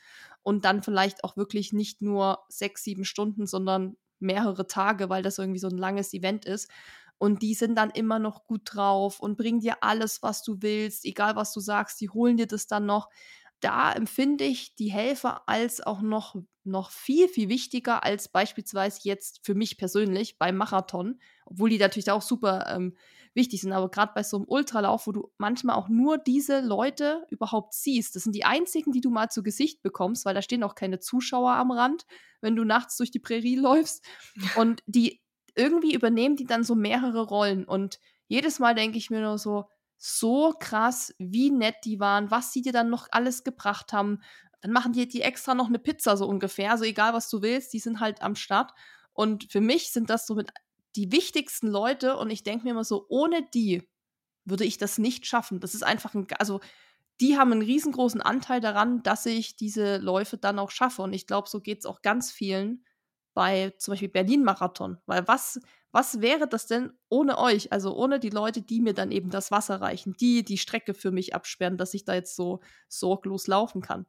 und 0.42 0.64
dann 0.64 0.82
vielleicht 0.82 1.24
auch 1.24 1.36
wirklich 1.36 1.72
nicht 1.72 2.02
nur 2.02 2.44
sechs, 2.48 2.82
sieben 2.84 3.04
Stunden, 3.04 3.46
sondern 3.46 3.96
mehrere 4.18 4.66
Tage, 4.66 5.08
weil 5.08 5.22
das 5.22 5.38
irgendwie 5.38 5.58
so 5.58 5.68
ein 5.68 5.78
langes 5.78 6.14
Event 6.14 6.44
ist. 6.44 6.68
Und 7.18 7.42
die 7.42 7.54
sind 7.54 7.76
dann 7.76 7.90
immer 7.90 8.18
noch 8.18 8.44
gut 8.44 8.62
drauf 8.64 9.20
und 9.20 9.36
bringen 9.36 9.60
dir 9.60 9.82
alles, 9.82 10.22
was 10.22 10.42
du 10.42 10.56
willst, 10.60 11.04
egal 11.04 11.36
was 11.36 11.52
du 11.52 11.60
sagst, 11.60 12.00
die 12.00 12.10
holen 12.10 12.36
dir 12.36 12.46
das 12.46 12.66
dann 12.66 12.86
noch. 12.86 13.08
Da 13.60 13.92
empfinde 13.92 14.42
ich 14.42 14.74
die 14.74 14.90
Helfer 14.90 15.48
als 15.48 15.80
auch 15.80 16.02
noch, 16.02 16.34
noch 16.64 16.90
viel, 16.90 17.28
viel 17.28 17.48
wichtiger 17.48 18.02
als 18.02 18.28
beispielsweise 18.28 19.00
jetzt 19.04 19.40
für 19.44 19.54
mich 19.54 19.78
persönlich 19.78 20.36
beim 20.36 20.56
Marathon, 20.56 21.20
obwohl 21.46 21.70
die 21.70 21.78
natürlich 21.78 22.10
auch 22.10 22.22
super 22.22 22.66
ähm, 22.74 22.96
wichtig 23.34 23.60
sind. 23.60 23.72
Aber 23.72 23.90
gerade 23.90 24.12
bei 24.14 24.22
so 24.22 24.36
einem 24.36 24.46
Ultralauf, 24.48 25.06
wo 25.06 25.12
du 25.12 25.32
manchmal 25.38 25.76
auch 25.76 25.88
nur 25.88 26.18
diese 26.18 26.60
Leute 26.60 27.26
überhaupt 27.30 27.74
siehst, 27.74 28.14
das 28.16 28.24
sind 28.24 28.34
die 28.34 28.44
einzigen, 28.44 28.92
die 28.92 29.00
du 29.00 29.10
mal 29.10 29.28
zu 29.28 29.42
Gesicht 29.42 29.82
bekommst, 29.82 30.24
weil 30.24 30.34
da 30.34 30.42
stehen 30.42 30.62
auch 30.62 30.74
keine 30.74 31.00
Zuschauer 31.00 31.52
am 31.52 31.70
Rand, 31.70 32.04
wenn 32.40 32.56
du 32.56 32.64
nachts 32.64 32.96
durch 32.96 33.10
die 33.10 33.20
Prärie 33.20 33.56
läufst. 33.56 34.04
Und 34.56 34.82
die 34.86 35.20
irgendwie 35.54 35.94
übernehmen 35.94 36.36
die 36.36 36.46
dann 36.46 36.64
so 36.64 36.74
mehrere 36.74 37.22
Rollen. 37.22 37.64
Und 37.64 37.98
jedes 38.28 38.58
Mal 38.58 38.74
denke 38.74 38.98
ich 38.98 39.10
mir 39.10 39.20
nur 39.20 39.38
so, 39.38 39.68
so 39.98 40.54
krass, 40.58 41.14
wie 41.18 41.50
nett 41.50 41.76
die 41.84 42.00
waren, 42.00 42.30
was 42.30 42.52
sie 42.52 42.62
dir 42.62 42.72
dann 42.72 42.90
noch 42.90 43.06
alles 43.10 43.44
gebracht 43.44 43.92
haben, 43.92 44.20
dann 44.60 44.72
machen 44.72 44.92
die, 44.92 45.06
die 45.06 45.22
extra 45.22 45.54
noch 45.54 45.68
eine 45.68 45.78
Pizza 45.78 46.16
so 46.16 46.26
ungefähr. 46.26 46.70
Also 46.70 46.84
egal, 46.84 47.12
was 47.12 47.28
du 47.28 47.42
willst, 47.42 47.72
die 47.72 47.80
sind 47.80 48.00
halt 48.00 48.22
am 48.22 48.34
Start. 48.34 48.72
Und 49.12 49.50
für 49.50 49.60
mich 49.60 49.92
sind 49.92 50.08
das 50.08 50.26
so 50.26 50.34
mit 50.34 50.50
die 50.96 51.12
wichtigsten 51.12 51.68
Leute 51.68 52.16
und 52.16 52.30
ich 52.30 52.42
denke 52.42 52.64
mir 52.64 52.70
immer 52.70 52.84
so, 52.84 53.06
ohne 53.08 53.42
die 53.54 53.88
würde 54.44 54.64
ich 54.64 54.78
das 54.78 54.98
nicht 54.98 55.26
schaffen. 55.26 55.60
Das 55.60 55.74
ist 55.74 55.82
einfach 55.82 56.14
ein, 56.14 56.26
also 56.38 56.60
die 57.20 57.38
haben 57.38 57.52
einen 57.52 57.62
riesengroßen 57.62 58.20
Anteil 58.20 58.60
daran, 58.60 59.02
dass 59.02 59.26
ich 59.26 59.56
diese 59.56 59.98
Läufe 59.98 60.38
dann 60.38 60.58
auch 60.58 60.70
schaffe. 60.70 61.02
Und 61.02 61.12
ich 61.12 61.26
glaube, 61.26 61.48
so 61.48 61.60
geht 61.60 61.80
es 61.80 61.86
auch 61.86 62.02
ganz 62.02 62.32
vielen 62.32 62.84
bei 63.34 63.70
zum 63.78 63.92
Beispiel 63.92 64.08
Berlin-Marathon. 64.08 64.98
Weil 65.06 65.26
was, 65.28 65.60
was 65.92 66.20
wäre 66.20 66.48
das 66.48 66.66
denn 66.66 66.92
ohne 67.08 67.38
euch? 67.38 67.72
Also 67.72 67.94
ohne 67.94 68.18
die 68.18 68.30
Leute, 68.30 68.62
die 68.62 68.80
mir 68.80 68.94
dann 68.94 69.12
eben 69.12 69.30
das 69.30 69.50
Wasser 69.50 69.80
reichen, 69.80 70.14
die 70.18 70.44
die 70.44 70.58
Strecke 70.58 70.94
für 70.94 71.12
mich 71.12 71.34
absperren, 71.34 71.78
dass 71.78 71.94
ich 71.94 72.04
da 72.04 72.14
jetzt 72.14 72.34
so 72.34 72.60
sorglos 72.88 73.46
laufen 73.46 73.82
kann. 73.82 74.06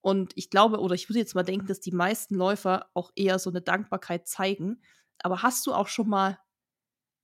Und 0.00 0.32
ich 0.36 0.48
glaube, 0.48 0.78
oder 0.78 0.94
ich 0.94 1.08
würde 1.08 1.18
jetzt 1.18 1.34
mal 1.34 1.42
denken, 1.42 1.66
dass 1.66 1.80
die 1.80 1.92
meisten 1.92 2.34
Läufer 2.34 2.88
auch 2.94 3.10
eher 3.14 3.38
so 3.38 3.50
eine 3.50 3.60
Dankbarkeit 3.60 4.26
zeigen. 4.28 4.80
Aber 5.22 5.42
hast 5.42 5.66
du 5.66 5.74
auch 5.74 5.88
schon 5.88 6.08
mal 6.08 6.38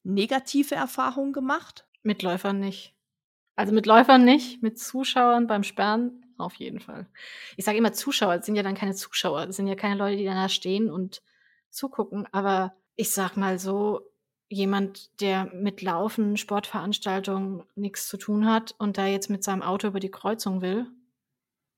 negative 0.03 0.75
Erfahrungen 0.75 1.33
gemacht? 1.33 1.87
Mit 2.03 2.23
Läufern 2.23 2.61
nicht. 2.61 2.95
Also 3.57 3.73
mit 3.73 3.87
Läufern 3.87 4.25
nicht, 4.25 4.63
mit 4.63 4.79
Zuschauern 4.79 5.47
beim 5.47 5.63
Sperren 5.63 6.25
auf 6.39 6.55
jeden 6.55 6.81
Fall. 6.81 7.07
Ich 7.57 7.65
sage 7.65 7.79
immer 7.79 7.93
Zuschauer, 7.93 8.37
das 8.37 8.47
sind 8.47 8.57
ja 8.57 8.63
dann 8.63 8.75
keine 8.75 8.95
Zuschauer, 8.95 9.47
das 9.47 9.57
sind 9.57 9.69
ja 9.69 9.77
keine 9.77 9.97
Leute, 9.97 10.17
die 10.17 10.25
da 10.25 10.49
stehen 10.49 10.91
und 10.91 11.23
zugucken, 11.71 12.27
aber 12.33 12.75
ich 12.97 13.13
sag 13.13 13.37
mal 13.37 13.59
so, 13.59 14.01
jemand, 14.49 15.21
der 15.21 15.47
mit 15.47 15.83
Laufen, 15.83 16.37
Sportveranstaltungen 16.37 17.65
nichts 17.75 18.09
zu 18.09 18.17
tun 18.17 18.47
hat 18.47 18.75
und 18.79 18.99
da 18.99 19.07
jetzt 19.07 19.31
mit 19.31 19.43
seinem 19.43 19.63
Auto 19.63 19.89
über 19.89 20.01
die 20.01 20.11
Kreuzung 20.11 20.61
will 20.61 20.87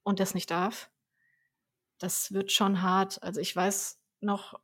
und 0.02 0.20
das 0.20 0.35
nicht 0.35 0.50
darf, 0.50 0.90
das 1.98 2.33
wird 2.33 2.52
schon 2.52 2.83
hart. 2.83 3.22
Also 3.22 3.40
ich 3.40 3.55
weiß 3.55 3.98
noch, 4.20 4.61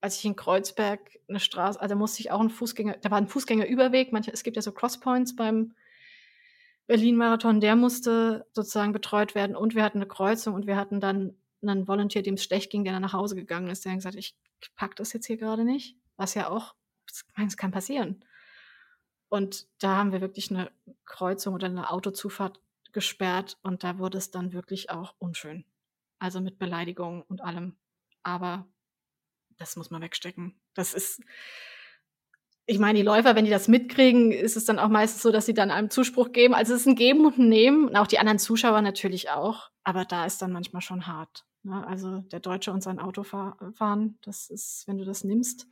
als 0.00 0.18
ich 0.18 0.24
in 0.24 0.36
Kreuzberg 0.36 1.00
eine 1.28 1.40
Straße, 1.40 1.80
also 1.80 1.94
da 1.94 1.98
musste 1.98 2.20
ich 2.20 2.30
auch 2.30 2.40
ein 2.40 2.50
Fußgänger, 2.50 2.98
da 2.98 3.10
war 3.10 3.18
ein 3.18 3.28
Fußgängerüberweg, 3.28 4.12
manche, 4.12 4.32
es 4.32 4.42
gibt 4.42 4.56
ja 4.56 4.62
so 4.62 4.72
Crosspoints 4.72 5.36
beim 5.36 5.74
Berlin-Marathon, 6.86 7.60
der 7.60 7.76
musste 7.76 8.46
sozusagen 8.52 8.92
betreut 8.92 9.34
werden 9.34 9.54
und 9.54 9.74
wir 9.74 9.84
hatten 9.84 9.98
eine 9.98 10.08
Kreuzung 10.08 10.54
und 10.54 10.66
wir 10.66 10.76
hatten 10.76 11.00
dann 11.00 11.36
einen 11.62 11.86
Volunteer, 11.86 12.22
dem 12.22 12.34
es 12.34 12.44
schlecht 12.44 12.70
ging, 12.70 12.84
der 12.84 12.92
dann 12.92 13.02
nach 13.02 13.12
Hause 13.12 13.36
gegangen 13.36 13.68
ist, 13.68 13.84
der 13.84 13.92
hat 13.92 13.98
gesagt, 13.98 14.16
ich 14.16 14.34
pack 14.74 14.96
das 14.96 15.12
jetzt 15.12 15.26
hier 15.26 15.36
gerade 15.36 15.64
nicht, 15.64 15.96
was 16.16 16.34
ja 16.34 16.48
auch, 16.48 16.74
ich 17.08 17.22
meine, 17.36 17.48
es 17.48 17.56
kann 17.56 17.70
passieren. 17.70 18.24
Und 19.28 19.68
da 19.78 19.96
haben 19.96 20.12
wir 20.12 20.20
wirklich 20.20 20.50
eine 20.50 20.72
Kreuzung 21.04 21.54
oder 21.54 21.66
eine 21.66 21.90
Autozufahrt 21.90 22.60
gesperrt 22.92 23.58
und 23.62 23.84
da 23.84 23.98
wurde 23.98 24.18
es 24.18 24.30
dann 24.30 24.52
wirklich 24.52 24.90
auch 24.90 25.14
unschön. 25.18 25.64
Also 26.18 26.40
mit 26.40 26.58
Beleidigungen 26.58 27.22
und 27.22 27.40
allem. 27.40 27.76
Aber 28.22 28.66
das 29.60 29.76
muss 29.76 29.90
man 29.90 30.02
wegstecken. 30.02 30.54
Das 30.74 30.94
ist, 30.94 31.20
ich 32.66 32.78
meine, 32.78 32.98
die 32.98 33.04
Läufer, 33.04 33.36
wenn 33.36 33.44
die 33.44 33.50
das 33.50 33.68
mitkriegen, 33.68 34.32
ist 34.32 34.56
es 34.56 34.64
dann 34.64 34.78
auch 34.78 34.88
meistens 34.88 35.22
so, 35.22 35.30
dass 35.30 35.46
sie 35.46 35.54
dann 35.54 35.70
einem 35.70 35.90
Zuspruch 35.90 36.32
geben. 36.32 36.54
Also 36.54 36.74
es 36.74 36.80
ist 36.80 36.86
ein 36.86 36.96
Geben 36.96 37.26
und 37.26 37.38
ein 37.38 37.48
Nehmen. 37.48 37.88
Und 37.88 37.96
auch 37.96 38.06
die 38.06 38.18
anderen 38.18 38.38
Zuschauer 38.38 38.80
natürlich 38.80 39.30
auch. 39.30 39.70
Aber 39.84 40.04
da 40.04 40.24
ist 40.24 40.40
dann 40.42 40.52
manchmal 40.52 40.82
schon 40.82 41.06
hart. 41.06 41.44
Ne? 41.62 41.86
Also 41.86 42.20
der 42.20 42.40
Deutsche 42.40 42.72
und 42.72 42.82
sein 42.82 42.98
Auto 42.98 43.22
fahren, 43.22 44.18
das 44.22 44.48
ist, 44.48 44.84
wenn 44.86 44.98
du 44.98 45.04
das 45.04 45.24
nimmst. 45.24 45.66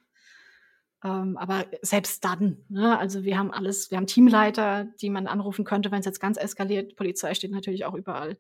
Ähm, 1.03 1.37
aber 1.37 1.67
selbst 1.81 2.25
dann, 2.25 2.65
ne? 2.69 2.99
also 2.99 3.23
wir 3.23 3.39
haben 3.39 3.53
alles, 3.53 3.91
wir 3.91 3.97
haben 3.97 4.07
Teamleiter, 4.09 4.87
die 5.01 5.11
man 5.11 5.29
anrufen 5.29 5.65
könnte, 5.65 5.91
wenn 5.91 6.01
es 6.01 6.07
jetzt 6.07 6.21
ganz 6.21 6.37
eskaliert. 6.37 6.97
Polizei 6.97 7.33
steht 7.35 7.53
natürlich 7.53 7.85
auch 7.85 7.95
überall. 7.95 8.39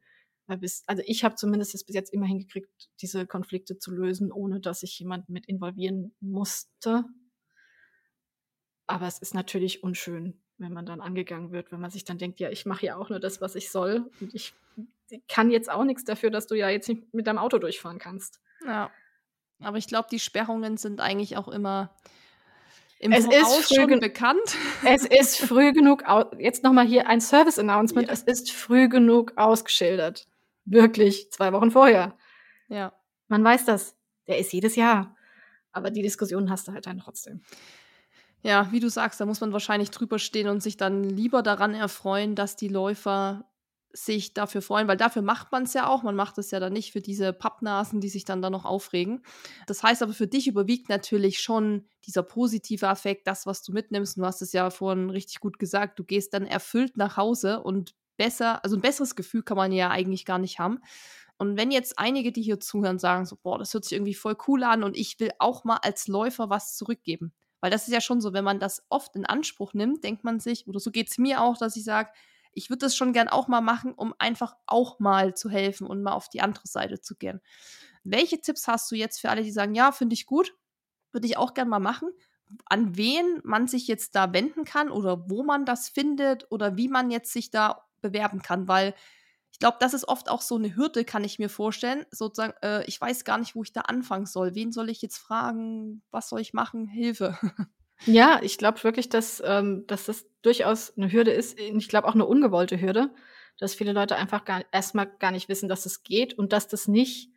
Bis, 0.57 0.83
also 0.87 1.03
ich 1.07 1.25
habe 1.25 1.35
zumindest 1.35 1.75
es 1.75 1.85
bis 1.85 1.95
jetzt 1.95 2.13
immer 2.13 2.27
hingekriegt, 2.27 2.89
diese 3.01 3.27
Konflikte 3.27 3.79
zu 3.79 3.91
lösen, 3.91 4.33
ohne 4.33 4.61
dass 4.61 4.83
ich 4.83 4.99
jemanden 4.99 5.33
mit 5.33 5.47
involvieren 5.47 6.15
musste. 6.21 7.05
Aber 8.87 9.07
es 9.07 9.19
ist 9.19 9.35
natürlich 9.35 9.83
unschön, 9.83 10.41
wenn 10.57 10.73
man 10.73 10.87
dann 10.87 11.03
angegangen 11.03 11.53
wird, 11.53 11.71
wenn 11.71 11.81
man 11.81 11.91
sich 11.91 12.05
dann 12.05 12.19
denkt, 12.19 12.41
ja, 12.41 12.51
ich 12.51 12.65
mache 12.65 12.87
ja 12.87 12.97
auch 12.97 13.11
nur 13.11 13.21
das, 13.21 13.41
was 13.41 13.55
ich 13.55 13.71
soll. 13.71 14.11
Und 14.21 14.35
ich 14.35 14.55
kann 15.29 15.51
jetzt 15.51 15.71
auch 15.71 15.85
nichts 15.85 16.05
dafür, 16.05 16.31
dass 16.31 16.47
du 16.47 16.55
ja 16.55 16.71
jetzt 16.71 16.89
nicht 16.89 17.13
mit 17.13 17.27
deinem 17.27 17.39
Auto 17.39 17.59
durchfahren 17.59 17.99
kannst. 17.99 18.41
Ja. 18.65 18.91
Aber 19.61 19.77
ich 19.77 19.89
glaube, 19.89 20.09
die 20.11 20.21
Sperrungen 20.21 20.77
sind 20.77 21.01
eigentlich 21.01 21.37
auch 21.37 21.49
immer 21.49 21.95
im 23.01 23.13
es 23.13 23.27
Voraus 23.27 23.61
ist 23.61 23.75
schon 23.75 24.01
bekannt. 24.01 24.57
Es 24.85 25.05
ist 25.05 25.39
früh 25.39 25.73
genug, 25.73 26.05
jetzt 26.39 26.63
nochmal 26.65 26.87
hier 26.87 27.09
ein 27.09 27.21
Service-Announcement, 27.21 28.09
ja. 28.09 28.13
es 28.13 28.23
ist 28.23 28.51
früh 28.53 28.89
genug 28.89 29.33
ausgeschildert. 29.37 30.28
Wirklich, 30.70 31.31
zwei 31.33 31.52
Wochen 31.52 31.70
vorher. 31.70 32.16
Ja. 32.68 32.92
Man 33.28 33.42
weiß 33.44 33.64
das. 33.64 33.96
Der 34.26 34.38
ist 34.38 34.52
jedes 34.52 34.76
Jahr. 34.76 35.16
Aber 35.72 35.90
die 35.90 36.02
Diskussion 36.02 36.50
hast 36.50 36.68
du 36.68 36.72
halt 36.72 36.87
dann 36.87 36.98
trotzdem. 36.98 37.42
Ja, 38.42 38.70
wie 38.70 38.81
du 38.81 38.88
sagst, 38.88 39.20
da 39.20 39.26
muss 39.26 39.40
man 39.40 39.52
wahrscheinlich 39.52 39.90
drüber 39.90 40.18
stehen 40.18 40.48
und 40.48 40.62
sich 40.62 40.76
dann 40.76 41.04
lieber 41.04 41.42
daran 41.42 41.74
erfreuen, 41.74 42.35
dass 42.35 42.57
die 42.57 42.68
Läufer 42.68 43.48
sich 43.92 44.35
dafür 44.35 44.61
freuen, 44.61 44.87
weil 44.87 44.98
dafür 44.98 45.22
macht 45.22 45.50
man 45.50 45.62
es 45.64 45.72
ja 45.72 45.88
auch. 45.88 46.02
Man 46.02 46.14
macht 46.14 46.37
es 46.38 46.50
ja 46.50 46.61
dann 46.61 46.74
nicht 46.74 46.92
für 46.92 47.00
diese 47.00 47.33
Pappnasen, 47.33 48.00
die 48.00 48.11
sich 48.11 48.24
dann 48.24 48.42
da 48.42 48.50
noch 48.50 48.64
aufregen. 48.64 49.22
Das 49.66 49.83
heißt 49.83 50.02
aber, 50.02 50.12
für 50.12 50.26
dich 50.26 50.46
überwiegt 50.46 50.88
natürlich 50.88 51.40
schon 51.40 51.87
dieser 52.04 52.22
positive 52.22 52.87
Effekt, 52.87 53.26
das, 53.26 53.46
was 53.46 53.62
du 53.62 53.72
mitnimmst. 53.72 54.18
Du 54.18 54.24
hast 54.24 54.42
es 54.42 54.52
ja 54.52 54.68
vorhin 54.70 55.11
richtig 55.11 55.40
gut 55.40 55.59
gesagt. 55.59 55.98
Du 55.98 56.04
gehst 56.04 56.35
dann 56.35 56.46
erfüllt 56.46 56.96
nach 56.96 57.16
Hause 57.16 57.62
und 57.62 57.94
besser, 58.18 58.62
also 58.62 58.76
ein 58.76 58.83
besseres 58.83 59.16
Gefühl 59.16 59.42
kann 59.42 59.57
man 59.57 59.72
ja 59.72 59.88
eigentlich 59.88 60.26
gar 60.26 60.38
nicht 60.38 60.59
haben. 60.59 60.81
Und 61.38 61.57
wenn 61.57 61.70
jetzt 61.70 61.98
einige, 61.98 62.33
die 62.33 62.42
hier 62.42 62.61
zuhören, 62.61 62.98
sagen 62.98 63.24
so, 63.24 63.37
boah, 63.37 63.59
das 63.59 63.72
hört 63.72 63.85
sich 63.85 63.92
irgendwie 63.94 64.14
voll 64.14 64.37
cool 64.46 64.64
an 64.64 64.85
und 64.85 64.96
ich 64.96 65.18
will 65.20 65.31
auch 65.38 65.64
mal 65.64 65.76
als 65.76 66.09
Läufer 66.09 66.50
was 66.50 66.76
zurückgeben. 66.76 67.33
Weil 67.61 67.70
das 67.70 67.88
ist 67.88 67.94
ja 67.94 68.00
schon 68.00 68.20
so, 68.20 68.33
wenn 68.33 68.44
man 68.44 68.61
das 68.61 68.85
oft 68.88 69.16
in 69.16 69.24
Anspruch 69.24 69.72
nimmt, 69.72 70.04
denkt 70.04 70.24
man 70.24 70.40
sich, 70.40 70.66
oder 70.66 70.81
so 70.81 70.90
geht 70.90 71.11
es 71.11 71.18
mir 71.18 71.40
auch, 71.40 71.57
dass 71.57 71.76
ich 71.76 71.85
sage, 71.85 72.11
ich 72.52 72.70
würde 72.70 72.87
das 72.87 72.96
schon 72.96 73.12
gern 73.12 73.28
auch 73.28 73.46
mal 73.46 73.61
machen, 73.61 73.92
um 73.94 74.14
einfach 74.18 74.54
auch 74.66 74.98
mal 74.98 75.35
zu 75.35 75.48
helfen 75.48 75.87
und 75.87 76.02
mal 76.02 76.12
auf 76.12 76.28
die 76.28 76.40
andere 76.40 76.66
Seite 76.66 77.00
zu 77.00 77.14
gehen. 77.14 77.40
Welche 78.02 78.40
Tipps 78.40 78.66
hast 78.66 78.90
du 78.90 78.96
jetzt 78.96 79.20
für 79.20 79.31
alle, 79.31 79.42
die 79.42 79.52
sagen, 79.52 79.74
ja, 79.74 79.92
finde 79.92 80.14
ich 80.14 80.26
gut, 80.26 80.57
würde 81.12 81.26
ich 81.26 81.37
auch 81.37 81.54
gern 81.54 81.68
mal 81.68 81.78
machen? 81.78 82.11
An 82.64 82.96
wen 82.96 83.40
man 83.44 83.68
sich 83.68 83.87
jetzt 83.87 84.14
da 84.14 84.33
wenden 84.33 84.64
kann 84.64 84.90
oder 84.90 85.28
wo 85.28 85.44
man 85.44 85.66
das 85.66 85.88
findet 85.88 86.50
oder 86.50 86.76
wie 86.76 86.88
man 86.88 87.11
jetzt 87.11 87.33
sich 87.33 87.50
da 87.50 87.88
bewerben 88.01 88.43
kann, 88.43 88.69
weil 88.69 88.95
ich 89.51 89.59
glaube, 89.59 89.79
das 89.81 89.95
ist 89.95 90.07
oft 90.07 90.29
auch 90.29 90.43
so 90.43 90.57
eine 90.57 90.77
Hürde, 90.77 91.05
kann 91.05 91.25
ich 91.25 91.39
mir 91.39 91.49
vorstellen. 91.49 92.05
Sozusagen, 92.11 92.55
äh, 92.63 92.85
ich 92.85 93.01
weiß 93.01 93.25
gar 93.25 93.39
nicht, 93.39 93.55
wo 93.55 93.63
ich 93.63 93.73
da 93.73 93.83
anfangen 93.83 94.27
soll. 94.27 94.55
Wen 94.55 94.73
soll 94.73 94.91
ich 94.91 95.03
jetzt 95.03 95.19
fragen? 95.19 96.03
Was 96.11 96.29
soll 96.29 96.41
ich 96.41 96.53
machen? 96.53 96.87
Hilfe. 96.87 97.39
Ja, 98.07 98.39
ich 98.43 98.59
glaube 98.59 98.85
wirklich, 98.85 99.09
dass, 99.09 99.43
ähm, 99.45 99.85
dass 99.89 100.05
das 100.05 100.25
durchaus 100.43 100.97
eine 100.97 101.11
Hürde 101.11 101.33
ist. 101.33 101.59
Ich 101.59 101.89
glaube 101.89 102.07
auch 102.07 102.15
eine 102.15 102.27
ungewollte 102.27 102.81
Hürde, 102.81 103.11
dass 103.59 103.75
viele 103.75 103.93
Leute 103.93 104.15
einfach 104.15 104.45
erstmal 104.71 105.11
gar 105.19 105.33
nicht 105.33 105.49
wissen, 105.49 105.69
dass 105.69 105.85
es 105.85 106.05
geht 106.05 106.35
und 106.35 106.53
dass 106.53 106.69
das 106.69 106.87
nicht 106.87 107.33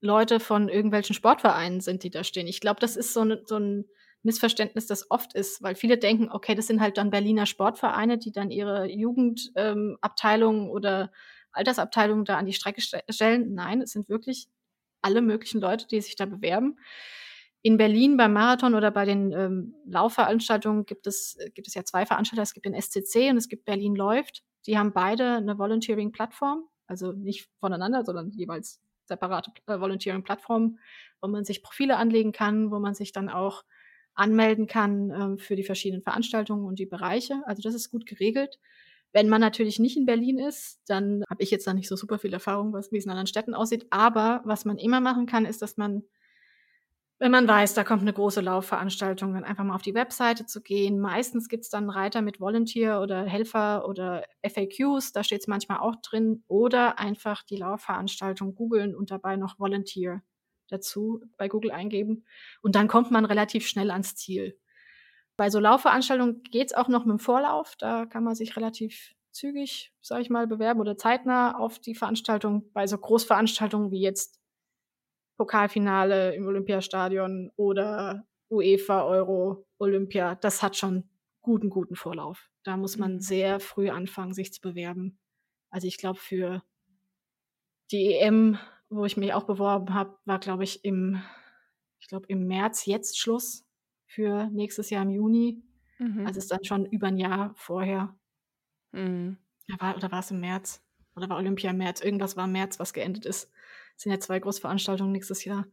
Leute 0.00 0.40
von 0.40 0.70
irgendwelchen 0.70 1.14
Sportvereinen 1.14 1.80
sind, 1.80 2.02
die 2.02 2.10
da 2.10 2.24
stehen. 2.24 2.46
Ich 2.46 2.60
glaube, 2.60 2.80
das 2.80 2.96
ist 2.96 3.12
so, 3.12 3.24
ne, 3.24 3.42
so 3.44 3.58
ein 3.58 3.84
Missverständnis, 4.24 4.86
das 4.86 5.10
oft 5.10 5.34
ist, 5.34 5.62
weil 5.62 5.74
viele 5.74 5.98
denken, 5.98 6.30
okay, 6.30 6.54
das 6.54 6.66
sind 6.66 6.80
halt 6.80 6.96
dann 6.96 7.10
Berliner 7.10 7.46
Sportvereine, 7.46 8.18
die 8.18 8.32
dann 8.32 8.50
ihre 8.50 8.90
Jugendabteilungen 8.90 10.64
ähm, 10.64 10.70
oder 10.70 11.12
Altersabteilungen 11.52 12.24
da 12.24 12.36
an 12.36 12.46
die 12.46 12.52
Strecke 12.52 12.80
stellen. 12.80 13.54
Nein, 13.54 13.82
es 13.82 13.92
sind 13.92 14.08
wirklich 14.08 14.48
alle 15.02 15.20
möglichen 15.20 15.60
Leute, 15.60 15.86
die 15.86 16.00
sich 16.00 16.16
da 16.16 16.26
bewerben. 16.26 16.78
In 17.62 17.76
Berlin 17.76 18.16
beim 18.16 18.32
Marathon 18.32 18.74
oder 18.74 18.90
bei 18.90 19.04
den 19.04 19.32
ähm, 19.32 19.74
Laufveranstaltungen 19.86 20.84
gibt 20.86 21.06
es, 21.06 21.38
gibt 21.54 21.68
es 21.68 21.74
ja 21.74 21.84
zwei 21.84 22.04
Veranstalter. 22.04 22.42
Es 22.42 22.54
gibt 22.54 22.66
den 22.66 22.80
SCC 22.80 23.30
und 23.30 23.36
es 23.36 23.48
gibt 23.48 23.64
Berlin 23.64 23.94
läuft. 23.94 24.42
Die 24.66 24.78
haben 24.78 24.92
beide 24.92 25.36
eine 25.36 25.58
Volunteering-Plattform, 25.58 26.64
also 26.86 27.12
nicht 27.12 27.48
voneinander, 27.60 28.04
sondern 28.04 28.30
jeweils 28.30 28.80
separate 29.04 29.50
äh, 29.66 29.80
Volunteering-Plattformen, 29.80 30.78
wo 31.20 31.28
man 31.28 31.44
sich 31.44 31.62
Profile 31.62 31.96
anlegen 31.96 32.32
kann, 32.32 32.70
wo 32.70 32.78
man 32.78 32.94
sich 32.94 33.12
dann 33.12 33.28
auch 33.28 33.64
anmelden 34.14 34.66
kann 34.66 35.10
ähm, 35.10 35.38
für 35.38 35.56
die 35.56 35.64
verschiedenen 35.64 36.02
Veranstaltungen 36.02 36.64
und 36.64 36.78
die 36.78 36.86
Bereiche. 36.86 37.42
Also 37.46 37.62
das 37.62 37.74
ist 37.74 37.90
gut 37.90 38.06
geregelt. 38.06 38.58
Wenn 39.12 39.28
man 39.28 39.40
natürlich 39.40 39.78
nicht 39.78 39.96
in 39.96 40.06
Berlin 40.06 40.38
ist, 40.38 40.80
dann 40.88 41.22
habe 41.30 41.42
ich 41.42 41.50
jetzt 41.50 41.66
da 41.66 41.74
nicht 41.74 41.88
so 41.88 41.96
super 41.96 42.18
viel 42.18 42.32
Erfahrung, 42.32 42.72
was, 42.72 42.90
wie 42.90 42.98
es 42.98 43.04
in 43.04 43.10
anderen 43.10 43.28
Städten 43.28 43.54
aussieht. 43.54 43.86
Aber 43.90 44.42
was 44.44 44.64
man 44.64 44.76
immer 44.76 45.00
machen 45.00 45.26
kann, 45.26 45.44
ist, 45.46 45.62
dass 45.62 45.76
man, 45.76 46.02
wenn 47.20 47.30
man 47.30 47.46
weiß, 47.46 47.74
da 47.74 47.84
kommt 47.84 48.02
eine 48.02 48.12
große 48.12 48.40
Laufveranstaltung, 48.40 49.34
dann 49.34 49.44
einfach 49.44 49.64
mal 49.64 49.76
auf 49.76 49.82
die 49.82 49.94
Webseite 49.94 50.46
zu 50.46 50.60
gehen. 50.62 50.98
Meistens 50.98 51.48
gibt 51.48 51.62
es 51.64 51.70
dann 51.70 51.88
Reiter 51.90 52.22
mit 52.22 52.40
Volunteer 52.40 53.00
oder 53.00 53.24
Helfer 53.24 53.88
oder 53.88 54.24
FAQs, 54.42 55.12
da 55.12 55.22
steht 55.22 55.40
es 55.40 55.46
manchmal 55.46 55.78
auch 55.78 55.96
drin. 56.02 56.42
Oder 56.48 56.98
einfach 56.98 57.44
die 57.44 57.56
Laufveranstaltung 57.56 58.54
googeln 58.54 58.94
und 58.96 59.10
dabei 59.10 59.36
noch 59.36 59.58
Volunteer 59.60 60.22
dazu 60.68 61.22
bei 61.36 61.48
Google 61.48 61.70
eingeben. 61.70 62.24
Und 62.62 62.74
dann 62.74 62.88
kommt 62.88 63.10
man 63.10 63.24
relativ 63.24 63.66
schnell 63.66 63.90
ans 63.90 64.14
Ziel. 64.14 64.58
Bei 65.36 65.50
so 65.50 65.58
Laufveranstaltungen 65.58 66.42
geht 66.44 66.68
es 66.68 66.74
auch 66.74 66.88
noch 66.88 67.04
mit 67.04 67.18
dem 67.18 67.18
Vorlauf. 67.18 67.74
Da 67.76 68.06
kann 68.06 68.24
man 68.24 68.34
sich 68.34 68.56
relativ 68.56 69.14
zügig, 69.32 69.92
sage 70.00 70.22
ich 70.22 70.30
mal, 70.30 70.46
bewerben 70.46 70.80
oder 70.80 70.96
zeitnah 70.96 71.58
auf 71.58 71.78
die 71.78 71.94
Veranstaltung. 71.94 72.70
Bei 72.72 72.86
so 72.86 72.96
Großveranstaltungen 72.96 73.90
wie 73.90 74.00
jetzt 74.00 74.40
Pokalfinale 75.36 76.34
im 76.34 76.46
Olympiastadion 76.46 77.50
oder 77.56 78.24
UEFA, 78.48 79.04
Euro, 79.04 79.66
Olympia, 79.78 80.36
das 80.36 80.62
hat 80.62 80.76
schon 80.76 81.08
guten, 81.42 81.70
guten 81.70 81.96
Vorlauf. 81.96 82.50
Da 82.62 82.76
muss 82.76 82.96
man 82.96 83.14
mhm. 83.14 83.20
sehr 83.20 83.60
früh 83.60 83.90
anfangen, 83.90 84.32
sich 84.32 84.52
zu 84.52 84.60
bewerben. 84.60 85.18
Also 85.70 85.88
ich 85.88 85.98
glaube, 85.98 86.18
für 86.18 86.62
die 87.90 88.14
EM, 88.14 88.58
wo 88.88 89.04
ich 89.04 89.16
mich 89.16 89.32
auch 89.34 89.44
beworben 89.44 89.94
habe, 89.94 90.16
war, 90.24 90.38
glaube 90.38 90.64
ich, 90.64 90.84
im, 90.84 91.22
ich 92.00 92.08
glaube, 92.08 92.26
im 92.28 92.46
März 92.46 92.86
jetzt 92.86 93.18
Schluss 93.18 93.66
für 94.06 94.48
nächstes 94.50 94.90
Jahr 94.90 95.02
im 95.02 95.10
Juni. 95.10 95.62
Mhm. 95.98 96.26
Also 96.26 96.38
ist 96.38 96.50
dann 96.50 96.64
schon 96.64 96.86
über 96.86 97.08
ein 97.08 97.16
Jahr 97.16 97.52
vorher. 97.56 98.16
Mhm. 98.92 99.38
War, 99.78 99.96
oder 99.96 100.12
war 100.12 100.20
es 100.20 100.30
im 100.30 100.40
März? 100.40 100.82
Oder 101.16 101.28
war 101.28 101.36
Olympia 101.36 101.70
im 101.70 101.78
März? 101.78 102.00
Irgendwas 102.00 102.36
war 102.36 102.44
im 102.44 102.52
März, 102.52 102.78
was 102.78 102.92
geendet 102.92 103.24
ist. 103.24 103.50
Das 103.94 104.02
sind 104.02 104.12
ja 104.12 104.20
zwei 104.20 104.40
Großveranstaltungen 104.40 105.12
nächstes 105.12 105.44
Jahr. 105.44 105.66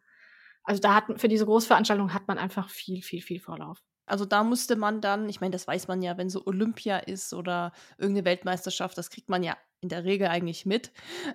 Also 0.64 0.82
da 0.82 0.96
hat 0.96 1.20
für 1.20 1.28
diese 1.28 1.46
Großveranstaltung 1.46 2.14
hat 2.14 2.28
man 2.28 2.38
einfach 2.38 2.70
viel, 2.70 3.02
viel, 3.02 3.22
viel 3.22 3.40
Vorlauf. 3.40 3.84
Also 4.06 4.26
da 4.26 4.44
musste 4.44 4.76
man 4.76 5.02
dann, 5.02 5.30
ich 5.30 5.42
meine, 5.42 5.52
das 5.52 5.68
weiß 5.68 5.88
man 5.88 6.02
ja, 6.02 6.18
wenn 6.18 6.30
so 6.30 6.46
Olympia 6.46 6.98
ist 6.98 7.34
oder 7.34 7.72
irgendeine 7.98 8.26
Weltmeisterschaft, 8.26 8.98
das 8.98 9.10
kriegt 9.10 9.30
man 9.30 9.42
ja 9.42 9.58
in 9.82 9.90
der 9.90 10.04
Regel 10.04 10.28
eigentlich 10.28 10.66
mit. 10.66 10.92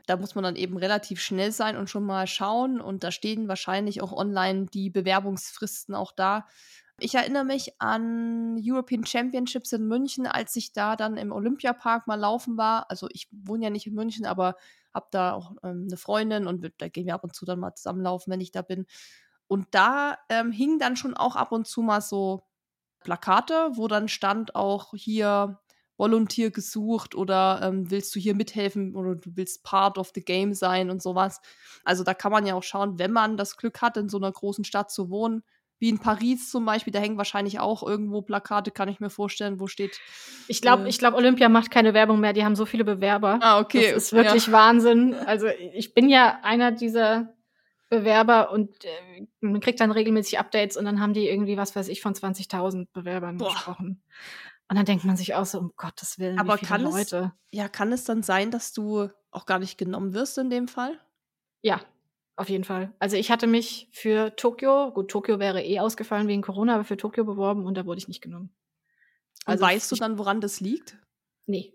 Da 0.07 0.16
muss 0.16 0.34
man 0.34 0.44
dann 0.44 0.57
eben 0.57 0.76
relativ 0.76 1.20
schnell 1.20 1.53
sein 1.53 1.76
und 1.76 1.90
schon 1.90 2.05
mal 2.05 2.26
schauen. 2.26 2.80
Und 2.80 3.05
da 3.05 3.11
stehen 3.11 3.49
wahrscheinlich 3.49 4.01
auch 4.03 4.12
online 4.12 4.66
die 4.66 4.88
Bewerbungsfristen 4.88 5.94
auch 5.94 6.12
da. 6.12 6.47
Ich 6.99 7.14
erinnere 7.14 7.44
mich 7.44 7.80
an 7.80 8.57
European 8.59 9.05
Championships 9.05 9.72
in 9.72 9.86
München, 9.86 10.26
als 10.26 10.57
ich 10.57 10.72
da 10.72 10.97
dann 10.97 11.18
im 11.18 11.30
Olympiapark 11.30 12.07
mal 12.07 12.14
laufen 12.14 12.57
war. 12.57 12.90
Also 12.90 13.09
ich 13.12 13.28
wohne 13.32 13.64
ja 13.64 13.70
nicht 13.70 13.86
in 13.86 13.94
München, 13.94 14.24
aber 14.24 14.55
habe 14.94 15.09
da 15.11 15.32
auch 15.34 15.53
ähm, 15.62 15.86
eine 15.88 15.99
Freundin 15.99 16.47
und 16.47 16.72
da 16.78 16.88
gehen 16.88 17.07
wir 17.07 17.14
ab 17.14 17.24
und 17.24 17.34
zu 17.34 17.44
dann 17.44 17.61
mal 17.61 17.74
zusammenlaufen, 17.74 18.32
wenn 18.32 18.40
ich 18.40 18.51
da 18.53 18.62
bin. 18.62 18.86
Und 19.47 19.66
da 19.72 20.16
ähm, 20.30 20.53
hingen 20.53 20.78
dann 20.78 20.97
schon 20.97 21.14
auch 21.14 21.36
ab 21.36 21.53
und 21.53 21.66
zu 21.66 21.82
mal 21.82 22.01
so 22.01 22.44
Plakate, 23.01 23.72
wo 23.74 23.88
dann 23.88 24.09
stand 24.09 24.55
auch 24.55 24.94
hier 24.94 25.61
Volunteer 25.97 26.51
gesucht 26.51 27.14
oder 27.14 27.61
ähm, 27.62 27.90
willst 27.90 28.14
du 28.14 28.20
hier 28.20 28.34
mithelfen 28.34 28.94
oder 28.94 29.14
du 29.14 29.30
willst 29.34 29.62
Part 29.62 29.99
of 29.99 30.12
the 30.14 30.24
Game 30.24 30.55
sein 30.55 30.90
und 30.90 31.03
sowas. 31.03 31.40
Also 31.84 32.05
da 32.05 32.14
kann 32.14 32.32
man 32.32 32.47
ja 32.47 32.55
auch 32.55 32.62
schauen, 32.62 32.99
wenn 32.99 33.12
man 33.12 33.36
das 33.36 33.57
Glück 33.57 33.80
hat, 33.80 33.97
in 33.97 34.09
so 34.09 34.18
einer 34.18 34.32
großen 34.32 34.64
Stadt 34.64 34.90
zu 34.90 35.11
wohnen, 35.11 35.42
wie 35.78 35.88
in 35.90 35.99
Paris 35.99 36.51
zum 36.51 36.64
Beispiel, 36.64 36.92
da 36.92 37.01
hängen 37.01 37.18
wahrscheinlich 37.18 37.61
auch 37.61 37.82
irgendwo 37.82 38.22
Plakate, 38.22 38.70
kann 38.70 38.88
ich 38.88 39.01
mir 39.01 39.11
vorstellen, 39.11 39.61
wo 39.61 39.66
steht. 39.66 40.01
Ich 40.49 40.62
glaube, 40.62 40.84
äh, 40.84 40.88
ich 40.88 40.99
glaube, 40.99 41.16
Olympia 41.16 41.49
macht 41.49 41.70
keine 41.70 41.92
Werbung 41.92 42.20
mehr, 42.20 42.32
die 42.32 42.44
haben 42.44 42.57
so 42.57 42.64
viele 42.64 42.84
Bewerber. 42.84 43.38
Ah, 43.42 43.61
okay. 43.61 43.92
Das 43.92 44.05
ist 44.05 44.12
wirklich 44.12 44.47
ja. 44.47 44.53
Wahnsinn. 44.53 45.14
Also 45.14 45.49
ich 45.74 45.92
bin 45.92 46.09
ja 46.09 46.38
einer 46.42 46.72
dieser 46.72 47.34
Bewerber 47.88 48.51
und 48.51 48.84
äh, 48.84 49.26
man 49.40 49.61
kriegt 49.61 49.80
dann 49.80 49.92
regelmäßig 49.92 50.38
Updates 50.38 50.76
und 50.76 50.86
dann 50.86 51.01
haben 51.01 51.12
die 51.12 51.28
irgendwie, 51.28 51.57
was 51.57 51.76
weiß 51.76 51.88
ich, 51.88 52.01
von 52.01 52.14
20.000 52.14 52.88
Bewerbern 52.92 53.36
Boah. 53.36 53.53
gesprochen. 53.53 54.03
Und 54.69 54.77
dann 54.77 54.85
denkt 54.85 55.05
man 55.05 55.17
sich 55.17 55.35
auch 55.35 55.47
so, 55.47 55.59
um 55.59 55.73
Gottes 55.77 56.19
Willen, 56.19 56.39
Aber 56.39 56.55
wie 56.55 56.59
viele 56.59 56.69
kann 56.69 56.83
Leute. 56.83 57.33
Es, 57.51 57.59
ja, 57.59 57.69
kann 57.69 57.93
es 57.93 58.05
dann 58.05 58.23
sein, 58.23 58.51
dass 58.51 58.73
du 58.73 59.09
auch 59.31 59.47
gar 59.47 59.59
nicht 59.59 59.79
genommen 59.79 60.12
wirst 60.12 60.39
in 60.39 60.51
dem 60.51 60.67
Fall? 60.67 60.99
Ja, 61.62 61.81
auf 62.35 62.49
jeden 62.49 62.64
Fall. 62.64 62.93
Also 62.99 63.17
ich 63.17 63.31
hatte 63.31 63.47
mich 63.47 63.89
für 63.93 64.35
Tokio, 64.35 64.93
gut, 64.93 65.11
Tokio 65.11 65.39
wäre 65.39 65.62
eh 65.62 65.81
ausgefallen 65.81 66.29
wegen 66.29 66.43
Corona, 66.43 66.75
aber 66.75 66.85
für 66.85 66.97
Tokio 66.97 67.25
beworben 67.25 67.64
und 67.64 67.77
da 67.77 67.87
wurde 67.87 67.99
ich 67.99 68.09
nicht 68.09 68.23
genommen. 68.23 68.55
Also 69.45 69.64
und 69.64 69.71
weißt 69.71 69.93
du 69.93 69.97
dann, 69.97 70.19
woran 70.19 70.41
das 70.41 70.61
liegt? 70.61 70.99
Nee. 71.47 71.73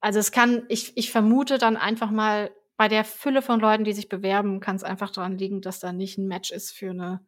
Also 0.00 0.18
es 0.18 0.32
kann, 0.32 0.64
ich, 0.68 0.96
ich 0.96 1.10
vermute 1.10 1.58
dann 1.58 1.76
einfach 1.76 2.10
mal, 2.10 2.50
bei 2.76 2.88
der 2.88 3.04
Fülle 3.04 3.42
von 3.42 3.60
Leuten, 3.60 3.84
die 3.84 3.92
sich 3.92 4.08
bewerben, 4.08 4.60
kann 4.60 4.76
es 4.76 4.84
einfach 4.84 5.10
daran 5.10 5.38
liegen, 5.38 5.62
dass 5.62 5.80
da 5.80 5.92
nicht 5.92 6.18
ein 6.18 6.28
Match 6.28 6.50
ist 6.50 6.72
für 6.72 6.90
eine, 6.90 7.26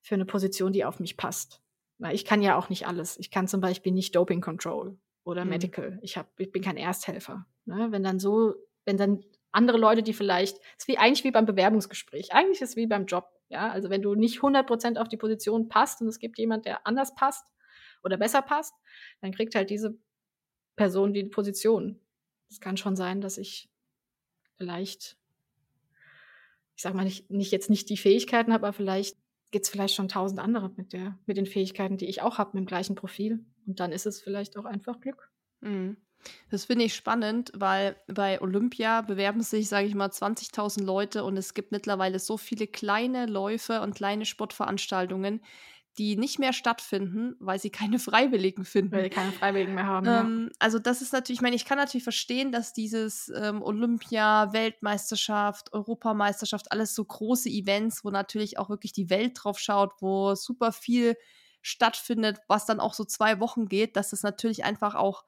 für 0.00 0.14
eine 0.14 0.24
Position, 0.24 0.72
die 0.72 0.84
auf 0.84 0.98
mich 0.98 1.16
passt. 1.16 1.62
Weil 1.98 2.14
ich 2.14 2.24
kann 2.24 2.42
ja 2.42 2.58
auch 2.58 2.68
nicht 2.68 2.86
alles. 2.86 3.18
Ich 3.18 3.30
kann 3.30 3.48
zum 3.48 3.60
Beispiel 3.60 3.92
nicht 3.92 4.14
Doping 4.14 4.40
Control 4.40 4.98
oder 5.24 5.44
mhm. 5.44 5.50
Medical. 5.50 5.98
Ich, 6.02 6.16
hab, 6.16 6.38
ich 6.38 6.52
bin 6.52 6.62
kein 6.62 6.76
Ersthelfer. 6.76 7.46
Ne? 7.64 7.88
Wenn 7.90 8.02
dann 8.02 8.18
so, 8.18 8.54
wenn 8.84 8.96
dann 8.96 9.24
andere 9.52 9.78
Leute, 9.78 10.02
die 10.02 10.12
vielleicht, 10.12 10.58
ist 10.76 10.86
wie 10.86 10.98
eigentlich 10.98 11.24
wie 11.24 11.30
beim 11.30 11.46
Bewerbungsgespräch. 11.46 12.32
Eigentlich 12.32 12.60
ist 12.60 12.70
es 12.70 12.76
wie 12.76 12.86
beim 12.86 13.06
Job. 13.06 13.30
Ja, 13.48 13.70
also 13.70 13.90
wenn 13.90 14.02
du 14.02 14.14
nicht 14.14 14.40
100% 14.40 14.98
auf 14.98 15.08
die 15.08 15.16
Position 15.16 15.68
passt 15.68 16.02
und 16.02 16.08
es 16.08 16.18
gibt 16.18 16.38
jemand, 16.38 16.66
der 16.66 16.86
anders 16.86 17.14
passt 17.14 17.44
oder 18.02 18.18
besser 18.18 18.42
passt, 18.42 18.74
dann 19.20 19.32
kriegt 19.32 19.54
halt 19.54 19.70
diese 19.70 19.98
Person 20.74 21.14
die 21.14 21.24
Position. 21.24 22.00
Es 22.50 22.60
kann 22.60 22.76
schon 22.76 22.96
sein, 22.96 23.20
dass 23.20 23.38
ich 23.38 23.70
vielleicht, 24.56 25.16
ich 26.76 26.82
sag 26.82 26.94
mal 26.94 27.04
nicht, 27.04 27.30
nicht 27.30 27.52
jetzt 27.52 27.70
nicht 27.70 27.88
die 27.88 27.96
Fähigkeiten 27.96 28.52
habe, 28.52 28.66
aber 28.66 28.76
vielleicht 28.76 29.16
gibt 29.50 29.64
es 29.64 29.70
vielleicht 29.70 29.94
schon 29.94 30.08
tausend 30.08 30.40
andere 30.40 30.70
mit 30.76 30.92
der, 30.92 31.18
mit 31.26 31.36
den 31.36 31.46
Fähigkeiten, 31.46 31.96
die 31.96 32.06
ich 32.06 32.22
auch 32.22 32.38
habe, 32.38 32.50
mit 32.54 32.64
dem 32.64 32.66
gleichen 32.66 32.94
Profil. 32.94 33.44
Und 33.66 33.80
dann 33.80 33.92
ist 33.92 34.06
es 34.06 34.20
vielleicht 34.20 34.56
auch 34.56 34.64
einfach 34.64 35.00
Glück. 35.00 35.30
Mhm. 35.60 35.96
Das 36.50 36.64
finde 36.64 36.84
ich 36.84 36.94
spannend, 36.94 37.52
weil 37.54 37.96
bei 38.08 38.40
Olympia 38.40 39.02
bewerben 39.02 39.42
sich, 39.42 39.68
sage 39.68 39.86
ich 39.86 39.94
mal, 39.94 40.10
20.000 40.10 40.82
Leute 40.82 41.22
und 41.24 41.36
es 41.36 41.54
gibt 41.54 41.72
mittlerweile 41.72 42.18
so 42.18 42.36
viele 42.36 42.66
kleine 42.66 43.26
Läufe 43.26 43.80
und 43.80 43.94
kleine 43.94 44.24
Sportveranstaltungen, 44.24 45.40
die 45.98 46.16
nicht 46.16 46.38
mehr 46.38 46.52
stattfinden, 46.52 47.36
weil 47.38 47.58
sie 47.58 47.70
keine 47.70 47.98
Freiwilligen 47.98 48.64
finden. 48.64 48.92
Weil 48.92 49.04
sie 49.04 49.10
keine 49.10 49.32
Freiwilligen 49.32 49.74
mehr 49.74 49.86
haben. 49.86 50.06
Ähm, 50.06 50.48
ja. 50.50 50.56
Also 50.58 50.78
das 50.78 51.02
ist 51.02 51.12
natürlich, 51.12 51.38
ich 51.38 51.42
meine, 51.42 51.56
ich 51.56 51.64
kann 51.64 51.78
natürlich 51.78 52.04
verstehen, 52.04 52.52
dass 52.52 52.72
dieses 52.72 53.32
ähm, 53.34 53.62
Olympia, 53.62 54.52
Weltmeisterschaft, 54.52 55.72
Europameisterschaft, 55.72 56.72
alles 56.72 56.94
so 56.94 57.04
große 57.04 57.48
Events, 57.48 58.04
wo 58.04 58.10
natürlich 58.10 58.58
auch 58.58 58.68
wirklich 58.68 58.92
die 58.92 59.10
Welt 59.10 59.32
drauf 59.34 59.58
schaut, 59.58 59.92
wo 60.00 60.34
super 60.34 60.72
viel 60.72 61.16
stattfindet, 61.62 62.38
was 62.46 62.66
dann 62.66 62.80
auch 62.80 62.94
so 62.94 63.04
zwei 63.04 63.40
Wochen 63.40 63.66
geht, 63.66 63.96
dass 63.96 64.10
das 64.10 64.22
natürlich 64.22 64.64
einfach 64.64 64.94
auch 64.94 65.24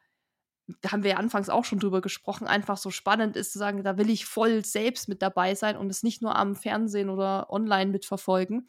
da 0.82 0.92
haben 0.92 1.02
wir 1.02 1.12
ja 1.12 1.16
anfangs 1.16 1.48
auch 1.48 1.64
schon 1.64 1.78
drüber 1.78 2.00
gesprochen, 2.00 2.46
einfach 2.46 2.76
so 2.76 2.90
spannend 2.90 3.36
ist 3.36 3.52
zu 3.52 3.58
sagen, 3.58 3.82
da 3.82 3.96
will 3.96 4.10
ich 4.10 4.26
voll 4.26 4.64
selbst 4.64 5.08
mit 5.08 5.22
dabei 5.22 5.54
sein 5.54 5.76
und 5.76 5.88
es 5.90 6.02
nicht 6.02 6.20
nur 6.20 6.36
am 6.36 6.54
Fernsehen 6.54 7.08
oder 7.08 7.50
online 7.50 7.90
mitverfolgen. 7.90 8.68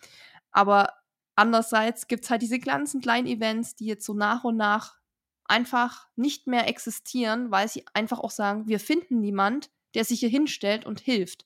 Aber 0.52 0.93
andererseits 1.39 2.07
gibt 2.07 2.25
es 2.25 2.29
halt 2.29 2.41
diese 2.41 2.59
ganzen 2.59 2.99
kleinen 2.99 3.25
Events, 3.25 3.75
die 3.75 3.85
jetzt 3.85 4.05
so 4.05 4.13
nach 4.13 4.43
und 4.43 4.57
nach 4.57 4.97
einfach 5.45 6.07
nicht 6.17 6.47
mehr 6.47 6.67
existieren, 6.67 7.49
weil 7.49 7.67
sie 7.69 7.85
einfach 7.93 8.19
auch 8.19 8.29
sagen, 8.29 8.67
wir 8.67 8.79
finden 8.79 9.21
niemand, 9.21 9.71
der 9.95 10.03
sich 10.03 10.19
hier 10.19 10.29
hinstellt 10.29 10.85
und 10.85 10.99
hilft. 10.99 11.45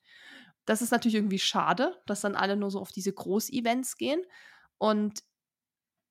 Das 0.65 0.81
ist 0.81 0.91
natürlich 0.91 1.15
irgendwie 1.15 1.39
schade, 1.39 2.01
dass 2.07 2.21
dann 2.21 2.35
alle 2.35 2.57
nur 2.57 2.71
so 2.71 2.79
auf 2.79 2.91
diese 2.91 3.13
Großevents 3.13 3.97
gehen. 3.97 4.21
Und 4.79 5.23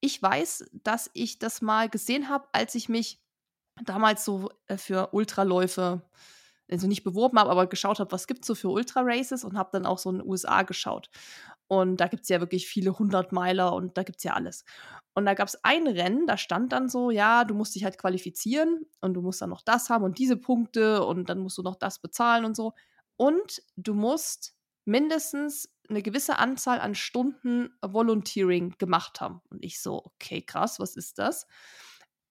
ich 0.00 0.22
weiß, 0.22 0.70
dass 0.72 1.10
ich 1.12 1.40
das 1.40 1.60
mal 1.60 1.88
gesehen 1.88 2.28
habe, 2.28 2.48
als 2.52 2.74
ich 2.76 2.88
mich 2.88 3.20
damals 3.84 4.24
so 4.24 4.50
äh, 4.68 4.76
für 4.76 5.12
Ultraläufe, 5.12 6.02
also 6.70 6.86
nicht 6.86 7.04
beworben 7.04 7.38
habe, 7.38 7.50
aber 7.50 7.66
geschaut 7.66 7.98
habe, 7.98 8.12
was 8.12 8.26
gibt 8.26 8.42
es 8.42 8.46
so 8.46 8.54
für 8.54 8.68
Ultra-Races 8.68 9.44
und 9.44 9.58
habe 9.58 9.70
dann 9.72 9.86
auch 9.86 9.98
so 9.98 10.10
in 10.10 10.18
den 10.18 10.28
USA 10.28 10.62
geschaut. 10.62 11.10
Und 11.72 11.96
da 12.02 12.06
gibt 12.06 12.24
es 12.24 12.28
ja 12.28 12.38
wirklich 12.38 12.68
viele 12.68 12.98
Hundertmeiler 12.98 13.72
und 13.72 13.96
da 13.96 14.02
gibt 14.02 14.18
es 14.18 14.24
ja 14.24 14.34
alles. 14.34 14.66
Und 15.14 15.24
da 15.24 15.32
gab 15.32 15.48
es 15.48 15.64
ein 15.64 15.86
Rennen, 15.86 16.26
da 16.26 16.36
stand 16.36 16.70
dann 16.70 16.90
so, 16.90 17.10
ja, 17.10 17.44
du 17.44 17.54
musst 17.54 17.74
dich 17.74 17.84
halt 17.84 17.96
qualifizieren 17.96 18.84
und 19.00 19.14
du 19.14 19.22
musst 19.22 19.40
dann 19.40 19.48
noch 19.48 19.62
das 19.62 19.88
haben 19.88 20.04
und 20.04 20.18
diese 20.18 20.36
Punkte 20.36 21.02
und 21.02 21.30
dann 21.30 21.38
musst 21.38 21.56
du 21.56 21.62
noch 21.62 21.76
das 21.76 21.98
bezahlen 21.98 22.44
und 22.44 22.56
so. 22.56 22.74
Und 23.16 23.62
du 23.76 23.94
musst 23.94 24.54
mindestens 24.84 25.70
eine 25.88 26.02
gewisse 26.02 26.38
Anzahl 26.38 26.78
an 26.78 26.94
Stunden 26.94 27.70
Volunteering 27.80 28.74
gemacht 28.76 29.22
haben. 29.22 29.40
Und 29.48 29.64
ich 29.64 29.80
so, 29.80 30.04
okay, 30.04 30.42
krass, 30.42 30.78
was 30.78 30.94
ist 30.94 31.18
das? 31.18 31.46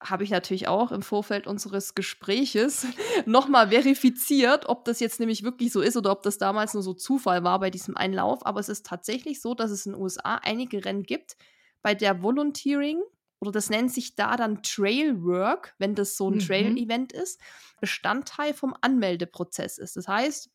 Habe 0.01 0.23
ich 0.23 0.31
natürlich 0.31 0.67
auch 0.67 0.91
im 0.91 1.03
Vorfeld 1.03 1.47
unseres 1.47 1.95
Gespräches 1.95 2.87
nochmal 3.25 3.69
verifiziert, 3.69 4.67
ob 4.67 4.85
das 4.85 4.99
jetzt 4.99 5.19
nämlich 5.19 5.43
wirklich 5.43 5.71
so 5.71 5.81
ist 5.81 5.95
oder 5.95 6.11
ob 6.11 6.23
das 6.23 6.37
damals 6.37 6.73
nur 6.73 6.83
so 6.83 6.93
Zufall 6.93 7.43
war 7.43 7.59
bei 7.59 7.69
diesem 7.69 7.95
Einlauf. 7.95 8.45
Aber 8.45 8.59
es 8.59 8.69
ist 8.69 8.85
tatsächlich 8.85 9.41
so, 9.41 9.53
dass 9.53 9.71
es 9.71 9.85
in 9.85 9.93
den 9.93 10.01
USA 10.01 10.35
einige 10.35 10.83
Rennen 10.83 11.03
gibt, 11.03 11.37
bei 11.81 11.95
der 11.95 12.21
Volunteering 12.21 13.01
oder 13.41 13.51
das 13.51 13.69
nennt 13.71 13.91
sich 13.91 14.15
da 14.15 14.37
dann 14.37 14.61
Trail 14.61 15.23
Work, 15.23 15.73
wenn 15.79 15.95
das 15.95 16.15
so 16.15 16.29
ein 16.29 16.35
mhm. 16.35 16.39
Trail-Event 16.39 17.11
ist, 17.11 17.41
Bestandteil 17.79 18.53
vom 18.53 18.75
Anmeldeprozess 18.81 19.79
ist. 19.79 19.97
Das 19.97 20.07
heißt, 20.07 20.51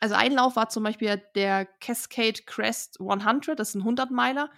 also 0.00 0.14
ein 0.16 0.32
Lauf 0.32 0.56
war 0.56 0.68
zum 0.68 0.82
Beispiel 0.82 1.22
der 1.36 1.66
Cascade 1.80 2.42
Crest 2.44 3.00
100, 3.00 3.58
das 3.58 3.70
ist 3.70 3.74
ein 3.76 3.82
100-Meiler. 3.82 4.50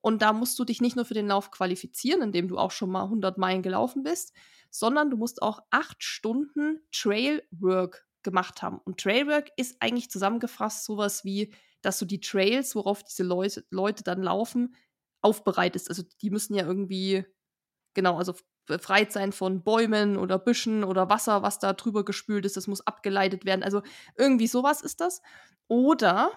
Und 0.00 0.22
da 0.22 0.32
musst 0.32 0.58
du 0.58 0.64
dich 0.64 0.80
nicht 0.80 0.96
nur 0.96 1.04
für 1.04 1.14
den 1.14 1.28
Lauf 1.28 1.50
qualifizieren, 1.50 2.22
indem 2.22 2.48
du 2.48 2.58
auch 2.58 2.70
schon 2.70 2.90
mal 2.90 3.04
100 3.04 3.38
Meilen 3.38 3.62
gelaufen 3.62 4.02
bist, 4.02 4.32
sondern 4.70 5.10
du 5.10 5.16
musst 5.16 5.42
auch 5.42 5.60
acht 5.70 6.02
Stunden 6.02 6.80
Trailwork 6.92 8.06
gemacht 8.22 8.62
haben. 8.62 8.78
Und 8.84 9.00
Trailwork 9.00 9.50
ist 9.56 9.76
eigentlich 9.80 10.10
zusammengefasst 10.10 10.84
sowas 10.84 11.24
wie, 11.24 11.52
dass 11.82 11.98
du 11.98 12.04
die 12.04 12.20
Trails, 12.20 12.74
worauf 12.74 13.02
diese 13.02 13.22
Leute, 13.22 13.64
Leute 13.70 14.04
dann 14.04 14.22
laufen, 14.22 14.74
aufbereitest. 15.22 15.88
Also 15.88 16.02
die 16.22 16.30
müssen 16.30 16.54
ja 16.54 16.64
irgendwie, 16.64 17.24
genau, 17.94 18.18
also 18.18 18.34
befreit 18.66 19.12
sein 19.12 19.32
von 19.32 19.64
Bäumen 19.64 20.16
oder 20.16 20.38
Büschen 20.38 20.84
oder 20.84 21.10
Wasser, 21.10 21.42
was 21.42 21.58
da 21.58 21.72
drüber 21.72 22.04
gespült 22.04 22.44
ist. 22.44 22.56
Das 22.56 22.66
muss 22.66 22.86
abgeleitet 22.86 23.44
werden. 23.44 23.62
Also 23.62 23.82
irgendwie 24.16 24.46
sowas 24.46 24.82
ist 24.82 25.00
das. 25.00 25.22
Oder 25.66 26.30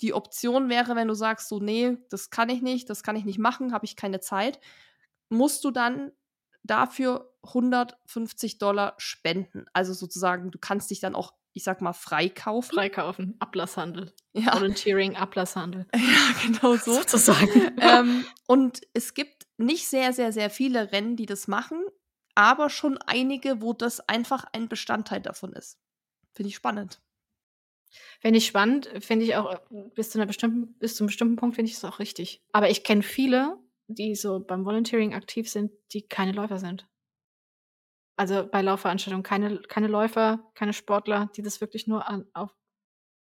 die 0.00 0.12
Option 0.12 0.68
wäre, 0.68 0.94
wenn 0.96 1.08
du 1.08 1.14
sagst, 1.14 1.48
so, 1.48 1.58
nee, 1.58 1.96
das 2.10 2.30
kann 2.30 2.48
ich 2.48 2.62
nicht, 2.62 2.90
das 2.90 3.02
kann 3.02 3.16
ich 3.16 3.24
nicht 3.24 3.38
machen, 3.38 3.72
habe 3.72 3.84
ich 3.84 3.96
keine 3.96 4.20
Zeit, 4.20 4.60
musst 5.28 5.64
du 5.64 5.70
dann 5.70 6.12
dafür 6.62 7.32
150 7.44 8.58
Dollar 8.58 8.94
spenden. 8.98 9.66
Also 9.72 9.94
sozusagen, 9.94 10.50
du 10.50 10.58
kannst 10.58 10.90
dich 10.90 11.00
dann 11.00 11.14
auch, 11.14 11.32
ich 11.52 11.64
sag 11.64 11.80
mal, 11.80 11.92
freikaufen. 11.92 12.74
Freikaufen, 12.74 13.36
Ablasshandel. 13.38 14.12
Ja. 14.32 14.54
Volunteering, 14.54 15.16
Ablasshandel. 15.16 15.86
Ja, 15.94 16.46
genau 16.46 16.76
so. 16.76 16.92
Sozusagen. 16.92 17.76
ähm, 17.80 18.24
und 18.46 18.80
es 18.92 19.14
gibt 19.14 19.46
nicht 19.56 19.88
sehr, 19.88 20.12
sehr, 20.12 20.32
sehr 20.32 20.50
viele 20.50 20.92
Rennen, 20.92 21.16
die 21.16 21.26
das 21.26 21.48
machen, 21.48 21.82
aber 22.34 22.68
schon 22.68 22.98
einige, 22.98 23.62
wo 23.62 23.72
das 23.72 24.00
einfach 24.00 24.44
ein 24.52 24.68
Bestandteil 24.68 25.22
davon 25.22 25.54
ist. 25.54 25.78
Finde 26.34 26.50
ich 26.50 26.56
spannend. 26.56 27.00
Finde 28.20 28.38
ich 28.38 28.46
spannend, 28.46 28.90
finde 29.00 29.24
ich 29.24 29.36
auch 29.36 29.60
bis 29.94 30.10
zu 30.10 30.18
einer 30.18 30.26
bestimmten, 30.26 30.74
bis 30.78 30.96
zu 30.96 31.02
einem 31.02 31.08
bestimmten 31.08 31.36
Punkt 31.36 31.56
finde 31.56 31.70
ich 31.70 31.76
es 31.76 31.84
auch 31.84 31.98
richtig. 31.98 32.42
Aber 32.52 32.70
ich 32.70 32.84
kenne 32.84 33.02
viele, 33.02 33.58
die 33.88 34.14
so 34.14 34.40
beim 34.40 34.64
Volunteering 34.64 35.14
aktiv 35.14 35.48
sind, 35.48 35.72
die 35.92 36.02
keine 36.02 36.32
Läufer 36.32 36.58
sind. 36.58 36.86
Also 38.16 38.46
bei 38.46 38.62
Laufveranstaltungen 38.62 39.22
keine, 39.22 39.60
keine 39.60 39.88
Läufer, 39.88 40.50
keine 40.54 40.72
Sportler, 40.72 41.30
die 41.36 41.42
das 41.42 41.60
wirklich 41.60 41.86
nur 41.86 42.08
an, 42.08 42.26
auf, 42.32 42.54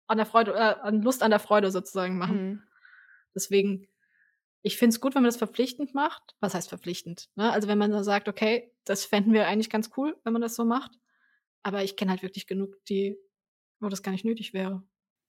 an 0.07 0.17
der 0.17 0.27
Freude, 0.27 0.55
äh, 0.55 0.77
an 0.81 1.03
Lust 1.03 1.23
an 1.23 1.31
der 1.31 1.41
Freude 1.41 1.71
sozusagen 1.71 2.19
machen. 2.19 2.47
Mhm. 2.47 2.63
Deswegen, 3.35 3.89
ich 4.63 4.77
finde 4.79 4.95
es 4.95 5.01
gut, 5.01 5.15
wenn 5.15 5.23
man 5.23 5.29
das 5.29 5.37
verpflichtend 5.37 5.95
macht. 5.95 6.37
Was 6.41 6.55
heißt 6.55 6.69
verpflichtend? 6.69 7.29
Ne? 7.35 7.51
Also 7.53 7.67
wenn 7.69 7.79
man 7.79 7.93
so 7.93 8.03
sagt, 8.03 8.29
okay, 8.29 8.73
das 8.85 9.05
fänden 9.05 9.33
wir 9.33 9.47
eigentlich 9.47 9.71
ganz 9.71 9.91
cool, 9.97 10.17
wenn 10.25 10.33
man 10.33 10.43
das 10.43 10.55
so 10.55 10.65
macht. 10.65 10.93
Aber 11.65 11.83
ich 11.83 11.97
kenne 11.97 12.13
halt 12.13 12.23
wirklich 12.23 12.47
genug, 12.47 12.77
die 12.89 13.19
wo 13.81 13.89
das 13.89 14.03
gar 14.03 14.13
nicht 14.13 14.25
nötig 14.25 14.53
wäre. 14.53 14.83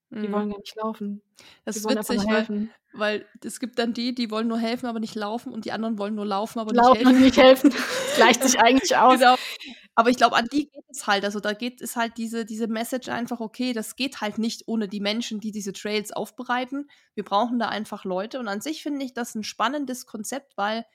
Die 0.10 0.28
mhm. 0.28 0.32
wollen 0.32 0.50
gar 0.50 0.60
nicht 0.60 0.76
laufen. 0.76 1.22
Das 1.66 1.76
die 1.76 1.80
ist 1.80 1.90
witzig, 1.90 2.26
weil, 2.26 2.70
weil 2.94 3.26
es 3.44 3.60
gibt 3.60 3.78
dann 3.78 3.94
die, 3.94 4.16
die 4.16 4.32
wollen 4.32 4.48
nur 4.48 4.58
helfen, 4.58 4.86
aber 4.86 5.02
nicht 5.02 5.16
laufen 5.16 5.52
und 5.52 5.66
die 5.66 5.74
anderen 5.74 5.98
wollen 5.98 6.16
nur 6.16 6.26
laufen, 6.26 6.60
aber 6.60 6.74
laufen 6.74 7.20
nicht 7.20 7.36
helfen. 7.38 7.68
und 7.68 7.72
nicht 7.72 7.74
helfen. 7.74 7.74
gleicht 8.16 8.42
sich 8.42 8.58
eigentlich 8.58 8.96
aus. 8.96 9.20
Genau. 9.20 9.36
Aber 9.96 10.10
ich 10.10 10.16
glaube, 10.16 10.38
an 10.38 10.48
die 10.50 10.70
geht 10.70 10.86
es 10.88 11.08
halt. 11.08 11.26
Also 11.26 11.42
da 11.42 11.52
geht 11.52 11.82
es 11.82 11.98
halt 11.98 12.18
diese, 12.18 12.46
diese 12.46 12.68
Message 12.68 13.10
einfach, 13.10 13.42
okay, 13.42 13.74
das 13.74 13.98
geht 13.98 14.22
halt 14.22 14.38
nicht 14.38 14.68
ohne 14.68 14.88
die 14.88 15.02
Menschen, 15.02 15.42
die 15.42 15.52
diese 15.52 15.74
Trails 15.74 16.14
aufbereiten. 16.14 16.90
Wir 17.14 17.26
brauchen 17.26 17.60
da 17.60 17.68
einfach 17.68 18.06
Leute. 18.06 18.40
Und 18.40 18.48
an 18.48 18.62
sich 18.62 18.84
finde 18.84 19.04
ich 19.04 19.14
das 19.14 19.36
ein 19.36 19.44
spannendes 19.44 20.06
Konzept, 20.06 20.56
weil 20.56 20.86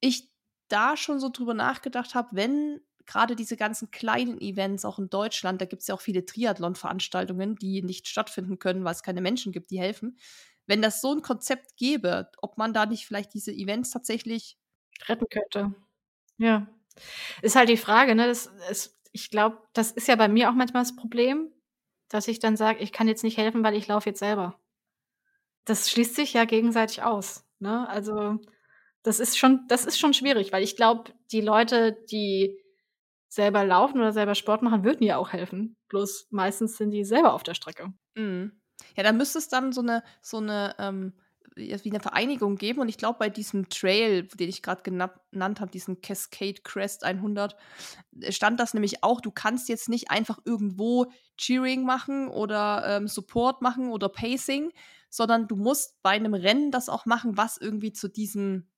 ich 0.00 0.32
da 0.68 0.96
schon 0.96 1.20
so 1.20 1.28
drüber 1.28 1.54
nachgedacht 1.54 2.16
habe, 2.16 2.30
wenn 2.32 2.80
gerade 3.06 3.36
diese 3.36 3.56
ganzen 3.56 3.90
kleinen 3.90 4.40
Events, 4.40 4.84
auch 4.84 4.98
in 4.98 5.10
Deutschland, 5.10 5.60
da 5.60 5.66
gibt 5.66 5.82
es 5.82 5.88
ja 5.88 5.94
auch 5.94 6.00
viele 6.00 6.24
Triathlon-Veranstaltungen, 6.24 7.56
die 7.56 7.82
nicht 7.82 8.08
stattfinden 8.08 8.58
können, 8.58 8.84
weil 8.84 8.92
es 8.92 9.02
keine 9.02 9.20
Menschen 9.20 9.52
gibt, 9.52 9.70
die 9.70 9.78
helfen. 9.78 10.18
Wenn 10.66 10.82
das 10.82 11.00
so 11.00 11.12
ein 11.12 11.22
Konzept 11.22 11.76
gäbe, 11.76 12.30
ob 12.40 12.56
man 12.56 12.72
da 12.72 12.86
nicht 12.86 13.06
vielleicht 13.06 13.34
diese 13.34 13.52
Events 13.52 13.90
tatsächlich 13.90 14.58
retten 15.06 15.26
könnte. 15.28 15.74
Ja. 16.38 16.66
Ist 17.42 17.56
halt 17.56 17.68
die 17.68 17.76
Frage, 17.76 18.14
ne? 18.14 18.26
Das 18.26 18.46
ist, 18.70 18.98
ich 19.12 19.30
glaube, 19.30 19.58
das 19.72 19.90
ist 19.90 20.08
ja 20.08 20.16
bei 20.16 20.28
mir 20.28 20.50
auch 20.50 20.54
manchmal 20.54 20.82
das 20.82 20.96
Problem, 20.96 21.52
dass 22.08 22.28
ich 22.28 22.38
dann 22.38 22.56
sage, 22.56 22.80
ich 22.80 22.92
kann 22.92 23.08
jetzt 23.08 23.24
nicht 23.24 23.36
helfen, 23.36 23.62
weil 23.64 23.74
ich 23.74 23.88
laufe 23.88 24.08
jetzt 24.08 24.20
selber. 24.20 24.60
Das 25.64 25.90
schließt 25.90 26.14
sich 26.14 26.32
ja 26.34 26.44
gegenseitig 26.44 27.02
aus. 27.02 27.44
Ne? 27.58 27.88
Also 27.88 28.38
das 29.02 29.20
ist 29.20 29.38
schon, 29.38 29.66
das 29.68 29.84
ist 29.84 29.98
schon 29.98 30.14
schwierig, 30.14 30.52
weil 30.52 30.62
ich 30.62 30.76
glaube, 30.76 31.12
die 31.32 31.40
Leute, 31.40 31.92
die 32.10 32.58
selber 33.34 33.64
laufen 33.64 33.98
oder 33.98 34.12
selber 34.12 34.34
Sport 34.34 34.62
machen, 34.62 34.84
würden 34.84 35.04
ja 35.04 35.16
auch 35.16 35.32
helfen. 35.32 35.76
Bloß 35.88 36.28
meistens 36.30 36.76
sind 36.76 36.90
die 36.90 37.04
selber 37.04 37.34
auf 37.34 37.42
der 37.42 37.54
Strecke. 37.54 37.92
Mhm. 38.14 38.52
Ja, 38.96 39.02
da 39.02 39.12
müsste 39.12 39.38
es 39.38 39.48
dann 39.48 39.72
so 39.72 39.80
eine, 39.80 40.02
so 40.22 40.38
eine, 40.38 40.74
ähm, 40.78 41.12
wie 41.56 41.90
eine 41.90 42.00
Vereinigung 42.00 42.56
geben. 42.56 42.80
Und 42.80 42.88
ich 42.88 42.98
glaube, 42.98 43.18
bei 43.18 43.28
diesem 43.28 43.68
Trail, 43.68 44.24
den 44.24 44.48
ich 44.48 44.62
gerade 44.62 44.82
genannt 44.82 45.60
habe, 45.60 45.70
diesen 45.70 46.00
Cascade 46.00 46.62
Crest 46.62 47.04
100, 47.04 47.56
äh, 48.20 48.32
stand 48.32 48.58
das 48.60 48.74
nämlich 48.74 49.04
auch, 49.04 49.20
du 49.20 49.30
kannst 49.30 49.68
jetzt 49.68 49.88
nicht 49.88 50.10
einfach 50.10 50.38
irgendwo 50.44 51.06
Cheering 51.36 51.84
machen 51.84 52.28
oder 52.28 52.84
ähm, 52.86 53.08
Support 53.08 53.62
machen 53.62 53.88
oder 53.90 54.08
Pacing, 54.08 54.72
sondern 55.10 55.46
du 55.46 55.56
musst 55.56 56.02
bei 56.02 56.10
einem 56.10 56.34
Rennen 56.34 56.70
das 56.70 56.88
auch 56.88 57.06
machen, 57.06 57.36
was 57.36 57.56
irgendwie 57.56 57.92
zu 57.92 58.08
diesem 58.08 58.68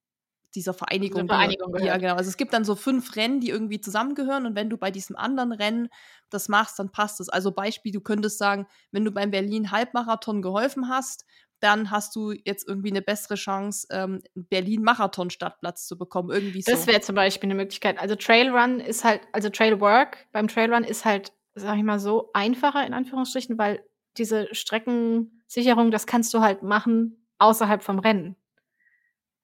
dieser 0.54 0.74
Vereinigung, 0.74 1.26
Vereinigung 1.26 1.72
gehört. 1.72 1.86
Ja, 1.86 1.96
genau. 1.98 2.14
Also 2.14 2.28
es 2.28 2.36
gibt 2.36 2.52
dann 2.52 2.64
so 2.64 2.74
fünf 2.74 3.16
Rennen, 3.16 3.40
die 3.40 3.50
irgendwie 3.50 3.80
zusammengehören 3.80 4.46
und 4.46 4.54
wenn 4.54 4.70
du 4.70 4.78
bei 4.78 4.90
diesem 4.90 5.16
anderen 5.16 5.52
Rennen 5.52 5.88
das 6.30 6.48
machst, 6.48 6.78
dann 6.78 6.90
passt 6.90 7.20
es. 7.20 7.28
Also 7.28 7.52
Beispiel, 7.52 7.92
du 7.92 8.00
könntest 8.00 8.38
sagen, 8.38 8.66
wenn 8.90 9.04
du 9.04 9.10
beim 9.10 9.30
Berlin 9.30 9.70
Halbmarathon 9.70 10.42
geholfen 10.42 10.88
hast, 10.88 11.24
dann 11.60 11.90
hast 11.90 12.14
du 12.16 12.32
jetzt 12.32 12.68
irgendwie 12.68 12.90
eine 12.90 13.02
bessere 13.02 13.34
Chance, 13.34 13.86
ähm, 13.90 14.22
Berlin 14.34 14.82
Marathon 14.82 15.30
Stadtplatz 15.30 15.86
zu 15.86 15.96
bekommen. 15.96 16.30
Irgendwie 16.30 16.62
so. 16.62 16.70
Das 16.70 16.86
wäre 16.86 17.00
zum 17.00 17.14
Beispiel 17.14 17.48
eine 17.48 17.54
Möglichkeit. 17.54 17.98
Also 17.98 18.14
Trailrun 18.14 18.80
ist 18.80 19.04
halt, 19.04 19.22
also 19.32 19.48
Trailwork 19.48 20.26
beim 20.32 20.48
Trailrun 20.48 20.84
ist 20.84 21.04
halt, 21.04 21.32
sag 21.54 21.76
ich 21.78 21.82
mal 21.82 21.98
so, 21.98 22.30
einfacher 22.34 22.86
in 22.86 22.92
Anführungsstrichen, 22.92 23.56
weil 23.56 23.82
diese 24.18 24.54
Streckensicherung, 24.54 25.90
das 25.90 26.06
kannst 26.06 26.32
du 26.34 26.40
halt 26.40 26.62
machen 26.62 27.26
außerhalb 27.38 27.82
vom 27.82 27.98
Rennen. 27.98 28.36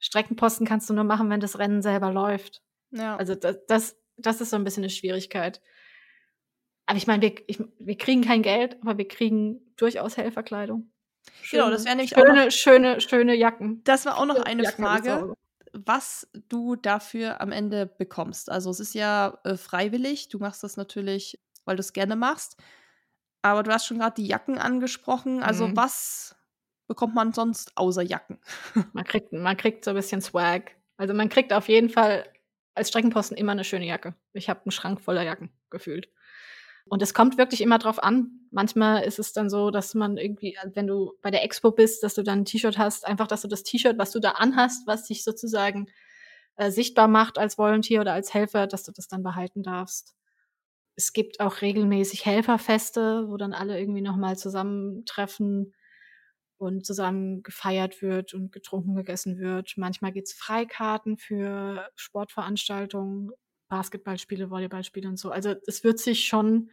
Streckenposten 0.03 0.67
kannst 0.67 0.91
du 0.91 0.95
nur 0.95 1.05
machen, 1.05 1.31
wenn 1.31 1.41
das 1.41 1.59
Rennen 1.59 1.81
selber 1.81 2.13
läuft. 2.13 2.61
Ja. 2.91 3.17
Also 3.17 3.37
das, 3.37 3.57
das, 3.69 3.97
das 4.17 4.41
ist 4.41 4.51
so 4.51 4.57
ein 4.57 4.65
bisschen 4.65 4.83
eine 4.83 4.91
Schwierigkeit. 4.91 5.63
Aber 6.87 6.97
ich 6.99 7.07
meine, 7.07 7.23
wir, 7.23 7.35
wir 7.79 7.97
kriegen 7.97 8.23
kein 8.23 8.43
Geld, 8.43 8.77
aber 8.83 8.99
wir 8.99 9.07
kriegen 9.07 9.61
durchaus 9.77 10.17
Helferkleidung. 10.17 10.91
Schöne, 11.41 11.63
genau, 11.63 11.73
das 11.73 11.85
wäre 11.85 11.95
nämlich 11.95 12.11
schöne, 12.11 12.31
auch 12.31 12.45
noch, 12.45 12.51
schöne, 12.51 13.01
schöne 13.01 13.37
Jacken. 13.37 13.85
Das 13.85 14.05
war 14.05 14.19
auch 14.19 14.27
noch 14.27 14.43
eine 14.43 14.65
Jacken 14.65 14.85
Frage, 14.85 15.37
was 15.73 16.29
du 16.49 16.75
dafür 16.75 17.41
am 17.41 17.53
Ende 17.53 17.87
bekommst. 17.87 18.51
Also 18.51 18.71
es 18.71 18.81
ist 18.81 18.95
ja 18.95 19.39
äh, 19.45 19.57
freiwillig, 19.57 20.29
du 20.31 20.41
machst 20.41 20.65
das 20.65 20.77
natürlich, 20.77 21.41
weil 21.65 21.77
du 21.77 21.81
es 21.81 21.93
gerne 21.93 22.17
machst. 22.17 22.57
Aber 23.41 23.63
du 23.63 23.71
hast 23.71 23.87
schon 23.87 24.01
gerade 24.01 24.21
die 24.21 24.27
Jacken 24.27 24.59
angesprochen. 24.59 25.45
Also 25.45 25.69
mhm. 25.69 25.77
was 25.77 26.35
bekommt 26.87 27.15
man 27.15 27.33
sonst 27.33 27.73
außer 27.77 28.03
Jacken? 28.03 28.41
man, 28.93 29.05
kriegt, 29.05 29.33
man 29.33 29.57
kriegt 29.57 29.85
so 29.85 29.91
ein 29.91 29.97
bisschen 29.97 30.21
Swag. 30.21 30.73
Also 30.97 31.15
man 31.15 31.29
kriegt 31.29 31.53
auf 31.53 31.69
jeden 31.69 31.89
Fall 31.89 32.25
als 32.75 32.89
Streckenposten 32.89 33.37
immer 33.37 33.53
eine 33.53 33.65
schöne 33.65 33.87
Jacke. 33.87 34.15
Ich 34.33 34.49
habe 34.49 34.63
einen 34.65 34.73
Schrank 34.73 35.01
voller 35.01 35.23
Jacken 35.23 35.51
gefühlt. 35.71 36.09
Und 36.87 37.03
es 37.03 37.15
kommt 37.15 37.39
wirklich 37.39 37.61
immer 37.61 37.79
drauf 37.79 38.03
an. 38.03 38.41
Manchmal 38.51 39.05
ist 39.05 39.19
es 39.19 39.33
dann 39.33 39.49
so, 39.49 39.71
dass 39.71 39.95
man 39.95 40.17
irgendwie, 40.17 40.57
wenn 40.75 40.87
du 40.87 41.13
bei 41.23 41.31
der 41.31 41.45
Expo 41.45 41.71
bist, 41.71 42.03
dass 42.03 42.15
du 42.15 42.23
dann 42.23 42.41
ein 42.41 42.45
T-Shirt 42.45 42.77
hast, 42.77 43.07
einfach, 43.07 43.27
dass 43.27 43.43
du 43.43 43.49
das 43.49 43.63
T-Shirt, 43.63 43.99
was 43.99 44.11
du 44.11 44.21
da 44.21 44.33
anhast, 44.33 44.87
was 44.87 45.05
dich 45.05 45.23
sozusagen 45.25 45.87
äh, 46.57 46.71
sichtbar 46.71 47.09
macht 47.09 47.39
als 47.39 47.57
Volunteer 47.57 48.01
oder 48.01 48.13
als 48.13 48.35
Helfer, 48.35 48.67
dass 48.67 48.83
du 48.83 48.93
das 48.93 49.09
dann 49.09 49.23
behalten 49.23 49.63
darfst. 49.63 50.15
Es 50.95 51.13
gibt 51.13 51.41
auch 51.41 51.63
regelmäßig 51.63 52.27
Helferfeste, 52.27 53.29
wo 53.29 53.37
dann 53.37 53.55
alle 53.55 53.79
irgendwie 53.79 54.03
nochmal 54.03 54.37
zusammentreffen 54.37 55.73
und 56.63 56.87
zusammen 56.87 57.43
gefeiert 57.43 58.03
wird 58.03 58.35
und 58.35 58.53
getrunken 58.53 58.95
gegessen 58.95 59.39
wird. 59.39 59.75
Manchmal 59.77 60.13
gibt's 60.13 60.33
Freikarten 60.33 61.19
für 61.19 61.91
Sportveranstaltungen, 61.97 63.33
Basketballspiele, 63.69 64.49
Volleyballspiele 64.49 65.09
und 65.09 65.19
so. 65.19 65.31
Also 65.31 65.55
es 65.67 65.83
wird 65.83 65.99
sich 65.99 66.25
schon 66.25 66.71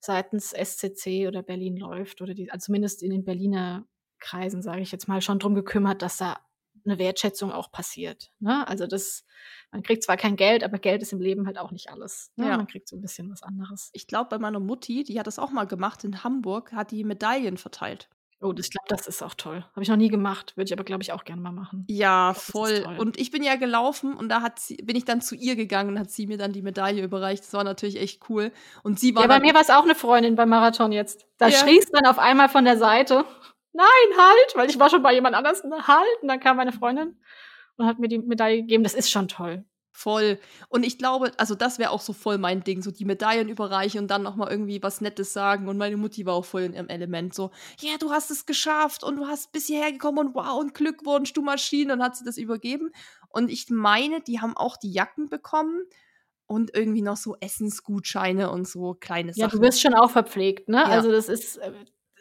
seitens 0.00 0.52
SCC 0.52 1.28
oder 1.28 1.42
Berlin 1.42 1.78
läuft 1.78 2.20
oder 2.20 2.34
die, 2.34 2.50
also 2.50 2.66
zumindest 2.66 3.02
in 3.02 3.10
den 3.10 3.24
Berliner 3.24 3.86
Kreisen, 4.18 4.60
sage 4.60 4.82
ich 4.82 4.92
jetzt 4.92 5.08
mal, 5.08 5.22
schon 5.22 5.38
drum 5.38 5.54
gekümmert, 5.54 6.02
dass 6.02 6.18
da 6.18 6.38
eine 6.84 6.98
Wertschätzung 6.98 7.52
auch 7.52 7.72
passiert. 7.72 8.32
Ne? 8.38 8.66
Also 8.68 8.86
das, 8.86 9.24
man 9.70 9.82
kriegt 9.82 10.02
zwar 10.02 10.16
kein 10.16 10.36
Geld, 10.36 10.62
aber 10.62 10.78
Geld 10.78 11.00
ist 11.00 11.12
im 11.12 11.20
Leben 11.20 11.46
halt 11.46 11.58
auch 11.58 11.70
nicht 11.70 11.90
alles. 11.90 12.32
Ne? 12.36 12.48
Ja. 12.48 12.56
Man 12.56 12.66
kriegt 12.66 12.88
so 12.88 12.96
ein 12.96 13.00
bisschen 13.00 13.30
was 13.30 13.42
anderes. 13.42 13.90
Ich 13.92 14.06
glaube, 14.06 14.28
bei 14.28 14.38
meiner 14.38 14.60
Mutti, 14.60 15.04
die 15.04 15.18
hat 15.18 15.26
das 15.26 15.38
auch 15.38 15.52
mal 15.52 15.66
gemacht 15.66 16.04
in 16.04 16.22
Hamburg, 16.22 16.72
hat 16.72 16.90
die 16.90 17.04
Medaillen 17.04 17.56
verteilt. 17.56 18.10
Oh, 18.44 18.52
ich 18.58 18.70
glaube, 18.70 18.86
das 18.88 19.06
ist 19.06 19.22
auch 19.22 19.34
toll. 19.34 19.64
Habe 19.70 19.82
ich 19.82 19.88
noch 19.88 19.96
nie 19.96 20.08
gemacht, 20.08 20.56
würde 20.56 20.66
ich 20.66 20.72
aber, 20.72 20.82
glaube 20.82 21.04
ich, 21.04 21.12
auch 21.12 21.22
gerne 21.22 21.40
mal 21.40 21.52
machen. 21.52 21.84
Ja, 21.88 22.32
glaub, 22.32 22.42
voll. 22.42 22.84
Und 22.98 23.16
ich 23.20 23.30
bin 23.30 23.44
ja 23.44 23.54
gelaufen 23.54 24.14
und 24.14 24.28
da 24.28 24.42
hat 24.42 24.58
sie, 24.58 24.76
bin 24.76 24.96
ich 24.96 25.04
dann 25.04 25.20
zu 25.20 25.36
ihr 25.36 25.54
gegangen 25.54 25.90
und 25.90 25.98
hat 25.98 26.10
sie 26.10 26.26
mir 26.26 26.38
dann 26.38 26.52
die 26.52 26.62
Medaille 26.62 27.04
überreicht. 27.04 27.44
Das 27.44 27.52
war 27.52 27.62
natürlich 27.62 28.00
echt 28.00 28.28
cool. 28.28 28.50
Und 28.82 28.98
sie 28.98 29.14
war. 29.14 29.22
Ja, 29.22 29.28
bei 29.28 29.38
mir 29.38 29.54
war 29.54 29.60
es 29.60 29.70
auch 29.70 29.84
eine 29.84 29.94
Freundin 29.94 30.34
beim 30.34 30.48
Marathon 30.48 30.90
jetzt. 30.90 31.24
Da 31.38 31.46
ja. 31.46 31.56
schrie 31.56 31.78
es 31.78 31.88
dann 31.92 32.04
auf 32.04 32.18
einmal 32.18 32.48
von 32.48 32.64
der 32.64 32.76
Seite. 32.76 33.24
Nein, 33.72 33.86
halt! 34.18 34.56
Weil 34.56 34.68
ich 34.68 34.78
war 34.80 34.90
schon 34.90 35.02
bei 35.02 35.14
jemand 35.14 35.36
anders. 35.36 35.62
Halt! 35.62 36.22
Und 36.22 36.26
dann 36.26 36.40
kam 36.40 36.56
meine 36.56 36.72
Freundin 36.72 37.16
und 37.76 37.86
hat 37.86 38.00
mir 38.00 38.08
die 38.08 38.18
Medaille 38.18 38.56
gegeben. 38.56 38.82
Das 38.82 38.94
ist 38.94 39.10
schon 39.10 39.28
toll. 39.28 39.64
Voll. 39.94 40.38
Und 40.68 40.84
ich 40.84 40.96
glaube, 40.96 41.32
also 41.36 41.54
das 41.54 41.78
wäre 41.78 41.90
auch 41.90 42.00
so 42.00 42.14
voll 42.14 42.38
mein 42.38 42.64
Ding, 42.64 42.80
so 42.80 42.90
die 42.90 43.04
Medaillen 43.04 43.50
überreichen 43.50 44.00
und 44.00 44.10
dann 44.10 44.22
nochmal 44.22 44.50
irgendwie 44.50 44.82
was 44.82 45.02
Nettes 45.02 45.34
sagen. 45.34 45.68
Und 45.68 45.76
meine 45.76 45.98
Mutti 45.98 46.24
war 46.24 46.34
auch 46.34 46.46
voll 46.46 46.62
in 46.62 46.72
ihrem 46.72 46.88
Element. 46.88 47.34
So, 47.34 47.50
ja, 47.80 47.90
yeah, 47.90 47.98
du 47.98 48.10
hast 48.10 48.30
es 48.30 48.46
geschafft 48.46 49.04
und 49.04 49.16
du 49.16 49.26
hast 49.26 49.52
bis 49.52 49.66
hierher 49.66 49.92
gekommen 49.92 50.18
und 50.18 50.34
wow, 50.34 50.58
und 50.58 50.72
Glückwunsch, 50.72 51.34
du 51.34 51.42
Maschine. 51.42 51.92
Und 51.92 52.02
hat 52.02 52.16
sie 52.16 52.24
das 52.24 52.38
übergeben. 52.38 52.90
Und 53.28 53.50
ich 53.50 53.68
meine, 53.68 54.22
die 54.22 54.40
haben 54.40 54.56
auch 54.56 54.78
die 54.78 54.90
Jacken 54.90 55.28
bekommen 55.28 55.84
und 56.46 56.74
irgendwie 56.74 57.02
noch 57.02 57.16
so 57.16 57.36
Essensgutscheine 57.40 58.50
und 58.50 58.66
so 58.66 58.94
kleine 58.98 59.34
Sachen. 59.34 59.40
Ja, 59.40 59.48
du 59.48 59.60
wirst 59.60 59.80
schon 59.80 59.94
auch 59.94 60.10
verpflegt, 60.10 60.68
ne? 60.68 60.78
Ja. 60.78 60.84
Also 60.84 61.10
das 61.10 61.28
ist, 61.28 61.58
äh, 61.58 61.72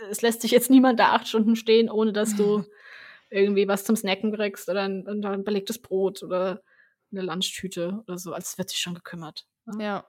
es 0.09 0.21
lässt 0.21 0.41
sich 0.41 0.51
jetzt 0.51 0.69
niemand 0.69 0.99
da 0.99 1.13
acht 1.13 1.27
Stunden 1.27 1.55
stehen, 1.55 1.89
ohne 1.89 2.11
dass 2.11 2.35
du 2.35 2.63
irgendwie 3.29 3.67
was 3.67 3.85
zum 3.85 3.95
Snacken 3.95 4.33
kriegst 4.33 4.69
oder 4.69 4.83
ein, 4.83 5.07
ein 5.07 5.43
belegtes 5.43 5.81
Brot 5.81 6.21
oder 6.21 6.61
eine 7.11 7.21
Lunchtüte 7.21 8.03
oder 8.07 8.17
so. 8.17 8.33
Es 8.33 8.57
wird 8.57 8.69
sich 8.69 8.79
schon 8.79 8.95
gekümmert. 8.95 9.45
Ne? 9.65 9.83
Ja. 9.83 10.05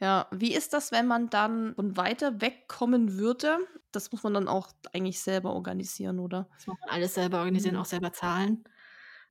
Ja, 0.00 0.26
wie 0.32 0.54
ist 0.54 0.72
das, 0.72 0.90
wenn 0.92 1.06
man 1.06 1.30
dann 1.30 1.74
von 1.76 1.96
weiter 1.96 2.40
wegkommen 2.40 3.16
würde? 3.16 3.58
Das 3.92 4.10
muss 4.10 4.22
man 4.24 4.34
dann 4.34 4.48
auch 4.48 4.68
eigentlich 4.92 5.20
selber 5.20 5.52
organisieren, 5.52 6.18
oder? 6.18 6.48
Das 6.56 6.66
muss 6.66 6.76
man 6.80 6.90
alles 6.90 7.14
selber 7.14 7.38
organisieren, 7.38 7.76
mhm. 7.76 7.80
auch 7.80 7.86
selber 7.86 8.12
zahlen. 8.12 8.64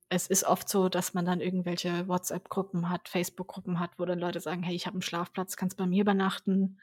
Es 0.08 0.26
ist 0.26 0.44
oft 0.44 0.68
so, 0.68 0.88
dass 0.88 1.14
man 1.14 1.24
dann 1.24 1.40
irgendwelche 1.40 2.08
WhatsApp-Gruppen 2.08 2.88
hat, 2.88 3.08
Facebook-Gruppen 3.08 3.78
hat, 3.78 3.92
wo 3.98 4.04
dann 4.04 4.18
Leute 4.18 4.40
sagen, 4.40 4.62
hey, 4.62 4.74
ich 4.74 4.86
habe 4.86 4.94
einen 4.94 5.02
Schlafplatz, 5.02 5.56
kannst 5.56 5.76
bei 5.76 5.86
mir 5.86 6.02
übernachten 6.02 6.80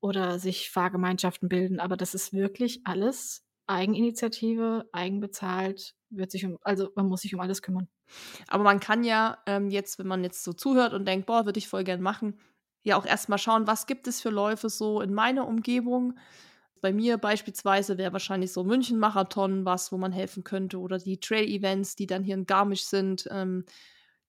oder 0.00 0.38
sich 0.38 0.70
Fahrgemeinschaften 0.70 1.48
bilden. 1.48 1.80
Aber 1.80 1.96
das 1.96 2.14
ist 2.14 2.32
wirklich 2.32 2.80
alles 2.84 3.44
Eigeninitiative, 3.66 4.88
eigenbezahlt, 4.92 5.94
wird 6.10 6.30
sich 6.30 6.44
um, 6.44 6.58
also 6.62 6.90
man 6.94 7.06
muss 7.06 7.22
sich 7.22 7.34
um 7.34 7.40
alles 7.40 7.62
kümmern. 7.62 7.88
Aber 8.48 8.64
man 8.64 8.80
kann 8.80 9.04
ja 9.04 9.38
ähm, 9.46 9.70
jetzt, 9.70 9.98
wenn 9.98 10.06
man 10.06 10.24
jetzt 10.24 10.44
so 10.44 10.52
zuhört 10.52 10.92
und 10.92 11.06
denkt, 11.06 11.26
boah, 11.26 11.46
würde 11.46 11.58
ich 11.58 11.68
voll 11.68 11.84
gern 11.84 12.02
machen, 12.02 12.38
ja 12.82 12.96
auch 12.96 13.06
erstmal 13.06 13.38
schauen, 13.38 13.66
was 13.66 13.86
gibt 13.86 14.06
es 14.06 14.20
für 14.20 14.30
Läufe 14.30 14.68
so 14.68 15.00
in 15.00 15.14
meiner 15.14 15.46
Umgebung. 15.46 16.18
Bei 16.80 16.92
mir 16.92 17.18
beispielsweise 17.18 17.98
wäre 17.98 18.12
wahrscheinlich 18.12 18.52
so 18.52 18.64
München-Marathon 18.64 19.64
was, 19.64 19.92
wo 19.92 19.98
man 19.98 20.12
helfen 20.12 20.44
könnte 20.44 20.78
oder 20.78 20.98
die 20.98 21.20
Trail-Events, 21.20 21.94
die 21.94 22.06
dann 22.06 22.24
hier 22.24 22.34
in 22.34 22.46
Garmisch 22.46 22.84
sind. 22.84 23.28
Ähm, 23.30 23.64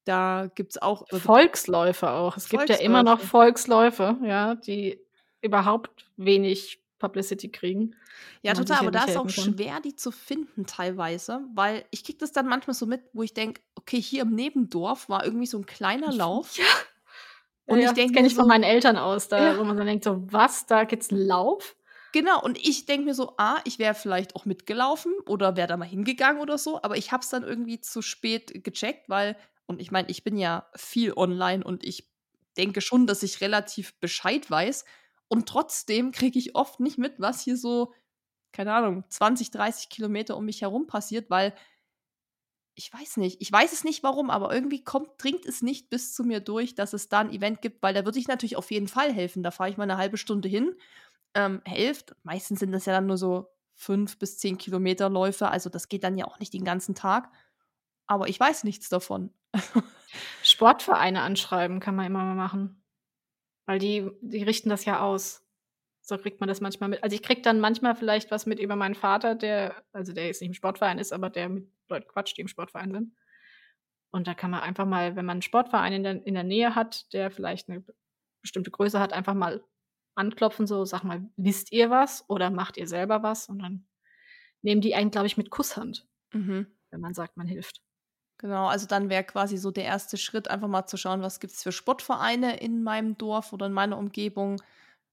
da 0.03 0.49
gibt 0.53 0.73
es 0.73 0.82
auch. 0.82 1.07
Volksläufe 1.09 2.09
auch. 2.09 2.36
Es 2.36 2.47
Volksläufe. 2.47 2.67
gibt 2.67 2.79
ja 2.79 2.86
immer 2.86 3.03
noch 3.03 3.19
Volksläufe, 3.19 4.17
ja, 4.23 4.55
die 4.55 4.99
überhaupt 5.41 6.05
wenig 6.17 6.82
Publicity 7.02 7.49
kriegen. 7.49 7.95
Ja, 8.43 8.54
total, 8.54 8.80
aber 8.80 8.91
da 8.91 9.06
ist 9.06 9.18
auch 9.18 9.24
kann. 9.24 9.56
schwer, 9.56 9.82
die 9.82 9.95
zu 9.95 10.12
finden 10.12 10.66
teilweise, 10.66 11.41
weil 11.54 11.84
ich 11.91 12.04
kriege 12.04 12.20
das 12.20 12.32
dann 12.32 12.47
manchmal 12.47 12.76
so 12.76 12.86
mit, 12.86 13.02
wo 13.14 13.24
ich 13.24 13.34
denke, 13.34 13.62
okay, 13.76 13.99
hier 13.99 14.22
im 14.22 14.36
Nebendorf 14.36 15.10
war 15.10 15.26
irgendwie 15.26 15.47
so 15.47 15.58
ein 15.58 15.66
kleiner 15.66 16.12
Lauf. 16.12 16.58
Ja. 17.68 17.76
Und 17.76 17.80
ja, 17.80 17.89
ich 17.89 17.93
denke, 17.93 18.12
das 18.12 18.16
kenne 18.16 18.28
ich 18.28 18.34
so, 18.34 18.41
von 18.41 18.49
meinen 18.49 18.64
Eltern 18.64 18.97
aus, 18.97 19.30
da, 19.30 19.54
ja. 19.54 19.58
wo 19.58 19.64
man 19.64 19.78
dann 19.78 19.86
denkt, 19.86 20.04
so, 20.04 20.22
was, 20.26 20.66
da 20.66 20.84
gibt's 20.84 21.10
einen 21.10 21.26
Lauf? 21.26 21.78
Genau, 22.12 22.41
und 22.41 22.58
ich 22.58 22.86
denke 22.86 23.06
mir 23.06 23.14
so, 23.14 23.36
ah, 23.38 23.62
ich 23.64 23.80
wäre 23.80 23.93
vielleicht 23.93 24.36
auch 24.36 24.45
mitgelaufen 24.45 25.14
oder 25.26 25.56
wäre 25.56 25.68
da 25.68 25.78
mal 25.78 25.88
hingegangen 25.88 26.41
oder 26.41 26.58
so, 26.58 26.82
aber 26.82 26.97
ich 26.97 27.12
habe 27.14 27.22
es 27.22 27.30
dann 27.30 27.43
irgendwie 27.43 27.80
zu 27.80 28.02
spät 28.02 28.64
gecheckt, 28.64 29.08
weil, 29.08 29.38
und 29.68 29.80
ich 29.80 29.91
meine, 29.91 30.10
ich 30.10 30.24
bin 30.24 30.38
ja 30.38 30.68
viel 30.76 31.14
online 31.14 31.64
und 31.64 31.86
ich 31.86 32.12
denke 32.58 32.82
schon, 32.82 33.08
dass 33.08 33.24
ich 33.24 33.41
relativ 33.41 33.93
Bescheid 33.99 34.49
weiß. 34.49 34.86
Und 35.32 35.47
trotzdem 35.47 36.11
kriege 36.11 36.38
ich 36.38 36.55
oft 36.55 36.82
nicht 36.82 36.97
mit, 36.97 37.13
was 37.21 37.39
hier 37.39 37.55
so, 37.55 37.93
keine 38.51 38.73
Ahnung, 38.73 39.05
20, 39.07 39.49
30 39.49 39.88
Kilometer 39.88 40.36
um 40.36 40.43
mich 40.43 40.61
herum 40.61 40.88
passiert, 40.88 41.29
weil 41.29 41.53
ich 42.75 42.93
weiß 42.93 43.15
nicht, 43.15 43.41
ich 43.41 43.49
weiß 43.49 43.71
es 43.71 43.86
nicht 43.86 44.03
warum, 44.03 44.29
aber 44.29 44.53
irgendwie 44.53 44.84
kommt, 44.84 45.11
dringt 45.23 45.45
es 45.45 45.61
nicht 45.61 45.89
bis 45.89 46.13
zu 46.13 46.25
mir 46.25 46.41
durch, 46.41 46.75
dass 46.75 46.91
es 46.91 47.07
da 47.07 47.21
ein 47.21 47.32
Event 47.32 47.61
gibt, 47.61 47.82
weil 47.82 47.93
da 47.93 48.03
würde 48.03 48.19
ich 48.19 48.27
natürlich 48.27 48.57
auf 48.57 48.71
jeden 48.71 48.89
Fall 48.89 49.13
helfen. 49.13 49.41
Da 49.41 49.51
fahre 49.51 49.69
ich 49.69 49.77
mal 49.77 49.84
eine 49.84 49.95
halbe 49.95 50.17
Stunde 50.17 50.49
hin, 50.49 50.75
ähm, 51.34 51.61
hilft. 51.65 52.13
Meistens 52.23 52.59
sind 52.59 52.73
das 52.73 52.86
ja 52.86 52.91
dann 52.91 53.07
nur 53.07 53.17
so 53.17 53.47
fünf 53.73 54.19
bis 54.19 54.38
zehn 54.38 54.57
Kilometer 54.57 55.09
Läufe, 55.09 55.47
also 55.47 55.69
das 55.69 55.88
geht 55.88 56.03
dann 56.03 56.17
ja 56.17 56.25
auch 56.25 56.39
nicht 56.39 56.53
den 56.53 56.65
ganzen 56.65 56.93
Tag. 56.93 57.32
Aber 58.05 58.27
ich 58.27 58.38
weiß 58.38 58.65
nichts 58.65 58.89
davon. 58.89 59.34
Sportvereine 60.43 61.21
anschreiben 61.21 61.79
kann 61.79 61.95
man 61.95 62.05
immer 62.07 62.25
mal 62.25 62.36
machen. 62.36 62.80
Weil 63.72 63.80
die, 63.80 64.11
die 64.19 64.43
richten 64.43 64.67
das 64.67 64.84
ja 64.84 64.99
aus. 64.99 65.47
So 66.01 66.17
kriegt 66.17 66.41
man 66.41 66.49
das 66.49 66.59
manchmal 66.59 66.89
mit. 66.89 67.01
Also 67.03 67.15
ich 67.15 67.24
krieg 67.24 67.41
dann 67.41 67.61
manchmal 67.61 67.95
vielleicht 67.95 68.30
was 68.30 68.45
mit 68.45 68.59
über 68.59 68.76
meinen 68.76 68.95
Vater, 68.95 69.34
der, 69.34 69.82
also 69.93 70.11
der 70.11 70.26
jetzt 70.26 70.41
nicht 70.41 70.49
im 70.49 70.53
Sportverein 70.53 70.99
ist, 70.99 71.13
aber 71.13 71.30
der 71.30 71.47
mit 71.47 71.72
Leuten 71.88 72.09
quatscht, 72.09 72.36
die 72.36 72.41
im 72.41 72.49
Sportverein 72.49 72.91
sind. 72.91 73.15
Und 74.11 74.28
da 74.28 74.34
kann 74.34 74.51
man 74.51 74.59
einfach 74.59 74.86
mal, 74.86 75.15
wenn 75.15 75.24
man 75.24 75.36
einen 75.36 75.41
Sportverein 75.41 75.93
in 75.93 76.03
der, 76.03 76.28
in 76.28 76.34
der 76.34 76.43
Nähe 76.43 76.76
hat, 76.76 77.13
der 77.13 77.32
vielleicht 77.32 77.69
eine 77.69 77.82
bestimmte 78.41 78.72
Größe 78.72 78.99
hat, 78.99 79.13
einfach 79.13 79.36
mal 79.36 79.63
anklopfen, 80.15 80.67
so, 80.67 80.84
sag 80.84 81.05
mal, 81.05 81.30
wisst 81.38 81.72
ihr 81.72 81.89
was 81.89 82.26
oder 82.28 82.49
macht 82.49 82.76
ihr 82.76 82.89
selber 82.89 83.24
was? 83.24 83.47
Und 83.47 83.59
dann 83.59 83.88
nehmen 84.63 84.82
die 84.82 84.95
einen, 84.95 85.11
glaube 85.11 85.28
ich, 85.28 85.38
mit 85.38 85.49
Kusshand, 85.49 86.09
mhm. 86.34 86.67
wenn 86.89 86.99
man 86.99 87.13
sagt, 87.13 87.38
man 87.38 87.47
hilft. 87.47 87.82
Genau, 88.41 88.65
also 88.67 88.87
dann 88.87 89.09
wäre 89.09 89.23
quasi 89.23 89.57
so 89.57 89.69
der 89.69 89.83
erste 89.83 90.17
Schritt, 90.17 90.49
einfach 90.49 90.67
mal 90.67 90.87
zu 90.87 90.97
schauen, 90.97 91.21
was 91.21 91.39
gibt 91.39 91.53
es 91.53 91.61
für 91.61 91.71
Sportvereine 91.71 92.57
in 92.57 92.81
meinem 92.81 93.15
Dorf 93.17 93.53
oder 93.53 93.67
in 93.67 93.73
meiner 93.73 93.97
Umgebung. 93.99 94.59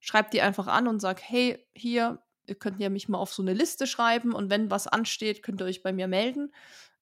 Schreibt 0.00 0.32
die 0.32 0.40
einfach 0.40 0.66
an 0.66 0.88
und 0.88 1.00
sagt, 1.00 1.20
hey, 1.28 1.62
hier, 1.74 2.22
ihr 2.48 2.54
könnt 2.54 2.80
ja 2.80 2.88
mich 2.88 3.08
mal 3.08 3.18
auf 3.18 3.32
so 3.32 3.42
eine 3.42 3.52
Liste 3.52 3.86
schreiben 3.86 4.32
und 4.32 4.50
wenn 4.50 4.70
was 4.70 4.86
ansteht, 4.86 5.42
könnt 5.42 5.60
ihr 5.60 5.66
euch 5.66 5.82
bei 5.82 5.92
mir 5.92 6.08
melden. 6.08 6.52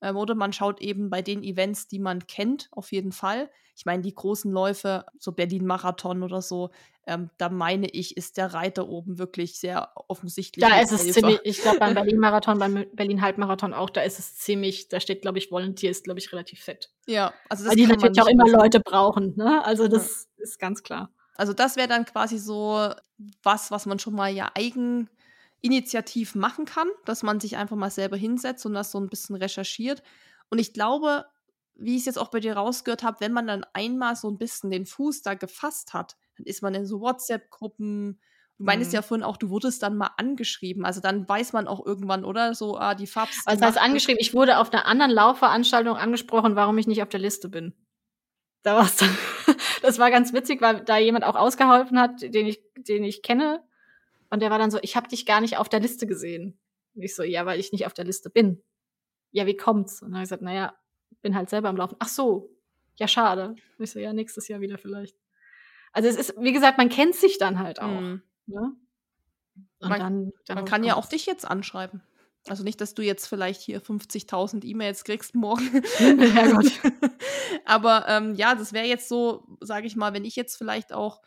Ähm, 0.03 0.17
oder 0.17 0.35
man 0.35 0.53
schaut 0.53 0.81
eben 0.81 1.09
bei 1.09 1.23
den 1.23 1.43
Events, 1.43 1.89
die 1.89 1.99
man 1.99 2.27
kennt, 2.27 2.69
auf 2.73 2.93
jeden 2.93 3.13
Fall. 3.13 3.51
Ich 3.75 3.87
meine, 3.87 4.03
die 4.03 4.15
großen 4.15 4.51
Läufe, 4.51 5.07
so 5.19 5.33
Berlin-Marathon 5.33 6.23
oder 6.23 6.43
so, 6.43 6.71
ähm, 7.07 7.31
da 7.39 7.49
meine 7.49 7.89
ich, 7.89 8.17
ist 8.17 8.37
der 8.37 8.53
Reiter 8.53 8.89
oben 8.89 9.19
wirklich 9.19 9.59
sehr 9.59 9.93
offensichtlich. 10.09 10.65
Da 10.67 10.81
ist 10.81 10.93
es 10.93 11.05
Helfer. 11.05 11.21
ziemlich, 11.21 11.41
ich 11.45 11.63
glaube 11.63 11.79
beim 11.79 11.95
Berlin-Marathon, 11.95 12.59
beim 12.59 12.87
Berlin-Halbmarathon 12.93 13.75
auch, 13.75 13.91
da 13.91 14.03
ist 14.03 14.19
es 14.19 14.37
ziemlich, 14.37 14.89
da 14.89 15.01
steht, 15.01 15.23
glaube 15.23 15.39
ich, 15.39 15.51
Volunteer 15.51 15.91
ist, 15.91 16.05
glaube 16.05 16.19
ich, 16.19 16.33
relativ 16.33 16.61
fett. 16.61 16.91
Ja, 17.07 17.33
also 17.49 17.65
das 17.65 17.71
Weil 17.71 17.77
die 17.77 17.87
natürlich 17.87 18.21
auch 18.21 18.29
immer 18.29 18.49
Leute 18.49 18.81
brauchen, 18.81 19.35
ne? 19.37 19.65
Also 19.65 19.89
das 19.89 20.29
ja. 20.37 20.45
ist 20.45 20.59
ganz 20.59 20.83
klar. 20.83 21.11
Also 21.37 21.53
das 21.53 21.77
wäre 21.77 21.89
dann 21.89 22.05
quasi 22.05 22.39
so 22.39 22.91
was, 23.43 23.71
was 23.71 23.87
man 23.87 23.99
schon 23.99 24.15
mal 24.15 24.33
ja 24.33 24.51
eigen 24.55 25.09
initiativ 25.67 26.35
machen 26.35 26.65
kann, 26.65 26.89
dass 27.05 27.23
man 27.23 27.41
sich 27.41 27.57
einfach 27.57 27.77
mal 27.77 27.91
selber 27.91 28.17
hinsetzt 28.17 28.65
und 28.67 28.75
das 28.75 28.91
so 28.91 28.99
ein 28.99 29.09
bisschen 29.09 29.37
recherchiert. 29.37 30.03
Und 30.49 30.59
ich 30.59 30.73
glaube, 30.73 31.27
wie 31.75 31.95
ich 31.95 32.01
es 32.01 32.07
jetzt 32.07 32.19
auch 32.19 32.31
bei 32.31 32.41
dir 32.41 32.57
rausgehört 32.57 33.03
habe, 33.03 33.21
wenn 33.21 33.33
man 33.33 33.47
dann 33.47 33.67
einmal 33.73 34.17
so 34.17 34.29
ein 34.31 34.39
bisschen 34.39 34.71
den 34.71 34.87
Fuß 34.87 35.23
da 35.23 35.35
gefasst 35.35 35.93
hat, 35.93 36.17
dann 36.37 36.47
ist 36.47 36.63
man 36.63 36.75
in 36.75 36.87
so 36.87 37.01
WhatsApp-Gruppen. 37.01 38.21
Du 38.59 38.65
meinst 38.65 38.91
mhm. 38.91 38.95
ja 38.95 39.03
vorhin 39.03 39.25
auch, 39.25 39.37
du 39.37 39.51
wurdest 39.51 39.83
dann 39.83 39.97
mal 39.97 40.11
angeschrieben. 40.17 40.85
Also 40.85 41.01
dann 41.01 41.29
weiß 41.29 41.53
man 41.53 41.69
auch 41.69 41.85
irgendwann, 41.85 42.25
oder? 42.25 42.55
So, 42.55 42.79
ah, 42.79 42.95
die 42.95 43.07
Farbs. 43.07 43.43
Also 43.45 43.61
das 43.61 43.69
heißt 43.69 43.85
angeschrieben, 43.85 44.21
ich 44.21 44.33
wurde 44.33 44.59
auf 44.59 44.73
einer 44.73 44.87
anderen 44.87 45.11
Laufveranstaltung 45.11 45.97
angesprochen, 45.97 46.57
warum 46.57 46.79
ich 46.79 46.87
nicht 46.87 47.03
auf 47.03 47.09
der 47.11 47.21
Liste 47.21 47.49
bin. 47.49 47.75
Da 48.63 48.77
war's 48.77 48.97
dann. 48.97 49.17
das 49.83 49.99
war 49.99 50.11
ganz 50.11 50.33
witzig, 50.33 50.63
weil 50.63 50.83
da 50.85 50.97
jemand 50.97 51.25
auch 51.25 51.37
ausgeholfen 51.37 52.01
hat, 52.01 52.23
den 52.23 52.47
ich, 52.47 52.61
den 52.77 53.05
ich 53.05 53.23
kenne. 53.23 53.63
Und 54.31 54.41
der 54.41 54.51
war 54.51 54.59
dann 54.59 54.71
so, 54.71 54.79
ich 54.83 54.97
habe 54.97 55.09
dich 55.09 55.27
gar 55.27 55.41
nicht 55.41 55.57
auf 55.57 55.69
der 55.69 55.81
Liste 55.81 56.07
gesehen. 56.07 56.59
Und 56.95 57.03
ich 57.03 57.15
so, 57.15 57.23
ja, 57.23 57.47
weil 57.47 57.61
ich 57.61 57.73
nicht 57.73 57.87
auf 57.87 57.95
der 57.95 58.05
Liste 58.05 58.31
bin. 58.31 58.63
Ja, 59.31 59.47
wie 59.47 59.57
kommt's? 59.57 60.03
Und 60.03 60.09
dann 60.09 60.17
habe 60.17 60.25
ich 60.25 60.29
gesagt, 60.29 60.43
naja, 60.43 60.75
bin 61.23 61.37
halt 61.37 61.51
selber 61.51 61.69
am 61.69 61.77
Laufen. 61.77 61.97
Ach 61.99 62.09
so, 62.09 62.51
ja, 62.97 63.09
schade. 63.09 63.51
Und 63.51 63.85
ich 63.85 63.91
so, 63.91 63.99
ja, 63.99 64.13
nächstes 64.13 64.49
Jahr 64.49 64.61
wieder 64.61 64.79
vielleicht. 64.79 65.17
Also 65.93 66.09
es 66.09 66.17
ist, 66.17 66.35
wie 66.39 66.53
gesagt, 66.53 66.79
man 66.79 66.89
kennt 66.89 67.15
sich 67.15 67.39
dann 67.39 67.59
halt 67.59 67.81
auch. 67.81 68.01
Mhm. 68.01 68.23
Ne? 68.47 68.77
Und 69.79 69.89
man, 69.89 70.01
dann, 70.01 70.33
dann 70.47 70.55
man 70.57 70.65
kann 70.65 70.85
ja 70.85 70.95
auch 70.95 71.07
dich 71.07 71.27
jetzt 71.27 71.47
anschreiben. 71.47 72.03
Also 72.49 72.63
nicht, 72.63 72.81
dass 72.81 72.95
du 72.95 73.03
jetzt 73.03 73.27
vielleicht 73.27 73.61
hier 73.61 73.83
50.000 73.83 74.65
E-Mails 74.65 75.05
kriegst 75.05 75.35
morgen. 75.35 75.83
ja. 76.01 76.61
Aber 77.65 78.05
ähm, 78.09 78.35
ja, 78.35 78.55
das 78.55 78.73
wäre 78.73 78.87
jetzt 78.87 79.09
so, 79.09 79.47
sage 79.61 79.87
ich 79.87 79.97
mal, 79.97 80.13
wenn 80.13 80.25
ich 80.25 80.37
jetzt 80.37 80.57
vielleicht 80.57 80.93
auch 80.93 81.23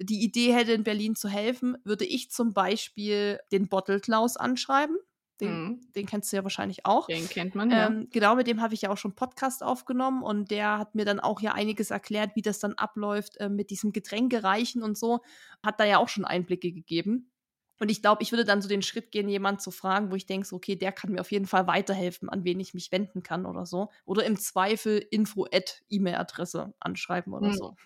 die 0.00 0.24
Idee 0.24 0.54
hätte, 0.54 0.72
in 0.72 0.84
Berlin 0.84 1.14
zu 1.14 1.28
helfen, 1.28 1.76
würde 1.84 2.04
ich 2.04 2.30
zum 2.30 2.54
Beispiel 2.54 3.38
den 3.52 3.68
Bottle 3.68 4.00
Klaus 4.00 4.36
anschreiben. 4.36 4.96
Den, 5.40 5.62
mhm. 5.62 5.80
den, 5.94 6.06
kennst 6.06 6.32
du 6.32 6.36
ja 6.36 6.42
wahrscheinlich 6.42 6.84
auch. 6.84 7.06
Den 7.06 7.28
kennt 7.28 7.54
man, 7.54 7.70
ja. 7.70 7.86
Ähm, 7.86 8.08
genau, 8.10 8.34
mit 8.36 8.46
dem 8.46 8.60
habe 8.60 8.74
ich 8.74 8.82
ja 8.82 8.90
auch 8.90 8.98
schon 8.98 9.14
Podcast 9.14 9.62
aufgenommen 9.62 10.22
und 10.22 10.50
der 10.50 10.78
hat 10.78 10.94
mir 10.94 11.06
dann 11.06 11.18
auch 11.18 11.40
ja 11.40 11.52
einiges 11.52 11.90
erklärt, 11.90 12.36
wie 12.36 12.42
das 12.42 12.58
dann 12.58 12.74
abläuft 12.74 13.38
äh, 13.38 13.48
mit 13.48 13.70
diesem 13.70 13.92
Getränkereichen 13.92 14.82
und 14.82 14.98
so. 14.98 15.20
Hat 15.62 15.80
da 15.80 15.84
ja 15.84 15.98
auch 15.98 16.08
schon 16.08 16.24
Einblicke 16.26 16.72
gegeben. 16.72 17.30
Und 17.78 17.90
ich 17.90 18.02
glaube, 18.02 18.22
ich 18.22 18.30
würde 18.30 18.44
dann 18.44 18.60
so 18.60 18.68
den 18.68 18.82
Schritt 18.82 19.10
gehen, 19.10 19.30
jemanden 19.30 19.60
zu 19.60 19.70
fragen, 19.70 20.10
wo 20.10 20.14
ich 20.14 20.26
denke, 20.26 20.46
so, 20.46 20.56
okay, 20.56 20.76
der 20.76 20.92
kann 20.92 21.12
mir 21.12 21.22
auf 21.22 21.32
jeden 21.32 21.46
Fall 21.46 21.66
weiterhelfen, 21.66 22.28
an 22.28 22.44
wen 22.44 22.60
ich 22.60 22.74
mich 22.74 22.92
wenden 22.92 23.22
kann 23.22 23.46
oder 23.46 23.64
so. 23.64 23.88
Oder 24.04 24.26
im 24.26 24.38
Zweifel 24.38 24.98
info-E-Mail-Adresse 25.10 26.74
anschreiben 26.78 27.32
oder 27.32 27.48
mhm. 27.48 27.54
so. 27.54 27.76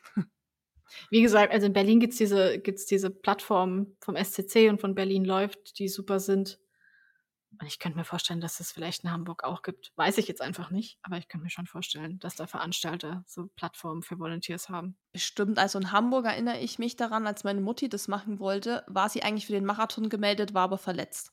Wie 1.11 1.23
gesagt, 1.23 1.53
also 1.53 1.67
in 1.67 1.73
Berlin 1.73 2.01
gibt 2.01 2.13
es 2.13 2.19
diese, 2.19 2.59
gibt's 2.61 2.87
diese 2.87 3.11
Plattform 3.11 3.97
vom 4.01 4.17
SCC 4.17 4.69
und 4.69 4.81
von 4.81 4.95
Berlin 4.95 5.25
läuft, 5.25 5.79
die 5.79 5.89
super 5.89 6.21
sind 6.21 6.59
Und 7.61 7.67
ich 7.67 7.79
könnte 7.79 7.99
mir 7.99 8.05
vorstellen, 8.05 8.41
dass 8.41 8.61
es 8.61 8.71
vielleicht 8.73 9.05
in 9.05 9.11
Hamburg 9.11 9.45
auch 9.45 9.63
gibt. 9.63 9.93
Weiß 9.97 10.19
ich 10.19 10.29
jetzt 10.29 10.41
einfach 10.41 10.71
nicht, 10.71 10.99
aber 11.03 11.19
ich 11.19 11.29
könnte 11.29 11.45
mir 11.45 11.51
schon 11.51 11.67
vorstellen, 11.67 12.19
dass 12.21 12.37
da 12.37 12.47
Veranstalter 12.47 13.25
so 13.27 13.47
Plattformen 13.57 14.03
für 14.03 14.19
Volunteers 14.19 14.69
haben. 14.69 14.97
Stimmt, 15.17 15.59
also 15.61 15.79
in 15.79 15.93
Hamburg 15.93 16.27
erinnere 16.27 16.59
ich 16.59 16.79
mich 16.81 16.97
daran, 16.97 17.27
als 17.29 17.45
meine 17.45 17.61
Mutti 17.61 17.89
das 17.89 18.09
machen 18.09 18.41
wollte, 18.41 18.85
war 18.89 19.09
sie 19.09 19.23
eigentlich 19.23 19.47
für 19.47 19.53
den 19.53 19.65
Marathon 19.65 20.09
gemeldet, 20.09 20.55
war 20.55 20.63
aber 20.65 20.79
verletzt. 20.79 21.31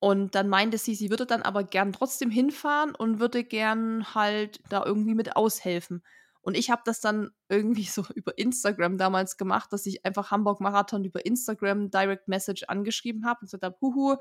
Und 0.00 0.34
dann 0.34 0.48
meinte 0.48 0.78
sie, 0.78 0.96
sie 0.96 1.10
würde 1.10 1.26
dann 1.26 1.42
aber 1.42 1.62
gern 1.62 1.92
trotzdem 1.92 2.30
hinfahren 2.30 2.94
und 2.96 3.20
würde 3.20 3.44
gern 3.44 4.14
halt 4.14 4.60
da 4.68 4.84
irgendwie 4.84 5.14
mit 5.14 5.36
aushelfen. 5.36 6.02
Und 6.42 6.56
ich 6.56 6.70
habe 6.70 6.82
das 6.84 7.00
dann 7.00 7.30
irgendwie 7.48 7.84
so 7.84 8.04
über 8.14 8.36
Instagram 8.36 8.98
damals 8.98 9.36
gemacht, 9.36 9.72
dass 9.72 9.86
ich 9.86 10.04
einfach 10.04 10.30
Hamburg 10.30 10.60
Marathon 10.60 11.04
über 11.04 11.24
Instagram 11.24 11.90
Direct 11.90 12.28
Message 12.28 12.64
angeschrieben 12.64 13.24
habe 13.24 13.40
und 13.40 13.46
gesagt 13.46 13.64
habe, 13.64 13.76
huhu, 13.80 14.16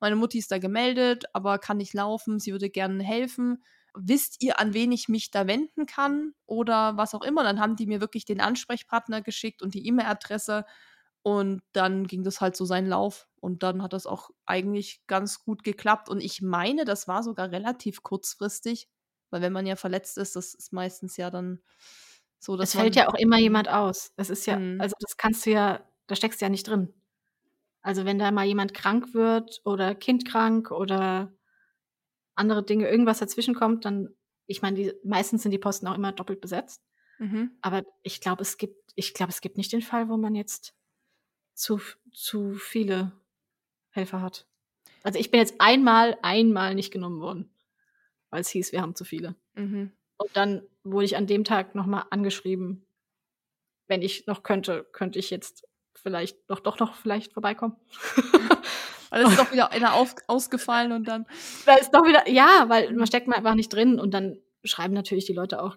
meine 0.00 0.16
Mutti 0.16 0.38
ist 0.38 0.50
da 0.50 0.58
gemeldet, 0.58 1.24
aber 1.32 1.58
kann 1.58 1.76
nicht 1.76 1.94
laufen, 1.94 2.38
sie 2.40 2.52
würde 2.52 2.70
gerne 2.70 3.04
helfen. 3.04 3.62
Wisst 3.94 4.42
ihr, 4.42 4.58
an 4.60 4.74
wen 4.74 4.92
ich 4.92 5.08
mich 5.08 5.30
da 5.30 5.46
wenden 5.46 5.86
kann 5.86 6.32
oder 6.46 6.96
was 6.96 7.14
auch 7.14 7.22
immer? 7.22 7.44
Dann 7.44 7.60
haben 7.60 7.76
die 7.76 7.86
mir 7.86 8.00
wirklich 8.00 8.24
den 8.26 8.40
Ansprechpartner 8.40 9.22
geschickt 9.22 9.62
und 9.62 9.74
die 9.74 9.86
E-Mail-Adresse 9.86 10.64
und 11.22 11.62
dann 11.72 12.06
ging 12.06 12.22
das 12.22 12.40
halt 12.40 12.56
so 12.56 12.64
seinen 12.64 12.86
Lauf 12.86 13.26
und 13.40 13.62
dann 13.62 13.82
hat 13.82 13.94
das 13.94 14.06
auch 14.06 14.30
eigentlich 14.44 15.02
ganz 15.06 15.42
gut 15.44 15.64
geklappt 15.64 16.08
und 16.08 16.20
ich 16.20 16.42
meine, 16.42 16.84
das 16.84 17.08
war 17.08 17.22
sogar 17.22 17.50
relativ 17.50 18.02
kurzfristig, 18.02 18.88
weil 19.36 19.42
wenn 19.42 19.52
man 19.52 19.66
ja 19.66 19.76
verletzt 19.76 20.16
ist, 20.16 20.34
das 20.34 20.54
ist 20.54 20.72
meistens 20.72 21.18
ja 21.18 21.30
dann 21.30 21.60
so, 22.38 22.56
dass 22.56 22.70
Es 22.74 22.80
fällt 22.80 22.96
ja 22.96 23.08
auch 23.08 23.14
immer 23.14 23.38
jemand 23.38 23.68
aus. 23.68 24.12
Das 24.16 24.30
ist 24.30 24.46
ja, 24.46 24.58
mhm. 24.58 24.80
also 24.80 24.94
das 25.00 25.18
kannst 25.18 25.44
du 25.44 25.50
ja, 25.50 25.86
da 26.06 26.16
steckst 26.16 26.40
du 26.40 26.46
ja 26.46 26.48
nicht 26.48 26.66
drin. 26.66 26.94
Also 27.82 28.06
wenn 28.06 28.18
da 28.18 28.30
mal 28.30 28.46
jemand 28.46 28.72
krank 28.72 29.12
wird 29.12 29.60
oder 29.66 29.94
Kind 29.94 30.26
krank 30.26 30.70
oder 30.70 31.34
andere 32.34 32.64
Dinge, 32.64 32.88
irgendwas 32.88 33.18
dazwischen 33.18 33.54
kommt, 33.54 33.84
dann, 33.84 34.08
ich 34.46 34.62
meine, 34.62 34.76
die, 34.76 34.94
meistens 35.04 35.42
sind 35.42 35.52
die 35.52 35.58
Posten 35.58 35.86
auch 35.86 35.94
immer 35.94 36.12
doppelt 36.12 36.40
besetzt. 36.40 36.82
Mhm. 37.18 37.50
Aber 37.60 37.82
ich 38.02 38.22
glaube, 38.22 38.40
es 38.40 38.56
gibt, 38.56 38.92
ich 38.94 39.12
glaube, 39.12 39.32
es 39.32 39.42
gibt 39.42 39.58
nicht 39.58 39.72
den 39.72 39.82
Fall, 39.82 40.08
wo 40.08 40.16
man 40.16 40.34
jetzt 40.34 40.74
zu, 41.52 41.78
zu 42.10 42.54
viele 42.54 43.12
Helfer 43.90 44.22
hat. 44.22 44.46
Also 45.02 45.18
ich 45.18 45.30
bin 45.30 45.40
jetzt 45.40 45.56
einmal, 45.58 46.16
einmal 46.22 46.74
nicht 46.74 46.90
genommen 46.90 47.20
worden 47.20 47.50
weil 48.30 48.40
es 48.40 48.48
hieß, 48.48 48.72
wir 48.72 48.82
haben 48.82 48.94
zu 48.94 49.04
viele. 49.04 49.34
Mhm. 49.54 49.92
Und 50.18 50.36
dann 50.36 50.62
wurde 50.84 51.04
ich 51.04 51.16
an 51.16 51.26
dem 51.26 51.44
Tag 51.44 51.74
nochmal 51.74 52.04
angeschrieben, 52.10 52.86
wenn 53.88 54.02
ich 54.02 54.26
noch 54.26 54.42
könnte, 54.42 54.86
könnte 54.92 55.18
ich 55.18 55.30
jetzt 55.30 55.66
vielleicht 55.94 56.38
doch 56.48 56.60
doch 56.60 56.78
noch 56.78 56.94
vielleicht 56.94 57.32
vorbeikommen. 57.32 57.76
weil 59.10 59.24
es 59.24 59.30
ist 59.30 59.38
doch 59.38 59.52
wieder 59.52 59.70
einer 59.70 59.94
auf, 59.94 60.14
ausgefallen 60.26 60.92
und 60.92 61.06
dann. 61.08 61.26
Da 61.64 61.76
ist 61.76 61.90
doch 61.90 62.04
wieder, 62.04 62.28
ja, 62.28 62.64
weil 62.68 62.92
man 62.94 63.06
steckt 63.06 63.28
man 63.28 63.36
einfach 63.36 63.54
nicht 63.54 63.72
drin 63.72 63.98
und 64.00 64.12
dann 64.12 64.38
schreiben 64.64 64.94
natürlich 64.94 65.26
die 65.26 65.32
Leute 65.32 65.62
auch, 65.62 65.76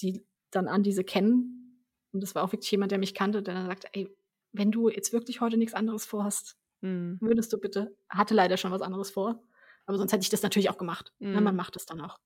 die 0.00 0.24
dann 0.50 0.68
an 0.68 0.82
diese 0.82 1.04
kennen. 1.04 1.84
Und 2.12 2.22
das 2.22 2.34
war 2.34 2.44
auch 2.44 2.52
wirklich 2.52 2.70
jemand, 2.70 2.92
der 2.92 2.98
mich 2.98 3.14
kannte, 3.14 3.42
der 3.42 3.54
dann 3.54 3.66
sagt, 3.66 3.86
ey, 3.92 4.08
wenn 4.52 4.70
du 4.70 4.88
jetzt 4.88 5.12
wirklich 5.12 5.40
heute 5.40 5.56
nichts 5.56 5.74
anderes 5.74 6.04
vorhast, 6.04 6.56
mhm. 6.82 7.18
würdest 7.20 7.52
du 7.52 7.58
bitte, 7.58 7.96
hatte 8.08 8.34
leider 8.34 8.56
schon 8.56 8.70
was 8.70 8.82
anderes 8.82 9.10
vor, 9.10 9.42
aber 9.86 9.98
sonst 9.98 10.12
hätte 10.12 10.22
ich 10.22 10.30
das 10.30 10.42
natürlich 10.42 10.70
auch 10.70 10.78
gemacht. 10.78 11.12
Ne, 11.18 11.38
mhm. 11.38 11.44
man 11.44 11.56
macht 11.56 11.76
es 11.76 11.86
dann 11.86 12.00
auch. 12.00 12.18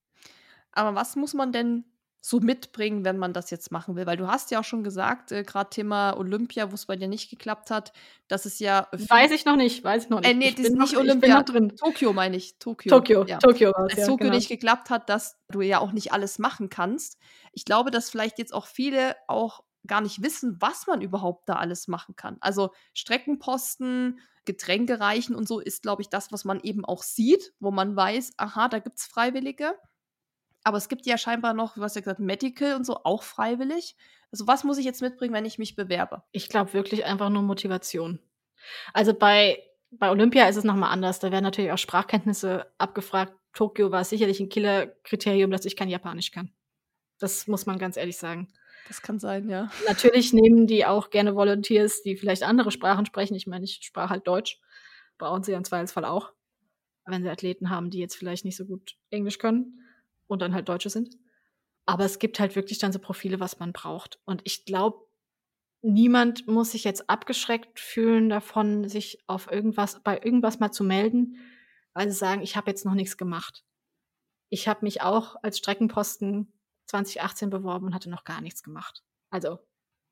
Aber 0.73 0.95
was 0.95 1.17
muss 1.17 1.35
man 1.35 1.53
denn 1.53 1.85
so 2.21 2.41
mitbringen, 2.41 3.05
wenn 3.05 3.19
man 3.19 3.33
das 3.33 3.51
jetzt 3.51 3.71
machen 3.71 3.97
will? 3.97 4.05
Weil 4.07 4.17
du 4.17 4.27
hast 4.27 4.51
ja 4.51 4.61
auch 4.61 4.65
schon 4.65 4.85
gesagt, 4.85 5.33
äh, 5.33 5.43
gerade 5.43 5.71
Thema 5.71 6.17
Olympia, 6.19 6.71
wo 6.71 6.75
es 6.75 6.87
bei 6.87 6.97
dir 6.97 7.09
nicht 7.09 7.31
geklappt 7.31 7.71
hat, 7.71 7.93
dass 8.29 8.45
es 8.45 8.59
ja. 8.59 8.89
Weiß 8.93 9.31
ich 9.31 9.45
noch 9.45 9.57
nicht, 9.57 9.83
weiß 9.83 10.05
ich 10.05 10.11
noch 10.11 10.21
nicht. 10.21 10.31
Äh, 10.31 10.35
nee, 10.35 10.51
das 10.51 10.67
ist 10.67 10.77
nicht 10.77 10.97
Olympia. 10.97 11.43
drin. 11.43 11.75
Tokio 11.77 12.13
meine 12.13 12.37
ich. 12.37 12.59
Tokio. 12.59 12.91
Tokio, 12.91 13.25
ja. 13.25 13.39
Tokio 13.39 13.73
es. 13.89 13.97
Ja, 13.97 14.07
Tokio 14.07 14.17
genau. 14.17 14.35
nicht 14.35 14.49
geklappt 14.49 14.91
hat, 14.91 15.09
dass 15.09 15.39
du 15.51 15.61
ja 15.63 15.79
auch 15.79 15.93
nicht 15.93 16.13
alles 16.13 16.39
machen 16.39 16.69
kannst. 16.69 17.19
Ich 17.53 17.65
glaube, 17.65 17.91
dass 17.91 18.11
vielleicht 18.11 18.39
jetzt 18.39 18.53
auch 18.53 18.67
viele 18.67 19.17
auch 19.29 19.63
gar 19.87 20.01
nicht 20.01 20.23
wissen, 20.23 20.57
was 20.61 20.87
man 20.87 21.01
überhaupt 21.01 21.49
da 21.49 21.55
alles 21.55 21.89
machen 21.89 22.17
kann. 22.17 22.37
Also 22.41 22.73
Streckenposten, 22.93 24.19
Getränke 24.47 25.01
reichen 25.01 25.35
und 25.35 25.47
so 25.47 25.61
ist, 25.61 25.83
glaube 25.83 26.03
ich, 26.03 26.09
das, 26.09 26.33
was 26.33 26.45
man 26.45 26.61
eben 26.61 26.85
auch 26.85 27.03
sieht, 27.03 27.53
wo 27.61 27.71
man 27.71 27.95
weiß, 27.95 28.35
aha, 28.37 28.69
da 28.69 28.79
gibt 28.79 28.97
es 28.99 29.07
Freiwillige. 29.07 29.75
Aber 30.65 30.79
es 30.79 30.89
gibt 30.89 31.07
ja 31.07 31.17
scheinbar 31.19 31.55
noch, 31.55 31.77
hast 31.77 31.95
ja 31.95 32.01
gesagt, 32.01 32.19
Medical 32.19 32.75
und 32.75 32.85
so 32.85 33.05
auch 33.05 33.23
freiwillig. 33.23 33.97
Also 34.33 34.47
was 34.47 34.65
muss 34.65 34.79
ich 34.79 34.85
jetzt 34.85 35.01
mitbringen, 35.01 35.33
wenn 35.33 35.45
ich 35.45 35.59
mich 35.59 35.77
bewerbe? 35.77 36.25
Ich 36.33 36.49
glaube 36.49 36.73
wirklich 36.73 37.05
einfach 37.05 37.31
nur 37.31 37.43
Motivation. 37.43 38.19
Also 38.93 39.15
bei, 39.15 39.63
bei 39.91 40.11
Olympia 40.11 40.49
ist 40.49 40.57
es 40.57 40.65
nochmal 40.65 40.91
anders. 40.91 41.21
Da 41.21 41.31
werden 41.31 41.45
natürlich 41.45 41.71
auch 41.71 41.79
Sprachkenntnisse 41.79 42.67
abgefragt. 42.79 43.35
Tokio 43.53 43.93
war 43.93 44.05
sicherlich 44.05 44.41
ein 44.41 44.49
Killerkriterium, 44.49 45.51
dass 45.51 45.65
ich 45.65 45.77
kein 45.77 45.89
Japanisch 45.89 46.33
kann. 46.33 46.53
Das 47.19 47.47
muss 47.47 47.67
man 47.67 47.79
ganz 47.79 47.97
ehrlich 47.97 48.19
sagen. 48.19 48.49
Das 48.89 49.03
kann 49.03 49.19
sein, 49.19 49.49
ja. 49.49 49.71
Natürlich 49.89 50.33
nehmen 50.33 50.67
die 50.67 50.87
auch 50.87 51.11
gerne 51.11 51.35
Volunteers, 51.35 52.03
die 52.03 52.17
vielleicht 52.17 52.43
andere 52.43 52.71
Sprachen 52.71 53.07
sprechen. 53.07 53.35
Ich 53.35 53.47
meine, 53.47 53.65
ich 53.65 53.81
sprach 53.83 54.11
halt 54.11 54.27
Deutsch. 54.27 54.61
Brauchen 55.19 55.43
sie 55.43 55.53
im 55.53 55.65
Zweifelsfall 55.65 56.05
auch. 56.05 56.33
Wenn 57.05 57.23
sie 57.23 57.31
Athleten 57.31 57.71
haben, 57.71 57.91
die 57.91 57.99
jetzt 57.99 58.17
vielleicht 58.17 58.45
nicht 58.45 58.57
so 58.57 58.65
gut 58.65 58.97
Englisch 59.11 59.39
können 59.39 59.81
und 60.27 60.43
dann 60.43 60.55
halt 60.55 60.69
Deutsche 60.69 60.91
sind. 60.91 61.17
Aber 61.85 62.05
es 62.05 62.19
gibt 62.19 62.41
halt 62.41 62.57
wirklich 62.57 62.79
dann 62.79 62.93
so 62.93 62.99
Profile, 62.99 63.39
was 63.41 63.59
man 63.59 63.73
braucht. 63.73 64.19
Und 64.25 64.43
ich 64.45 64.65
glaube, 64.65 65.07
niemand 65.83 66.49
muss 66.49 66.73
sich 66.73 66.85
jetzt 66.85 67.09
abgeschreckt 67.09 67.79
fühlen 67.79 68.29
davon, 68.29 68.89
sich 68.89 69.23
auf 69.29 69.51
irgendwas, 69.51 70.01
bei 70.03 70.21
irgendwas 70.21 70.59
mal 70.59 70.73
zu 70.73 70.83
melden, 70.83 71.37
weil 71.95 72.11
sie 72.11 72.17
sagen, 72.17 72.43
ich 72.43 72.57
habe 72.57 72.71
jetzt 72.71 72.85
noch 72.85 72.95
nichts 72.95 73.17
gemacht. 73.17 73.65
Ich 74.49 74.69
habe 74.69 74.85
mich 74.85 75.03
auch 75.03 75.37
als 75.43 75.59
Streckenposten 75.59 76.53
2018 76.87 77.51
beworben 77.51 77.87
und 77.87 77.95
hatte 77.95 78.11
noch 78.11 78.25
gar 78.25 78.41
nichts 78.41 78.63
gemacht. 78.63 79.03
Also 79.31 79.59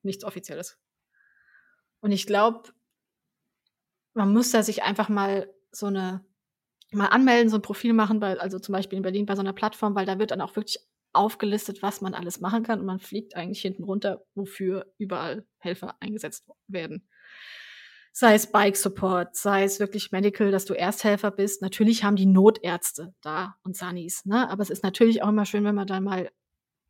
nichts 0.02 0.24
Offizielles. 0.24 0.78
Und 2.00 2.12
ich 2.12 2.26
glaube, 2.26 2.70
man 4.14 4.32
muss 4.32 4.50
da 4.50 4.62
sich 4.62 4.82
einfach 4.82 5.08
mal 5.08 5.52
so 5.72 5.86
eine, 5.86 6.24
mal 6.92 7.06
anmelden, 7.06 7.48
so 7.48 7.56
ein 7.56 7.62
Profil 7.62 7.92
machen, 7.92 8.20
bei, 8.20 8.38
also 8.38 8.58
zum 8.58 8.72
Beispiel 8.72 8.96
in 8.96 9.02
Berlin 9.02 9.26
bei 9.26 9.34
so 9.34 9.40
einer 9.40 9.52
Plattform, 9.52 9.94
weil 9.94 10.06
da 10.06 10.18
wird 10.18 10.30
dann 10.30 10.40
auch 10.40 10.54
wirklich 10.56 10.78
aufgelistet, 11.12 11.82
was 11.82 12.00
man 12.00 12.14
alles 12.14 12.40
machen 12.40 12.62
kann 12.62 12.80
und 12.80 12.86
man 12.86 13.00
fliegt 13.00 13.36
eigentlich 13.36 13.62
hinten 13.62 13.84
runter, 13.84 14.24
wofür 14.34 14.92
überall 14.98 15.46
Helfer 15.58 15.96
eingesetzt 16.00 16.46
werden. 16.66 17.08
Sei 18.12 18.34
es 18.34 18.50
Bike 18.50 18.76
Support, 18.76 19.34
sei 19.34 19.64
es 19.64 19.80
wirklich 19.80 20.12
Medical, 20.12 20.52
dass 20.52 20.66
du 20.66 20.74
Ersthelfer 20.74 21.32
bist. 21.32 21.62
Natürlich 21.62 22.04
haben 22.04 22.14
die 22.14 22.26
Notärzte 22.26 23.12
da 23.22 23.56
und 23.64 23.76
Sunnies, 23.76 24.24
ne? 24.24 24.48
Aber 24.50 24.62
es 24.62 24.70
ist 24.70 24.84
natürlich 24.84 25.22
auch 25.22 25.30
immer 25.30 25.46
schön, 25.46 25.64
wenn 25.64 25.74
man 25.74 25.88
da 25.88 26.00
mal 26.00 26.30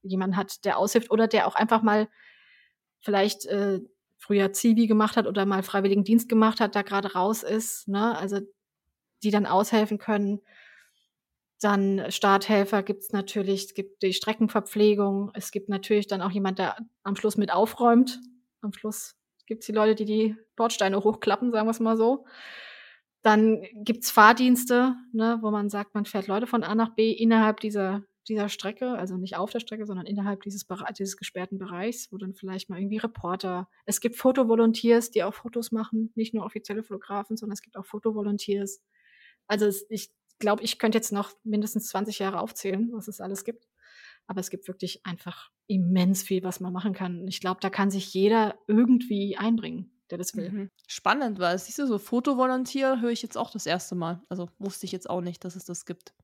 jemand 0.04 0.36
hat, 0.36 0.64
der 0.64 0.78
aushilft 0.78 1.10
oder 1.10 1.26
der 1.26 1.46
auch 1.46 1.54
einfach 1.54 1.82
mal 1.82 2.08
vielleicht 3.00 3.46
äh, 3.46 3.80
früher 4.18 4.52
Zivi 4.52 4.86
gemacht 4.86 5.16
hat 5.16 5.26
oder 5.26 5.44
mal 5.44 5.62
freiwilligen 5.62 6.04
Dienst 6.04 6.28
gemacht 6.28 6.60
hat, 6.60 6.74
da 6.74 6.82
gerade 6.82 7.12
raus 7.12 7.42
ist, 7.42 7.88
ne? 7.88 8.16
Also 8.16 8.40
die 9.22 9.30
dann 9.30 9.46
aushelfen 9.46 9.98
können. 9.98 10.40
Dann 11.60 12.10
Starthelfer 12.10 12.82
gibt's 12.82 13.12
natürlich, 13.12 13.66
es 13.66 13.74
gibt 13.74 14.02
die 14.02 14.12
Streckenverpflegung, 14.12 15.30
es 15.34 15.50
gibt 15.50 15.68
natürlich 15.68 16.06
dann 16.06 16.22
auch 16.22 16.30
jemand, 16.30 16.58
der 16.58 16.76
am 17.02 17.16
Schluss 17.16 17.36
mit 17.36 17.52
aufräumt. 17.52 18.20
Am 18.60 18.72
Schluss 18.72 19.14
gibt's 19.46 19.66
die 19.66 19.72
Leute, 19.72 19.94
die 19.94 20.04
die 20.04 20.36
Bordsteine 20.56 20.98
hochklappen, 21.02 21.52
sagen 21.52 21.66
wir 21.66 21.70
es 21.70 21.80
mal 21.80 21.96
so. 21.96 22.26
Dann 23.22 23.62
gibt's 23.74 24.10
Fahrdienste, 24.10 24.96
ne, 25.12 25.38
wo 25.40 25.50
man 25.50 25.70
sagt, 25.70 25.94
man 25.94 26.04
fährt 26.04 26.26
Leute 26.26 26.46
von 26.46 26.62
A 26.62 26.74
nach 26.74 26.94
B 26.94 27.10
innerhalb 27.12 27.60
dieser 27.60 28.02
dieser 28.28 28.48
Strecke, 28.48 28.90
also 28.98 29.16
nicht 29.16 29.36
auf 29.36 29.50
der 29.50 29.60
Strecke, 29.60 29.86
sondern 29.86 30.06
innerhalb 30.06 30.42
dieses, 30.42 30.66
dieses 30.98 31.16
gesperrten 31.16 31.58
Bereichs, 31.58 32.10
wo 32.10 32.18
dann 32.18 32.34
vielleicht 32.34 32.70
mal 32.70 32.78
irgendwie 32.78 32.98
Reporter, 32.98 33.68
es 33.86 34.00
gibt 34.00 34.16
Fotovolunteers, 34.16 35.10
die 35.10 35.22
auch 35.22 35.34
Fotos 35.34 35.72
machen, 35.72 36.12
nicht 36.14 36.34
nur 36.34 36.44
offizielle 36.44 36.82
Fotografen, 36.82 37.36
sondern 37.36 37.54
es 37.54 37.62
gibt 37.62 37.76
auch 37.76 37.86
Fotovolunteers. 37.86 38.82
Also 39.46 39.66
es, 39.66 39.86
ich 39.90 40.10
glaube, 40.38 40.62
ich 40.62 40.78
könnte 40.78 40.98
jetzt 40.98 41.12
noch 41.12 41.32
mindestens 41.44 41.88
20 41.88 42.18
Jahre 42.18 42.40
aufzählen, 42.40 42.90
was 42.92 43.08
es 43.08 43.20
alles 43.20 43.44
gibt. 43.44 43.68
Aber 44.26 44.40
es 44.40 44.48
gibt 44.48 44.66
wirklich 44.68 45.04
einfach 45.04 45.50
immens 45.66 46.22
viel, 46.22 46.42
was 46.42 46.58
man 46.58 46.72
machen 46.72 46.94
kann. 46.94 47.28
Ich 47.28 47.40
glaube, 47.40 47.60
da 47.60 47.68
kann 47.68 47.90
sich 47.90 48.14
jeder 48.14 48.58
irgendwie 48.66 49.36
einbringen 49.36 49.94
der 50.10 50.18
das 50.18 50.36
will. 50.36 50.50
Mhm. 50.50 50.70
Spannend, 50.86 51.38
weil 51.38 51.58
siehst 51.58 51.78
du, 51.78 51.86
so 51.86 51.98
Fotovolontier 51.98 53.00
höre 53.00 53.10
ich 53.10 53.22
jetzt 53.22 53.36
auch 53.36 53.50
das 53.50 53.66
erste 53.66 53.94
Mal. 53.94 54.22
Also 54.28 54.48
wusste 54.58 54.86
ich 54.86 54.92
jetzt 54.92 55.08
auch 55.08 55.20
nicht, 55.20 55.44
dass 55.44 55.56
es 55.56 55.64
das 55.64 55.86
gibt. 55.86 56.14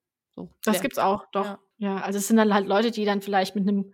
So, 0.41 0.51
das 0.65 0.77
ja. 0.77 0.83
gibt's 0.83 0.99
auch, 0.99 1.27
doch. 1.33 1.45
Ja. 1.45 1.59
ja, 1.79 1.97
also 1.99 2.19
es 2.19 2.29
sind 2.29 2.37
dann 2.37 2.55
halt 2.55 2.67
Leute, 2.67 2.91
die 2.91 3.05
dann 3.05 3.21
vielleicht 3.21 3.55
mit 3.55 3.69
einem, 3.69 3.93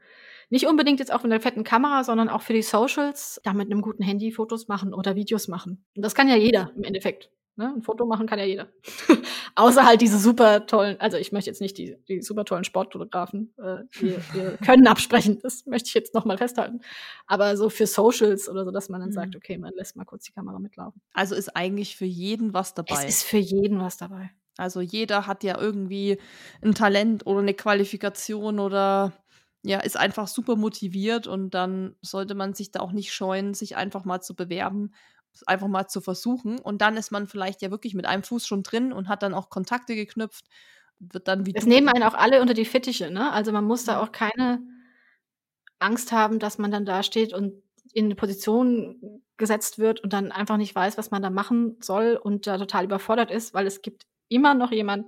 nicht 0.50 0.66
unbedingt 0.66 1.00
jetzt 1.00 1.12
auch 1.12 1.22
mit 1.22 1.32
einer 1.32 1.40
fetten 1.40 1.64
Kamera, 1.64 2.04
sondern 2.04 2.28
auch 2.28 2.42
für 2.42 2.52
die 2.52 2.62
Socials, 2.62 3.40
da 3.44 3.52
mit 3.52 3.70
einem 3.70 3.82
guten 3.82 4.02
Handy 4.02 4.30
Fotos 4.32 4.68
machen 4.68 4.94
oder 4.94 5.16
Videos 5.16 5.48
machen. 5.48 5.84
Und 5.96 6.04
das 6.04 6.14
kann 6.14 6.28
ja 6.28 6.36
jeder 6.36 6.70
im 6.76 6.84
Endeffekt. 6.84 7.30
Ne? 7.58 7.72
Ein 7.74 7.82
Foto 7.82 8.04
machen 8.04 8.26
kann 8.26 8.38
ja 8.38 8.44
jeder. 8.44 8.68
Außer 9.54 9.86
halt 9.86 10.02
diese 10.02 10.18
super 10.18 10.66
tollen, 10.66 11.00
also 11.00 11.16
ich 11.16 11.32
möchte 11.32 11.48
jetzt 11.48 11.62
nicht 11.62 11.78
die, 11.78 11.96
die 12.06 12.20
super 12.20 12.44
tollen 12.44 12.64
Sportfotografen, 12.64 13.54
äh, 13.56 13.78
die, 13.98 14.14
die 14.34 14.56
können 14.64 14.86
absprechen, 14.86 15.38
das 15.42 15.64
möchte 15.64 15.88
ich 15.88 15.94
jetzt 15.94 16.14
nochmal 16.14 16.36
festhalten. 16.36 16.80
Aber 17.26 17.56
so 17.56 17.70
für 17.70 17.86
Socials 17.86 18.50
oder 18.50 18.66
so, 18.66 18.70
dass 18.70 18.90
man 18.90 19.00
dann 19.00 19.08
mhm. 19.08 19.14
sagt, 19.14 19.36
okay, 19.36 19.56
man 19.56 19.72
lässt 19.74 19.96
mal 19.96 20.04
kurz 20.04 20.24
die 20.24 20.32
Kamera 20.32 20.58
mitlaufen. 20.58 21.00
Also 21.14 21.34
ist 21.34 21.56
eigentlich 21.56 21.96
für 21.96 22.04
jeden 22.04 22.52
was 22.52 22.74
dabei. 22.74 22.94
Es 22.94 23.04
ist 23.06 23.22
für 23.22 23.38
jeden 23.38 23.80
was 23.80 23.96
dabei. 23.96 24.30
Also 24.58 24.80
jeder 24.80 25.26
hat 25.26 25.44
ja 25.44 25.58
irgendwie 25.60 26.18
ein 26.62 26.74
Talent 26.74 27.26
oder 27.26 27.40
eine 27.40 27.54
Qualifikation 27.54 28.58
oder 28.58 29.12
ja, 29.62 29.80
ist 29.80 29.96
einfach 29.96 30.28
super 30.28 30.56
motiviert 30.56 31.26
und 31.26 31.50
dann 31.50 31.96
sollte 32.00 32.34
man 32.34 32.54
sich 32.54 32.70
da 32.70 32.80
auch 32.80 32.92
nicht 32.92 33.12
scheuen, 33.12 33.52
sich 33.54 33.76
einfach 33.76 34.04
mal 34.04 34.20
zu 34.20 34.36
bewerben, 34.36 34.94
einfach 35.46 35.66
mal 35.68 35.88
zu 35.88 36.00
versuchen. 36.00 36.58
Und 36.60 36.82
dann 36.82 36.96
ist 36.96 37.10
man 37.10 37.26
vielleicht 37.26 37.62
ja 37.62 37.70
wirklich 37.70 37.94
mit 37.94 38.06
einem 38.06 38.22
Fuß 38.22 38.46
schon 38.46 38.62
drin 38.62 38.92
und 38.92 39.08
hat 39.08 39.22
dann 39.22 39.34
auch 39.34 39.50
Kontakte 39.50 39.96
geknüpft. 39.96 40.46
Wird 40.98 41.28
dann 41.28 41.46
wie 41.46 41.52
es 41.54 41.66
nehmen 41.66 41.88
einen 41.88 42.04
auch 42.04 42.14
alle 42.14 42.40
unter 42.40 42.54
die 42.54 42.64
Fittiche, 42.64 43.10
ne? 43.10 43.32
Also 43.32 43.52
man 43.52 43.64
muss 43.64 43.84
da 43.84 44.00
auch 44.00 44.12
keine 44.12 44.60
Angst 45.78 46.12
haben, 46.12 46.38
dass 46.38 46.58
man 46.58 46.70
dann 46.70 46.86
da 46.86 47.02
steht 47.02 47.32
und 47.32 47.62
in 47.92 48.06
eine 48.06 48.14
Position 48.14 49.22
gesetzt 49.36 49.78
wird 49.78 50.00
und 50.00 50.12
dann 50.12 50.32
einfach 50.32 50.56
nicht 50.56 50.74
weiß, 50.74 50.96
was 50.96 51.10
man 51.10 51.22
da 51.22 51.30
machen 51.30 51.76
soll 51.80 52.18
und 52.22 52.46
da 52.46 52.56
total 52.56 52.84
überfordert 52.84 53.30
ist, 53.30 53.52
weil 53.52 53.66
es 53.66 53.82
gibt 53.82 54.06
immer 54.28 54.54
noch 54.54 54.72
jemand, 54.72 55.06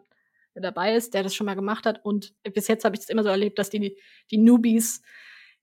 dabei 0.61 0.95
ist, 0.95 1.15
der 1.15 1.23
das 1.23 1.35
schon 1.35 1.47
mal 1.47 1.55
gemacht 1.55 1.87
hat. 1.87 2.05
Und 2.05 2.35
bis 2.43 2.69
jetzt 2.69 2.85
habe 2.85 2.97
ich 2.97 3.03
es 3.03 3.09
immer 3.09 3.23
so 3.23 3.29
erlebt, 3.29 3.59
dass 3.59 3.71
die, 3.71 3.97
die 4.31 4.39
Newbies 4.39 5.03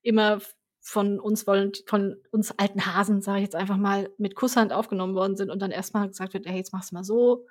immer 0.02 0.40
von 0.80 1.18
uns 1.18 1.46
wollen, 1.46 1.72
von 1.86 2.16
uns 2.30 2.52
alten 2.52 2.86
Hasen, 2.86 3.20
sage 3.20 3.38
ich 3.38 3.44
jetzt 3.44 3.56
einfach 3.56 3.76
mal, 3.76 4.08
mit 4.18 4.36
Kusshand 4.36 4.72
aufgenommen 4.72 5.14
worden 5.14 5.36
sind 5.36 5.50
und 5.50 5.60
dann 5.60 5.72
erstmal 5.72 6.08
gesagt 6.08 6.32
wird, 6.32 6.46
hey, 6.46 6.56
jetzt 6.56 6.72
machst 6.72 6.92
du 6.92 6.94
mal 6.94 7.04
so. 7.04 7.46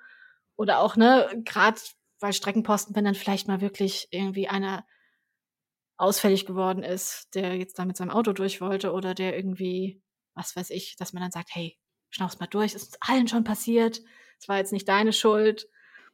Oder 0.56 0.80
auch, 0.80 0.96
ne, 0.96 1.42
gerade 1.44 1.80
bei 2.18 2.32
Streckenposten, 2.32 2.96
wenn 2.96 3.04
dann 3.04 3.14
vielleicht 3.14 3.46
mal 3.46 3.60
wirklich 3.60 4.08
irgendwie 4.10 4.48
einer 4.48 4.86
ausfällig 5.98 6.46
geworden 6.46 6.82
ist, 6.82 7.34
der 7.34 7.56
jetzt 7.56 7.78
da 7.78 7.84
mit 7.84 7.96
seinem 7.96 8.10
Auto 8.10 8.32
durch 8.32 8.60
wollte 8.60 8.92
oder 8.92 9.14
der 9.14 9.36
irgendwie, 9.36 10.02
was 10.34 10.56
weiß 10.56 10.70
ich, 10.70 10.96
dass 10.96 11.12
man 11.12 11.22
dann 11.22 11.30
sagt, 11.30 11.50
hey, 11.52 11.78
schnauf's 12.10 12.38
mal 12.38 12.46
durch, 12.46 12.74
ist 12.74 12.86
uns 12.86 12.98
allen 13.00 13.28
schon 13.28 13.44
passiert, 13.44 14.00
es 14.38 14.48
war 14.48 14.58
jetzt 14.58 14.72
nicht 14.72 14.88
deine 14.88 15.12
Schuld 15.12 15.68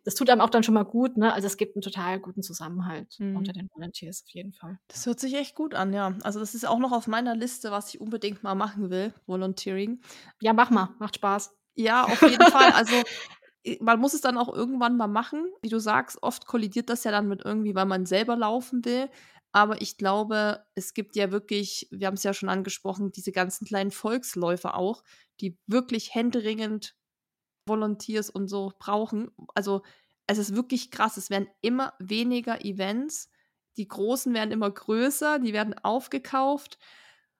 das 0.05 0.15
tut 0.15 0.31
einem 0.31 0.41
auch 0.41 0.51
dann 0.51 0.63
schon 0.63 0.75
mal 0.75 0.85
gut, 0.85 1.17
ne? 1.17 1.33
Also 1.33 1.47
es 1.47 1.57
gibt 1.57 1.77
einen 1.77 1.83
total 1.83 2.19
guten 2.19 2.43
Zusammenhalt 2.43 3.15
mhm. 3.19 3.37
unter 3.37 3.53
den 3.53 3.69
Volunteers 3.73 4.25
auf 4.27 4.31
jeden 4.31 4.53
Fall. 4.53 4.79
Das 4.89 5.07
hört 5.07 5.21
sich 5.21 5.35
echt 5.35 5.55
gut 5.55 5.75
an, 5.75 5.93
ja. 5.93 6.17
Also 6.23 6.41
das 6.41 6.55
ist 6.55 6.67
auch 6.67 6.79
noch 6.79 6.93
auf 6.93 7.07
meiner 7.07 7.37
Liste, 7.37 7.71
was 7.71 7.95
ich 7.95 8.01
unbedingt 8.01 8.43
mal 8.43 8.55
machen 8.55 8.91
will, 8.91 9.15
Volunteering. 9.27 10.01
Ja, 10.41 10.53
mach 10.53 10.71
mal, 10.71 10.95
macht 10.99 11.17
Spaß. 11.17 11.55
Ja, 11.75 12.05
auf 12.05 12.21
jeden 12.23 12.47
Fall. 12.51 12.73
Also 12.73 12.95
man 13.81 14.01
muss 14.01 14.15
es 14.15 14.21
dann 14.21 14.39
auch 14.39 14.53
irgendwann 14.53 14.97
mal 14.97 15.09
machen. 15.09 15.47
Wie 15.63 15.69
du 15.69 15.79
sagst, 15.79 16.23
oft 16.23 16.47
kollidiert 16.47 16.91
das 16.91 17.05
ja 17.05 17.13
dann 17.13 17.29
mit 17.29 17.45
irgendwie, 17.45 17.75
weil 17.75 17.87
man 17.87 18.07
selber 18.07 18.37
laufen 18.37 18.85
will. 18.85 19.09
Aber 19.53 19.83
ich 19.83 19.99
glaube, 19.99 20.65
es 20.75 20.95
gibt 20.95 21.15
ja 21.15 21.31
wirklich, 21.31 21.87
wir 21.91 22.07
haben 22.07 22.15
es 22.15 22.23
ja 22.23 22.33
schon 22.33 22.49
angesprochen, 22.49 23.13
diese 23.13 23.33
ganzen 23.33 23.67
kleinen 23.67 23.91
Volksläufe 23.91 24.75
auch, 24.75 25.05
die 25.41 25.59
wirklich 25.67 26.15
händeringend 26.15 26.97
Volunteers 27.67 28.31
und 28.31 28.49
so 28.49 28.73
brauchen. 28.79 29.31
Also 29.55 29.83
es 30.27 30.39
ist 30.39 30.55
wirklich 30.55 30.91
krass. 30.91 31.17
Es 31.17 31.31
werden 31.31 31.49
immer 31.61 31.95
weniger 31.99 32.65
Events. 32.65 33.31
Die 33.77 33.89
großen 33.89 34.35
werden 34.35 34.51
immer 34.51 34.71
größer, 34.71 35.39
die 35.39 35.53
werden 35.53 35.75
aufgekauft. 35.79 36.79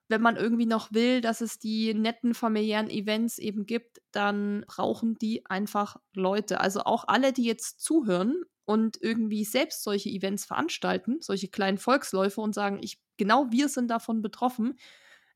Wenn 0.09 0.21
man 0.21 0.35
irgendwie 0.35 0.65
noch 0.65 0.91
will, 0.91 1.21
dass 1.21 1.41
es 1.41 1.59
die 1.59 1.93
netten 1.93 2.33
familiären 2.33 2.89
Events 2.89 3.37
eben 3.37 3.65
gibt, 3.65 4.01
dann 4.11 4.65
brauchen 4.67 5.15
die 5.15 5.45
einfach 5.45 5.97
Leute. 6.13 6.59
Also 6.59 6.81
auch 6.81 7.07
alle, 7.07 7.33
die 7.33 7.45
jetzt 7.45 7.81
zuhören 7.81 8.43
und 8.65 8.97
irgendwie 9.01 9.45
selbst 9.45 9.83
solche 9.83 10.09
Events 10.09 10.45
veranstalten, 10.45 11.17
solche 11.21 11.47
kleinen 11.47 11.77
Volksläufe 11.77 12.41
und 12.41 12.53
sagen, 12.53 12.79
ich 12.81 12.99
genau 13.17 13.47
wir 13.51 13.69
sind 13.69 13.89
davon 13.89 14.21
betroffen, 14.21 14.77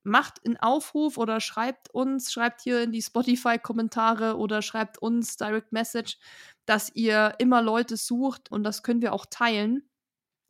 macht 0.08 0.46
einen 0.46 0.58
Aufruf 0.58 1.18
oder 1.18 1.40
schreibt 1.40 1.94
uns, 1.94 2.32
schreibt 2.32 2.62
hier 2.62 2.82
in 2.82 2.92
die 2.92 3.02
Spotify-Kommentare 3.02 4.38
oder 4.38 4.62
schreibt 4.62 4.98
uns 4.98 5.38
Direct 5.38 5.72
Message, 5.72 6.18
dass 6.66 6.90
ihr 6.96 7.36
immer 7.40 7.62
Leute 7.62 7.98
sucht 7.98 8.50
und 8.52 8.64
das 8.64 8.84
können 8.84 9.02
wir 9.02 9.14
auch 9.14 9.26
teilen. 9.30 9.90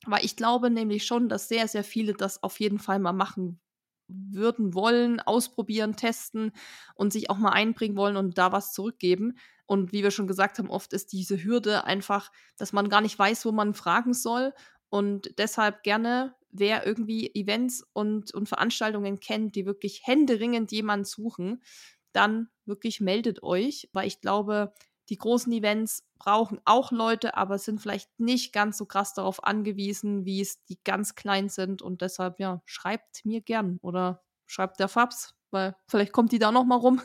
Weil 0.05 0.23
ich 0.23 0.35
glaube 0.35 0.69
nämlich 0.69 1.05
schon, 1.05 1.27
dass 1.27 1.49
sehr, 1.49 1.67
sehr 1.67 1.83
viele 1.83 2.13
das 2.13 2.43
auf 2.43 2.59
jeden 2.59 2.79
Fall 2.79 2.99
mal 2.99 3.13
machen 3.13 3.59
würden 4.07 4.73
wollen, 4.73 5.19
ausprobieren, 5.19 5.95
testen 5.97 6.51
und 6.95 7.11
sich 7.11 7.29
auch 7.29 7.37
mal 7.37 7.51
einbringen 7.51 7.97
wollen 7.97 8.15
und 8.15 8.37
da 8.37 8.51
was 8.51 8.73
zurückgeben. 8.73 9.37
Und 9.65 9.91
wie 9.91 10.03
wir 10.03 10.11
schon 10.11 10.27
gesagt 10.27 10.59
haben, 10.59 10.69
oft 10.69 10.93
ist 10.93 11.11
diese 11.11 11.43
Hürde 11.43 11.83
einfach, 11.83 12.31
dass 12.57 12.71
man 12.71 12.89
gar 12.89 13.01
nicht 13.01 13.19
weiß, 13.19 13.45
wo 13.45 13.51
man 13.51 13.73
fragen 13.73 14.13
soll. 14.13 14.53
Und 14.89 15.37
deshalb 15.37 15.83
gerne 15.83 16.35
wer 16.49 16.85
irgendwie 16.85 17.33
Events 17.35 17.85
und, 17.93 18.33
und 18.33 18.47
Veranstaltungen 18.47 19.19
kennt, 19.19 19.55
die 19.55 19.65
wirklich 19.65 20.01
händeringend 20.05 20.71
jemanden 20.71 21.05
suchen, 21.05 21.61
dann 22.13 22.49
wirklich 22.65 22.99
meldet 23.01 23.43
euch, 23.43 23.89
weil 23.93 24.07
ich 24.07 24.21
glaube, 24.21 24.73
die 25.09 25.17
großen 25.17 25.51
Events 25.53 26.03
brauchen 26.17 26.59
auch 26.65 26.91
Leute, 26.91 27.37
aber 27.37 27.57
sind 27.57 27.79
vielleicht 27.79 28.09
nicht 28.19 28.51
ganz 28.51 28.77
so 28.77 28.85
krass 28.85 29.13
darauf 29.13 29.43
angewiesen, 29.43 30.25
wie 30.25 30.41
es 30.41 30.63
die 30.65 30.79
ganz 30.83 31.15
klein 31.15 31.47
sind. 31.49 31.81
Und 31.81 32.01
deshalb, 32.01 32.39
ja, 32.39 32.61
schreibt 32.65 33.23
mir 33.23 33.41
gern 33.41 33.77
oder 33.81 34.23
schreibt 34.47 34.79
der 34.79 34.89
Fabs, 34.89 35.35
weil 35.51 35.75
vielleicht 35.87 36.11
kommt 36.11 36.31
die 36.31 36.39
da 36.39 36.51
noch 36.51 36.65
mal 36.65 36.75
rum. 36.75 37.01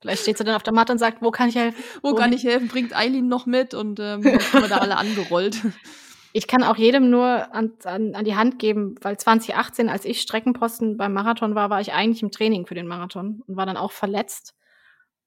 vielleicht 0.00 0.22
steht 0.22 0.38
sie 0.38 0.44
dann 0.44 0.54
auf 0.54 0.62
der 0.62 0.72
Matte 0.72 0.92
und 0.92 0.98
sagt, 0.98 1.20
wo 1.20 1.30
kann 1.30 1.48
ich 1.50 1.56
helfen? 1.56 1.82
Wo 2.02 2.08
Wohin? 2.08 2.16
kann 2.16 2.32
ich 2.32 2.44
helfen? 2.44 2.68
Bringt 2.68 2.96
Eileen 2.96 3.28
noch 3.28 3.44
mit 3.44 3.74
und 3.74 4.00
ähm, 4.00 4.22
dann 4.22 4.62
wir 4.62 4.68
da 4.68 4.78
alle 4.78 4.96
angerollt. 4.96 5.60
Ich 6.36 6.48
kann 6.48 6.64
auch 6.64 6.76
jedem 6.76 7.10
nur 7.10 7.54
an, 7.54 7.74
an, 7.84 8.16
an 8.16 8.24
die 8.24 8.34
Hand 8.34 8.58
geben, 8.58 8.96
weil 9.00 9.16
2018, 9.16 9.88
als 9.88 10.04
ich 10.04 10.20
Streckenposten 10.20 10.96
beim 10.96 11.12
Marathon 11.12 11.54
war, 11.54 11.70
war 11.70 11.80
ich 11.80 11.92
eigentlich 11.92 12.24
im 12.24 12.32
Training 12.32 12.66
für 12.66 12.74
den 12.74 12.88
Marathon 12.88 13.44
und 13.46 13.56
war 13.56 13.66
dann 13.66 13.76
auch 13.76 13.92
verletzt. 13.92 14.56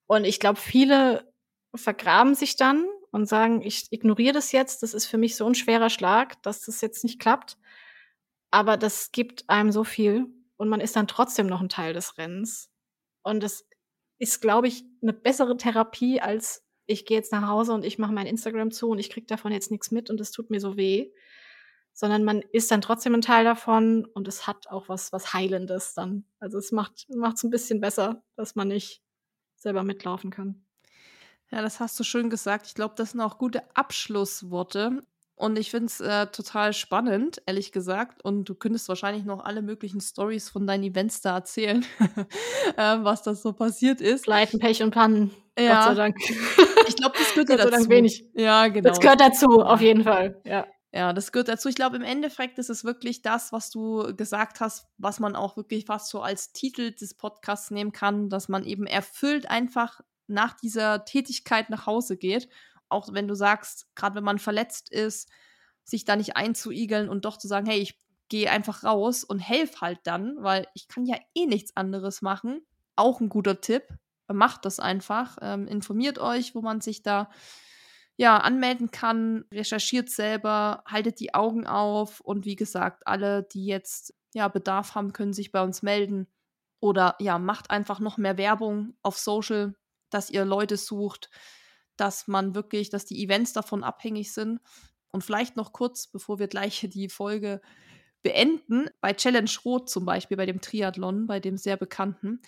Und 0.08 0.26
ich 0.26 0.42
glaube, 0.42 0.60
viele 0.60 1.32
vergraben 1.74 2.36
sich 2.36 2.58
dann 2.58 2.86
und 3.12 3.26
sagen, 3.26 3.62
ich 3.62 3.88
ignoriere 3.92 4.34
das 4.34 4.52
jetzt, 4.52 4.84
das 4.84 4.94
ist 4.94 5.06
für 5.06 5.18
mich 5.18 5.38
so 5.38 5.48
ein 5.48 5.56
schwerer 5.56 5.90
Schlag, 5.90 6.44
dass 6.44 6.66
das 6.66 6.82
jetzt 6.82 7.06
nicht 7.06 7.22
klappt. 7.22 7.58
Aber 8.52 8.76
das 8.76 9.14
gibt 9.14 9.50
einem 9.50 9.72
so 9.72 9.86
viel 9.86 10.26
und 10.58 10.68
man 10.68 10.82
ist 10.82 10.98
dann 10.98 11.08
trotzdem 11.08 11.48
noch 11.48 11.62
ein 11.62 11.70
Teil 11.70 11.94
des 11.94 12.18
Rennens. 12.18 12.70
Und 13.24 13.44
das 13.44 13.66
ist, 14.20 14.42
glaube 14.42 14.68
ich, 14.68 14.84
eine 15.02 15.14
bessere 15.14 15.56
Therapie 15.56 16.20
als 16.20 16.67
ich 16.88 17.06
gehe 17.06 17.18
jetzt 17.18 17.32
nach 17.32 17.48
Hause 17.48 17.74
und 17.74 17.86
ich 17.86 18.00
mache 18.00 18.14
mein 18.14 18.26
Instagram 18.26 18.72
zu 18.72 18.90
und 18.90 19.00
ich 19.00 19.10
kriege 19.10 19.28
davon 19.28 19.52
jetzt 19.52 19.72
nichts 19.72 19.92
mit 19.92 20.10
und 20.10 20.20
es 20.20 20.32
tut 20.32 20.50
mir 20.50 20.60
so 20.60 20.78
weh, 20.78 21.12
sondern 21.94 22.24
man 22.24 22.42
ist 22.52 22.72
dann 22.72 22.82
trotzdem 22.82 23.14
ein 23.14 23.22
Teil 23.22 23.44
davon 23.44 24.06
und 24.06 24.28
es 24.28 24.48
hat 24.48 24.68
auch 24.70 24.90
was, 24.90 25.12
was 25.12 25.34
Heilendes 25.34 25.94
dann. 25.94 26.26
Also 26.40 26.58
es 26.58 26.72
macht 26.72 27.06
es 27.10 27.44
ein 27.44 27.50
bisschen 27.50 27.82
besser, 27.82 28.24
dass 28.36 28.56
man 28.56 28.70
nicht 28.70 29.04
selber 29.56 29.84
mitlaufen 29.84 30.32
kann. 30.32 30.64
Ja, 31.52 31.62
das 31.62 31.80
hast 31.80 32.00
du 32.00 32.04
schön 32.04 32.30
gesagt. 32.30 32.68
Ich 32.68 32.76
glaube, 32.76 32.96
das 32.98 33.12
sind 33.12 33.22
auch 33.22 33.38
gute 33.38 33.64
Abschlussworte. 33.76 35.04
Und 35.36 35.58
ich 35.60 35.70
finde 35.70 35.86
es 35.86 36.00
äh, 36.00 36.28
total 36.28 36.74
spannend, 36.74 37.42
ehrlich 37.46 37.72
gesagt. 37.72 38.24
Und 38.26 38.46
du 38.46 38.56
könntest 38.56 38.90
wahrscheinlich 38.90 39.24
noch 39.24 39.46
alle 39.46 39.62
möglichen 39.62 40.02
Stories 40.02 40.50
von 40.50 40.66
deinen 40.66 40.84
Events 40.84 41.22
da 41.22 41.36
erzählen, 41.36 41.86
äh, 42.76 42.98
was 43.02 43.22
das 43.22 43.44
so 43.44 43.54
passiert 43.54 44.02
ist. 44.02 44.26
Leiten, 44.26 44.60
Pech 44.60 44.82
und 44.82 44.92
Pannen. 44.92 45.32
Ja. 45.58 45.80
Gott 45.80 45.86
sei 45.86 45.96
Dank. 45.96 46.18
Ich 46.88 46.96
glaube, 46.96 47.16
das 47.18 47.34
gehört 47.34 47.48
Gott 47.48 47.60
dazu. 47.60 47.70
Sei 47.70 47.78
Dank 47.78 47.90
wenig. 47.90 48.26
Ja, 48.34 48.68
genau. 48.68 48.90
Das 48.90 49.00
gehört 49.00 49.22
dazu, 49.22 49.48
auf 49.62 49.82
jeden 49.82 50.04
Fall. 50.04 50.42
Ja. 50.46 50.68
Ja, 50.94 51.14
das 51.14 51.32
gehört 51.32 51.50
dazu. 51.50 51.68
Ich 51.68 51.76
glaube, 51.76 51.98
im 51.98 52.04
Endeffekt 52.04 52.58
ist 52.60 52.70
es 52.70 52.84
wirklich 52.84 53.22
das, 53.22 53.52
was 53.52 53.70
du 53.70 54.16
gesagt 54.16 54.62
hast, 54.62 54.88
was 54.98 55.20
man 55.20 55.36
auch 55.36 55.58
wirklich 55.58 55.86
fast 55.86 56.10
so 56.10 56.22
als 56.22 56.54
Titel 56.54 56.92
des 56.92 57.14
Podcasts 57.14 57.72
nehmen 57.72 57.92
kann, 57.92 58.30
dass 58.30 58.48
man 58.48 58.64
eben 58.64 58.88
erfüllt 58.88 59.50
einfach 59.50 60.00
nach 60.28 60.56
dieser 60.56 61.06
Tätigkeit 61.06 61.70
nach 61.70 61.86
Hause 61.86 62.18
geht 62.18 62.48
auch 62.90 63.14
wenn 63.14 63.28
du 63.28 63.36
sagst, 63.36 63.88
gerade 63.96 64.16
wenn 64.16 64.24
man 64.24 64.40
verletzt 64.40 64.90
ist, 64.90 65.30
sich 65.84 66.06
da 66.06 66.16
nicht 66.16 66.36
einzuigeln 66.36 67.10
und 67.10 67.26
doch 67.26 67.38
zu 67.38 67.48
sagen, 67.48 67.66
hey, 67.66 67.80
ich 67.80 68.00
gehe 68.30 68.52
einfach 68.52 68.84
raus 68.84 69.24
und 69.24 69.40
helf 69.40 69.82
halt 69.82 70.00
dann, 70.04 70.36
weil 70.40 70.68
ich 70.74 70.88
kann 70.88 71.06
ja 71.06 71.18
eh 71.34 71.46
nichts 71.46 71.76
anderes 71.78 72.22
machen. 72.22 72.66
Auch 72.96 73.22
ein 73.22 73.30
guter 73.30 73.62
Tipp. 73.62 73.84
Macht 74.32 74.66
das 74.66 74.80
einfach. 74.80 75.38
Ähm, 75.42 75.68
informiert 75.68 76.20
euch, 76.20 76.56
wo 76.56 76.62
man 76.62 76.82
sich 76.82 77.04
da 77.04 77.30
ja 78.18 78.38
anmelden 78.38 78.92
kann. 78.92 79.46
Recherchiert 79.52 80.10
selber, 80.10 80.84
haltet 80.86 81.20
die 81.20 81.34
Augen 81.34 81.66
auf 81.66 82.20
und 82.20 82.46
wie 82.46 82.56
gesagt, 82.56 83.08
alle, 83.08 83.44
die 83.44 83.66
jetzt 83.66 84.14
ja 84.34 84.48
Bedarf 84.48 84.96
haben, 84.96 85.14
können 85.14 85.34
sich 85.34 85.52
bei 85.52 85.62
uns 85.62 85.82
melden. 85.82 86.28
Oder 86.80 87.16
ja, 87.20 87.40
macht 87.40 87.72
einfach 87.72 88.00
noch 88.00 88.18
mehr 88.18 88.38
Werbung 88.38 88.96
auf 89.02 89.18
Social, 89.18 89.76
dass 90.10 90.30
ihr 90.30 90.46
Leute 90.46 90.78
sucht, 90.78 91.30
dass 91.96 92.28
man 92.28 92.54
wirklich, 92.54 92.90
dass 92.90 93.06
die 93.06 93.24
Events 93.24 93.54
davon 93.54 93.84
abhängig 93.84 94.34
sind. 94.34 94.60
Und 95.12 95.24
vielleicht 95.24 95.56
noch 95.56 95.74
kurz, 95.74 96.08
bevor 96.08 96.38
wir 96.38 96.48
gleich 96.48 96.88
die 96.92 97.10
Folge 97.10 97.62
beenden, 98.22 98.90
bei 99.02 99.14
Challenge 99.14 99.50
Rot 99.64 99.90
zum 99.90 100.06
Beispiel, 100.06 100.38
bei 100.38 100.46
dem 100.46 100.62
Triathlon, 100.62 101.28
bei 101.28 101.40
dem 101.40 101.58
sehr 101.58 101.78
bekannten, 101.78 102.42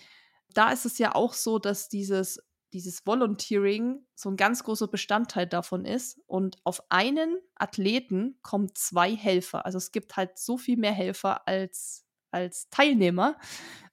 da 0.54 0.70
ist 0.70 0.86
es 0.86 0.98
ja 0.98 1.14
auch 1.14 1.34
so, 1.34 1.58
dass 1.58 1.88
dieses, 1.88 2.40
dieses 2.72 3.06
Volunteering 3.06 4.06
so 4.14 4.30
ein 4.30 4.36
ganz 4.36 4.62
großer 4.64 4.88
Bestandteil 4.88 5.46
davon 5.46 5.84
ist. 5.84 6.20
Und 6.26 6.58
auf 6.64 6.82
einen 6.90 7.38
Athleten 7.56 8.38
kommen 8.42 8.74
zwei 8.74 9.14
Helfer. 9.14 9.66
Also 9.66 9.78
es 9.78 9.92
gibt 9.92 10.16
halt 10.16 10.38
so 10.38 10.56
viel 10.56 10.76
mehr 10.76 10.92
Helfer 10.92 11.46
als, 11.46 12.04
als 12.30 12.68
Teilnehmer. 12.70 13.36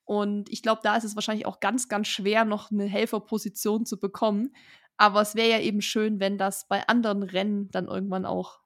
Und 0.05 0.49
ich 0.49 0.62
glaube, 0.62 0.82
da 0.84 0.95
ist 0.95 1.03
es 1.03 1.16
wahrscheinlich 1.16 1.45
auch 1.45 1.60
ganz, 1.60 1.89
ganz 1.89 2.08
schwer, 2.08 2.45
noch 2.45 2.72
eine 2.72 2.86
Helferposition 2.86 3.86
zu 3.86 3.99
bekommen. 3.99 4.53
Aber 4.95 5.22
es 5.22 5.36
wäre 5.36 5.49
ja 5.49 5.60
eben 5.60 5.82
schön, 5.82 6.20
wenn 6.20 6.38
das 6.38 6.68
bei 6.68 6.88
anderen 6.88 7.24
Rennen 7.24 7.70
dann 7.72 7.88
irgendwann 7.88 8.26
auch 8.26 8.60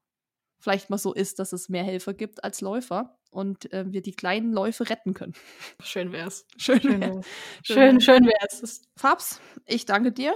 vielleicht 0.61 0.89
mal 0.89 0.97
so 0.97 1.13
ist, 1.13 1.39
dass 1.39 1.53
es 1.53 1.69
mehr 1.69 1.83
Helfer 1.83 2.13
gibt 2.13 2.43
als 2.43 2.61
Läufer 2.61 3.17
und 3.31 3.71
äh, 3.73 3.85
wir 3.91 4.01
die 4.01 4.13
kleinen 4.13 4.53
Läufe 4.53 4.89
retten 4.89 5.13
können. 5.13 5.33
Schön 5.83 6.11
wär's. 6.11 6.45
Schön, 6.57 6.79
Schön 6.81 7.01
wär's. 7.01 7.15
wär's. 7.15 7.25
Schön, 7.63 8.01
schön 8.01 8.25
wär's. 8.25 8.81
Fabs, 8.95 9.41
ich 9.65 9.85
danke 9.85 10.11
dir. 10.11 10.35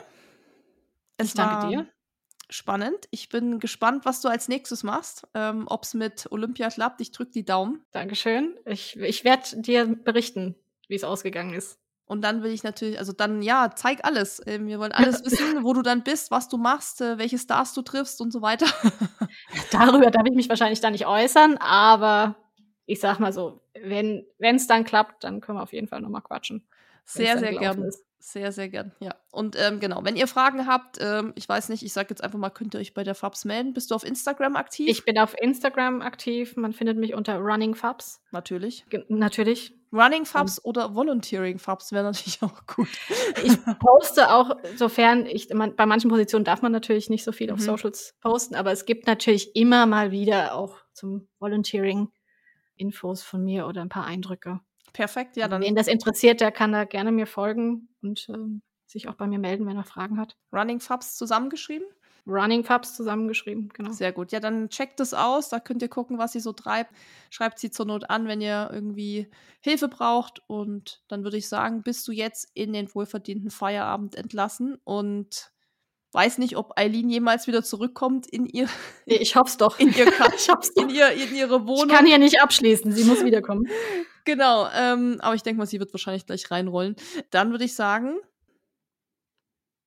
Es 1.18 1.28
Ich 1.30 1.34
danke 1.36 1.56
war 1.56 1.70
dir. 1.70 1.88
Spannend. 2.50 3.08
Ich 3.10 3.30
bin 3.30 3.60
gespannt, 3.60 4.06
was 4.06 4.22
du 4.22 4.28
als 4.28 4.48
nächstes 4.48 4.84
machst. 4.84 5.28
Ähm, 5.34 5.66
Ob 5.68 5.84
es 5.84 5.94
mit 5.96 6.32
Olympia 6.32 6.70
klappt. 6.70 7.02
Ich 7.02 7.12
drücke 7.12 7.32
die 7.32 7.46
Daumen. 7.46 7.84
Dankeschön. 7.92 8.56
Ich, 8.66 8.98
ich 9.00 9.24
werde 9.24 9.62
dir 9.62 9.88
berichten, 9.88 10.56
wie 10.88 10.96
es 10.96 11.04
ausgegangen 11.04 11.54
ist. 11.56 11.80
Und 12.08 12.22
dann 12.22 12.44
will 12.44 12.52
ich 12.52 12.64
natürlich, 12.64 13.00
also 13.00 13.14
dann, 13.14 13.42
ja, 13.42 13.72
zeig 13.76 14.06
alles. 14.06 14.42
Ähm, 14.46 14.68
wir 14.68 14.80
wollen 14.80 14.92
alles 14.92 15.26
wissen, 15.26 15.64
wo 15.64 15.74
du 15.74 15.82
dann 15.82 16.04
bist, 16.04 16.30
was 16.30 16.48
du 16.48 16.58
machst, 16.58 17.02
äh, 17.02 17.18
welche 17.18 17.40
Stars 17.40 17.74
du 17.74 17.82
triffst 17.82 18.22
und 18.22 18.32
so 18.32 18.42
weiter. 18.42 18.68
Darüber 19.72 20.12
darf 20.12 20.24
ich 20.26 20.36
mich 20.36 20.50
wahrscheinlich 20.50 20.82
da 20.82 20.92
nicht 20.92 21.08
äußern, 21.08 21.58
aber 21.58 22.36
ich 22.86 23.00
sag 23.00 23.20
mal 23.20 23.34
so, 23.34 23.62
wenn 23.74 24.26
es 24.40 24.68
dann 24.68 24.84
klappt, 24.84 25.24
dann 25.24 25.42
können 25.42 25.58
wir 25.58 25.64
auf 25.64 25.74
jeden 25.74 25.88
Fall 25.88 26.02
nochmal 26.02 26.22
quatschen. 26.22 26.68
Sehr, 27.06 27.38
sehr 27.38 27.50
gelaufen 27.50 27.82
gern. 27.82 27.90
ist. 27.90 28.04
Sehr, 28.28 28.52
sehr 28.52 28.70
gern, 28.70 28.92
ja. 29.02 29.14
Und 29.32 29.56
ähm, 29.56 29.80
genau, 29.80 30.04
wenn 30.04 30.16
ihr 30.16 30.26
Fragen 30.26 30.66
habt, 30.66 30.98
ähm, 31.00 31.32
ich 31.36 31.48
weiß 31.48 31.70
nicht, 31.70 31.84
ich 31.84 31.94
sag 31.94 32.10
jetzt 32.10 32.24
einfach 32.24 32.40
mal, 32.40 32.50
könnt 32.50 32.74
ihr 32.74 32.80
euch 32.80 32.96
bei 32.96 33.04
der 33.04 33.14
Fabs 33.14 33.46
melden. 33.46 33.74
Bist 33.74 33.92
du 33.92 33.96
auf 33.96 34.04
Instagram 34.04 34.56
aktiv? 34.56 34.88
Ich 34.90 35.06
bin 35.06 35.20
auf 35.20 35.36
Instagram 35.40 36.02
aktiv. 36.02 36.56
Man 36.58 36.74
findet 36.74 36.98
mich 36.98 37.14
unter 37.14 37.38
Running 37.38 37.76
Fabs. 37.76 38.24
natürlich. 38.32 38.84
Ge- 38.90 39.06
Natürlich. 39.10 39.76
Running 39.94 40.26
Fabs 40.26 40.60
oder 40.66 40.96
Volunteering 40.96 41.60
Fabs 41.60 41.92
wäre 41.92 42.04
natürlich 42.04 42.40
auch 42.42 42.66
gut. 42.66 42.90
Ich 43.44 43.58
poste 43.78 44.34
auch, 44.34 44.58
sofern 44.76 45.28
ich, 45.28 45.54
man, 45.54 45.76
bei 45.76 45.86
manchen 45.86 46.10
Positionen 46.10 46.46
darf 46.46 46.64
man 46.64 46.72
natürlich 46.72 47.12
nicht 47.12 47.24
so 47.24 47.32
viel 47.32 47.52
auf 47.52 47.60
Mhm. 47.60 47.64
Socials 47.66 48.16
posten, 48.22 48.56
aber 48.56 48.72
es 48.72 48.86
gibt 48.86 49.06
natürlich 49.06 49.56
immer 49.56 49.86
mal 49.86 50.10
wieder 50.10 50.56
auch 50.56 50.78
zum 50.94 51.28
Volunteering 51.38 52.10
Infos 52.76 53.22
von 53.22 53.44
mir 53.44 53.68
oder 53.68 53.82
ein 53.82 53.90
paar 53.90 54.06
Eindrücke. 54.06 54.60
Perfekt, 54.96 55.36
ja, 55.36 55.50
dann 55.50 55.62
Wen 55.62 55.76
das 55.76 55.88
interessiert, 55.88 56.40
der 56.40 56.54
kann 56.54 56.72
da 56.72 56.86
gerne 56.86 57.12
mir 57.12 57.28
folgen 57.28 57.90
und 58.02 58.30
ähm, 58.30 58.62
sich 58.86 59.10
auch 59.10 59.16
bei 59.16 59.28
mir 59.28 59.40
melden, 59.40 59.68
wenn 59.68 59.76
er 59.76 59.84
Fragen 59.84 60.18
hat. 60.18 60.38
Running 60.54 60.80
Fabs 60.80 61.18
zusammengeschrieben. 61.18 61.86
Running 62.26 62.64
Fabs 62.64 62.96
zusammengeschrieben, 62.96 63.68
genau. 63.74 63.92
Sehr 63.92 64.14
gut. 64.14 64.32
Ja, 64.32 64.40
dann 64.40 64.70
checkt 64.70 65.02
es 65.02 65.14
aus. 65.14 65.50
Da 65.50 65.60
könnt 65.60 65.82
ihr 65.82 65.90
gucken, 65.90 66.18
was 66.18 66.32
sie 66.32 66.40
so 66.40 66.54
treibt. 66.54 66.96
Schreibt 67.30 67.60
sie 67.60 67.72
zur 67.72 67.86
Not 67.86 68.10
an, 68.10 68.26
wenn 68.28 68.40
ihr 68.40 68.70
irgendwie 68.72 69.30
Hilfe 69.60 69.90
braucht. 69.90 70.42
Und 70.48 71.04
dann 71.10 71.26
würde 71.26 71.36
ich 71.36 71.50
sagen, 71.50 71.84
bist 71.84 72.08
du 72.08 72.14
jetzt 72.14 72.50
in 72.54 72.72
den 72.72 72.88
wohlverdienten 72.96 73.52
Feierabend 73.52 74.16
entlassen 74.16 74.78
und 74.86 75.52
weiß 76.16 76.38
nicht, 76.40 76.58
ob 76.58 76.78
Eileen 76.80 77.10
jemals 77.10 77.46
wieder 77.48 77.64
zurückkommt 77.64 78.26
in 78.28 78.46
ihr, 78.46 78.68
Nee, 79.06 79.18
Ich 79.18 79.36
hoffe 79.36 79.58
doch. 79.58 79.78
in 79.78 79.90
ihr, 79.94 80.08
ich 80.38 80.50
hoff's 80.50 80.74
doch. 80.74 80.82
in 80.84 80.90
ihr, 80.90 81.10
in 81.12 81.36
ihre 81.36 81.58
Ich 81.58 81.68
Wohnung. 81.68 81.90
kann 81.90 82.06
hier 82.06 82.18
nicht 82.18 82.42
abschließen, 82.42 82.92
sie 82.94 83.04
muss 83.04 83.24
wiederkommen. 83.24 83.68
Genau. 84.24 84.68
Ähm, 84.76 85.18
aber 85.22 85.36
ich 85.36 85.44
denke 85.44 85.60
mal, 85.60 85.68
sie 85.68 85.80
wird 85.80 85.94
wahrscheinlich 85.94 86.26
gleich 86.26 86.50
reinrollen. 86.50 86.96
Dann 87.30 87.52
würde 87.52 87.66
ich 87.66 87.76
sagen, 87.76 88.16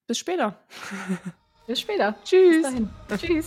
bis 0.06 0.18
später. 0.18 0.58
Bis 1.66 1.80
später. 1.80 2.14
Tschüss. 2.24 2.66
Bis. 3.08 3.20
Tschüss. 3.20 3.46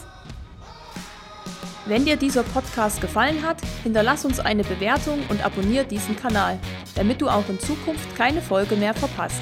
Wenn 1.88 2.06
dir 2.06 2.16
dieser 2.18 2.44
Podcast 2.44 3.02
gefallen 3.02 3.42
hat, 3.44 3.58
hinterlass 3.82 4.26
uns 4.26 4.40
eine 4.40 4.64
Bewertung 4.64 5.24
und 5.30 5.44
abonniere 5.44 5.86
diesen 5.86 6.16
Kanal, 6.16 6.60
damit 6.96 7.20
du 7.22 7.28
auch 7.30 7.50
in 7.50 7.60
Zukunft 7.60 8.16
keine 8.16 8.42
Folge 8.44 8.76
mehr 8.76 8.94
verpasst. 8.94 9.42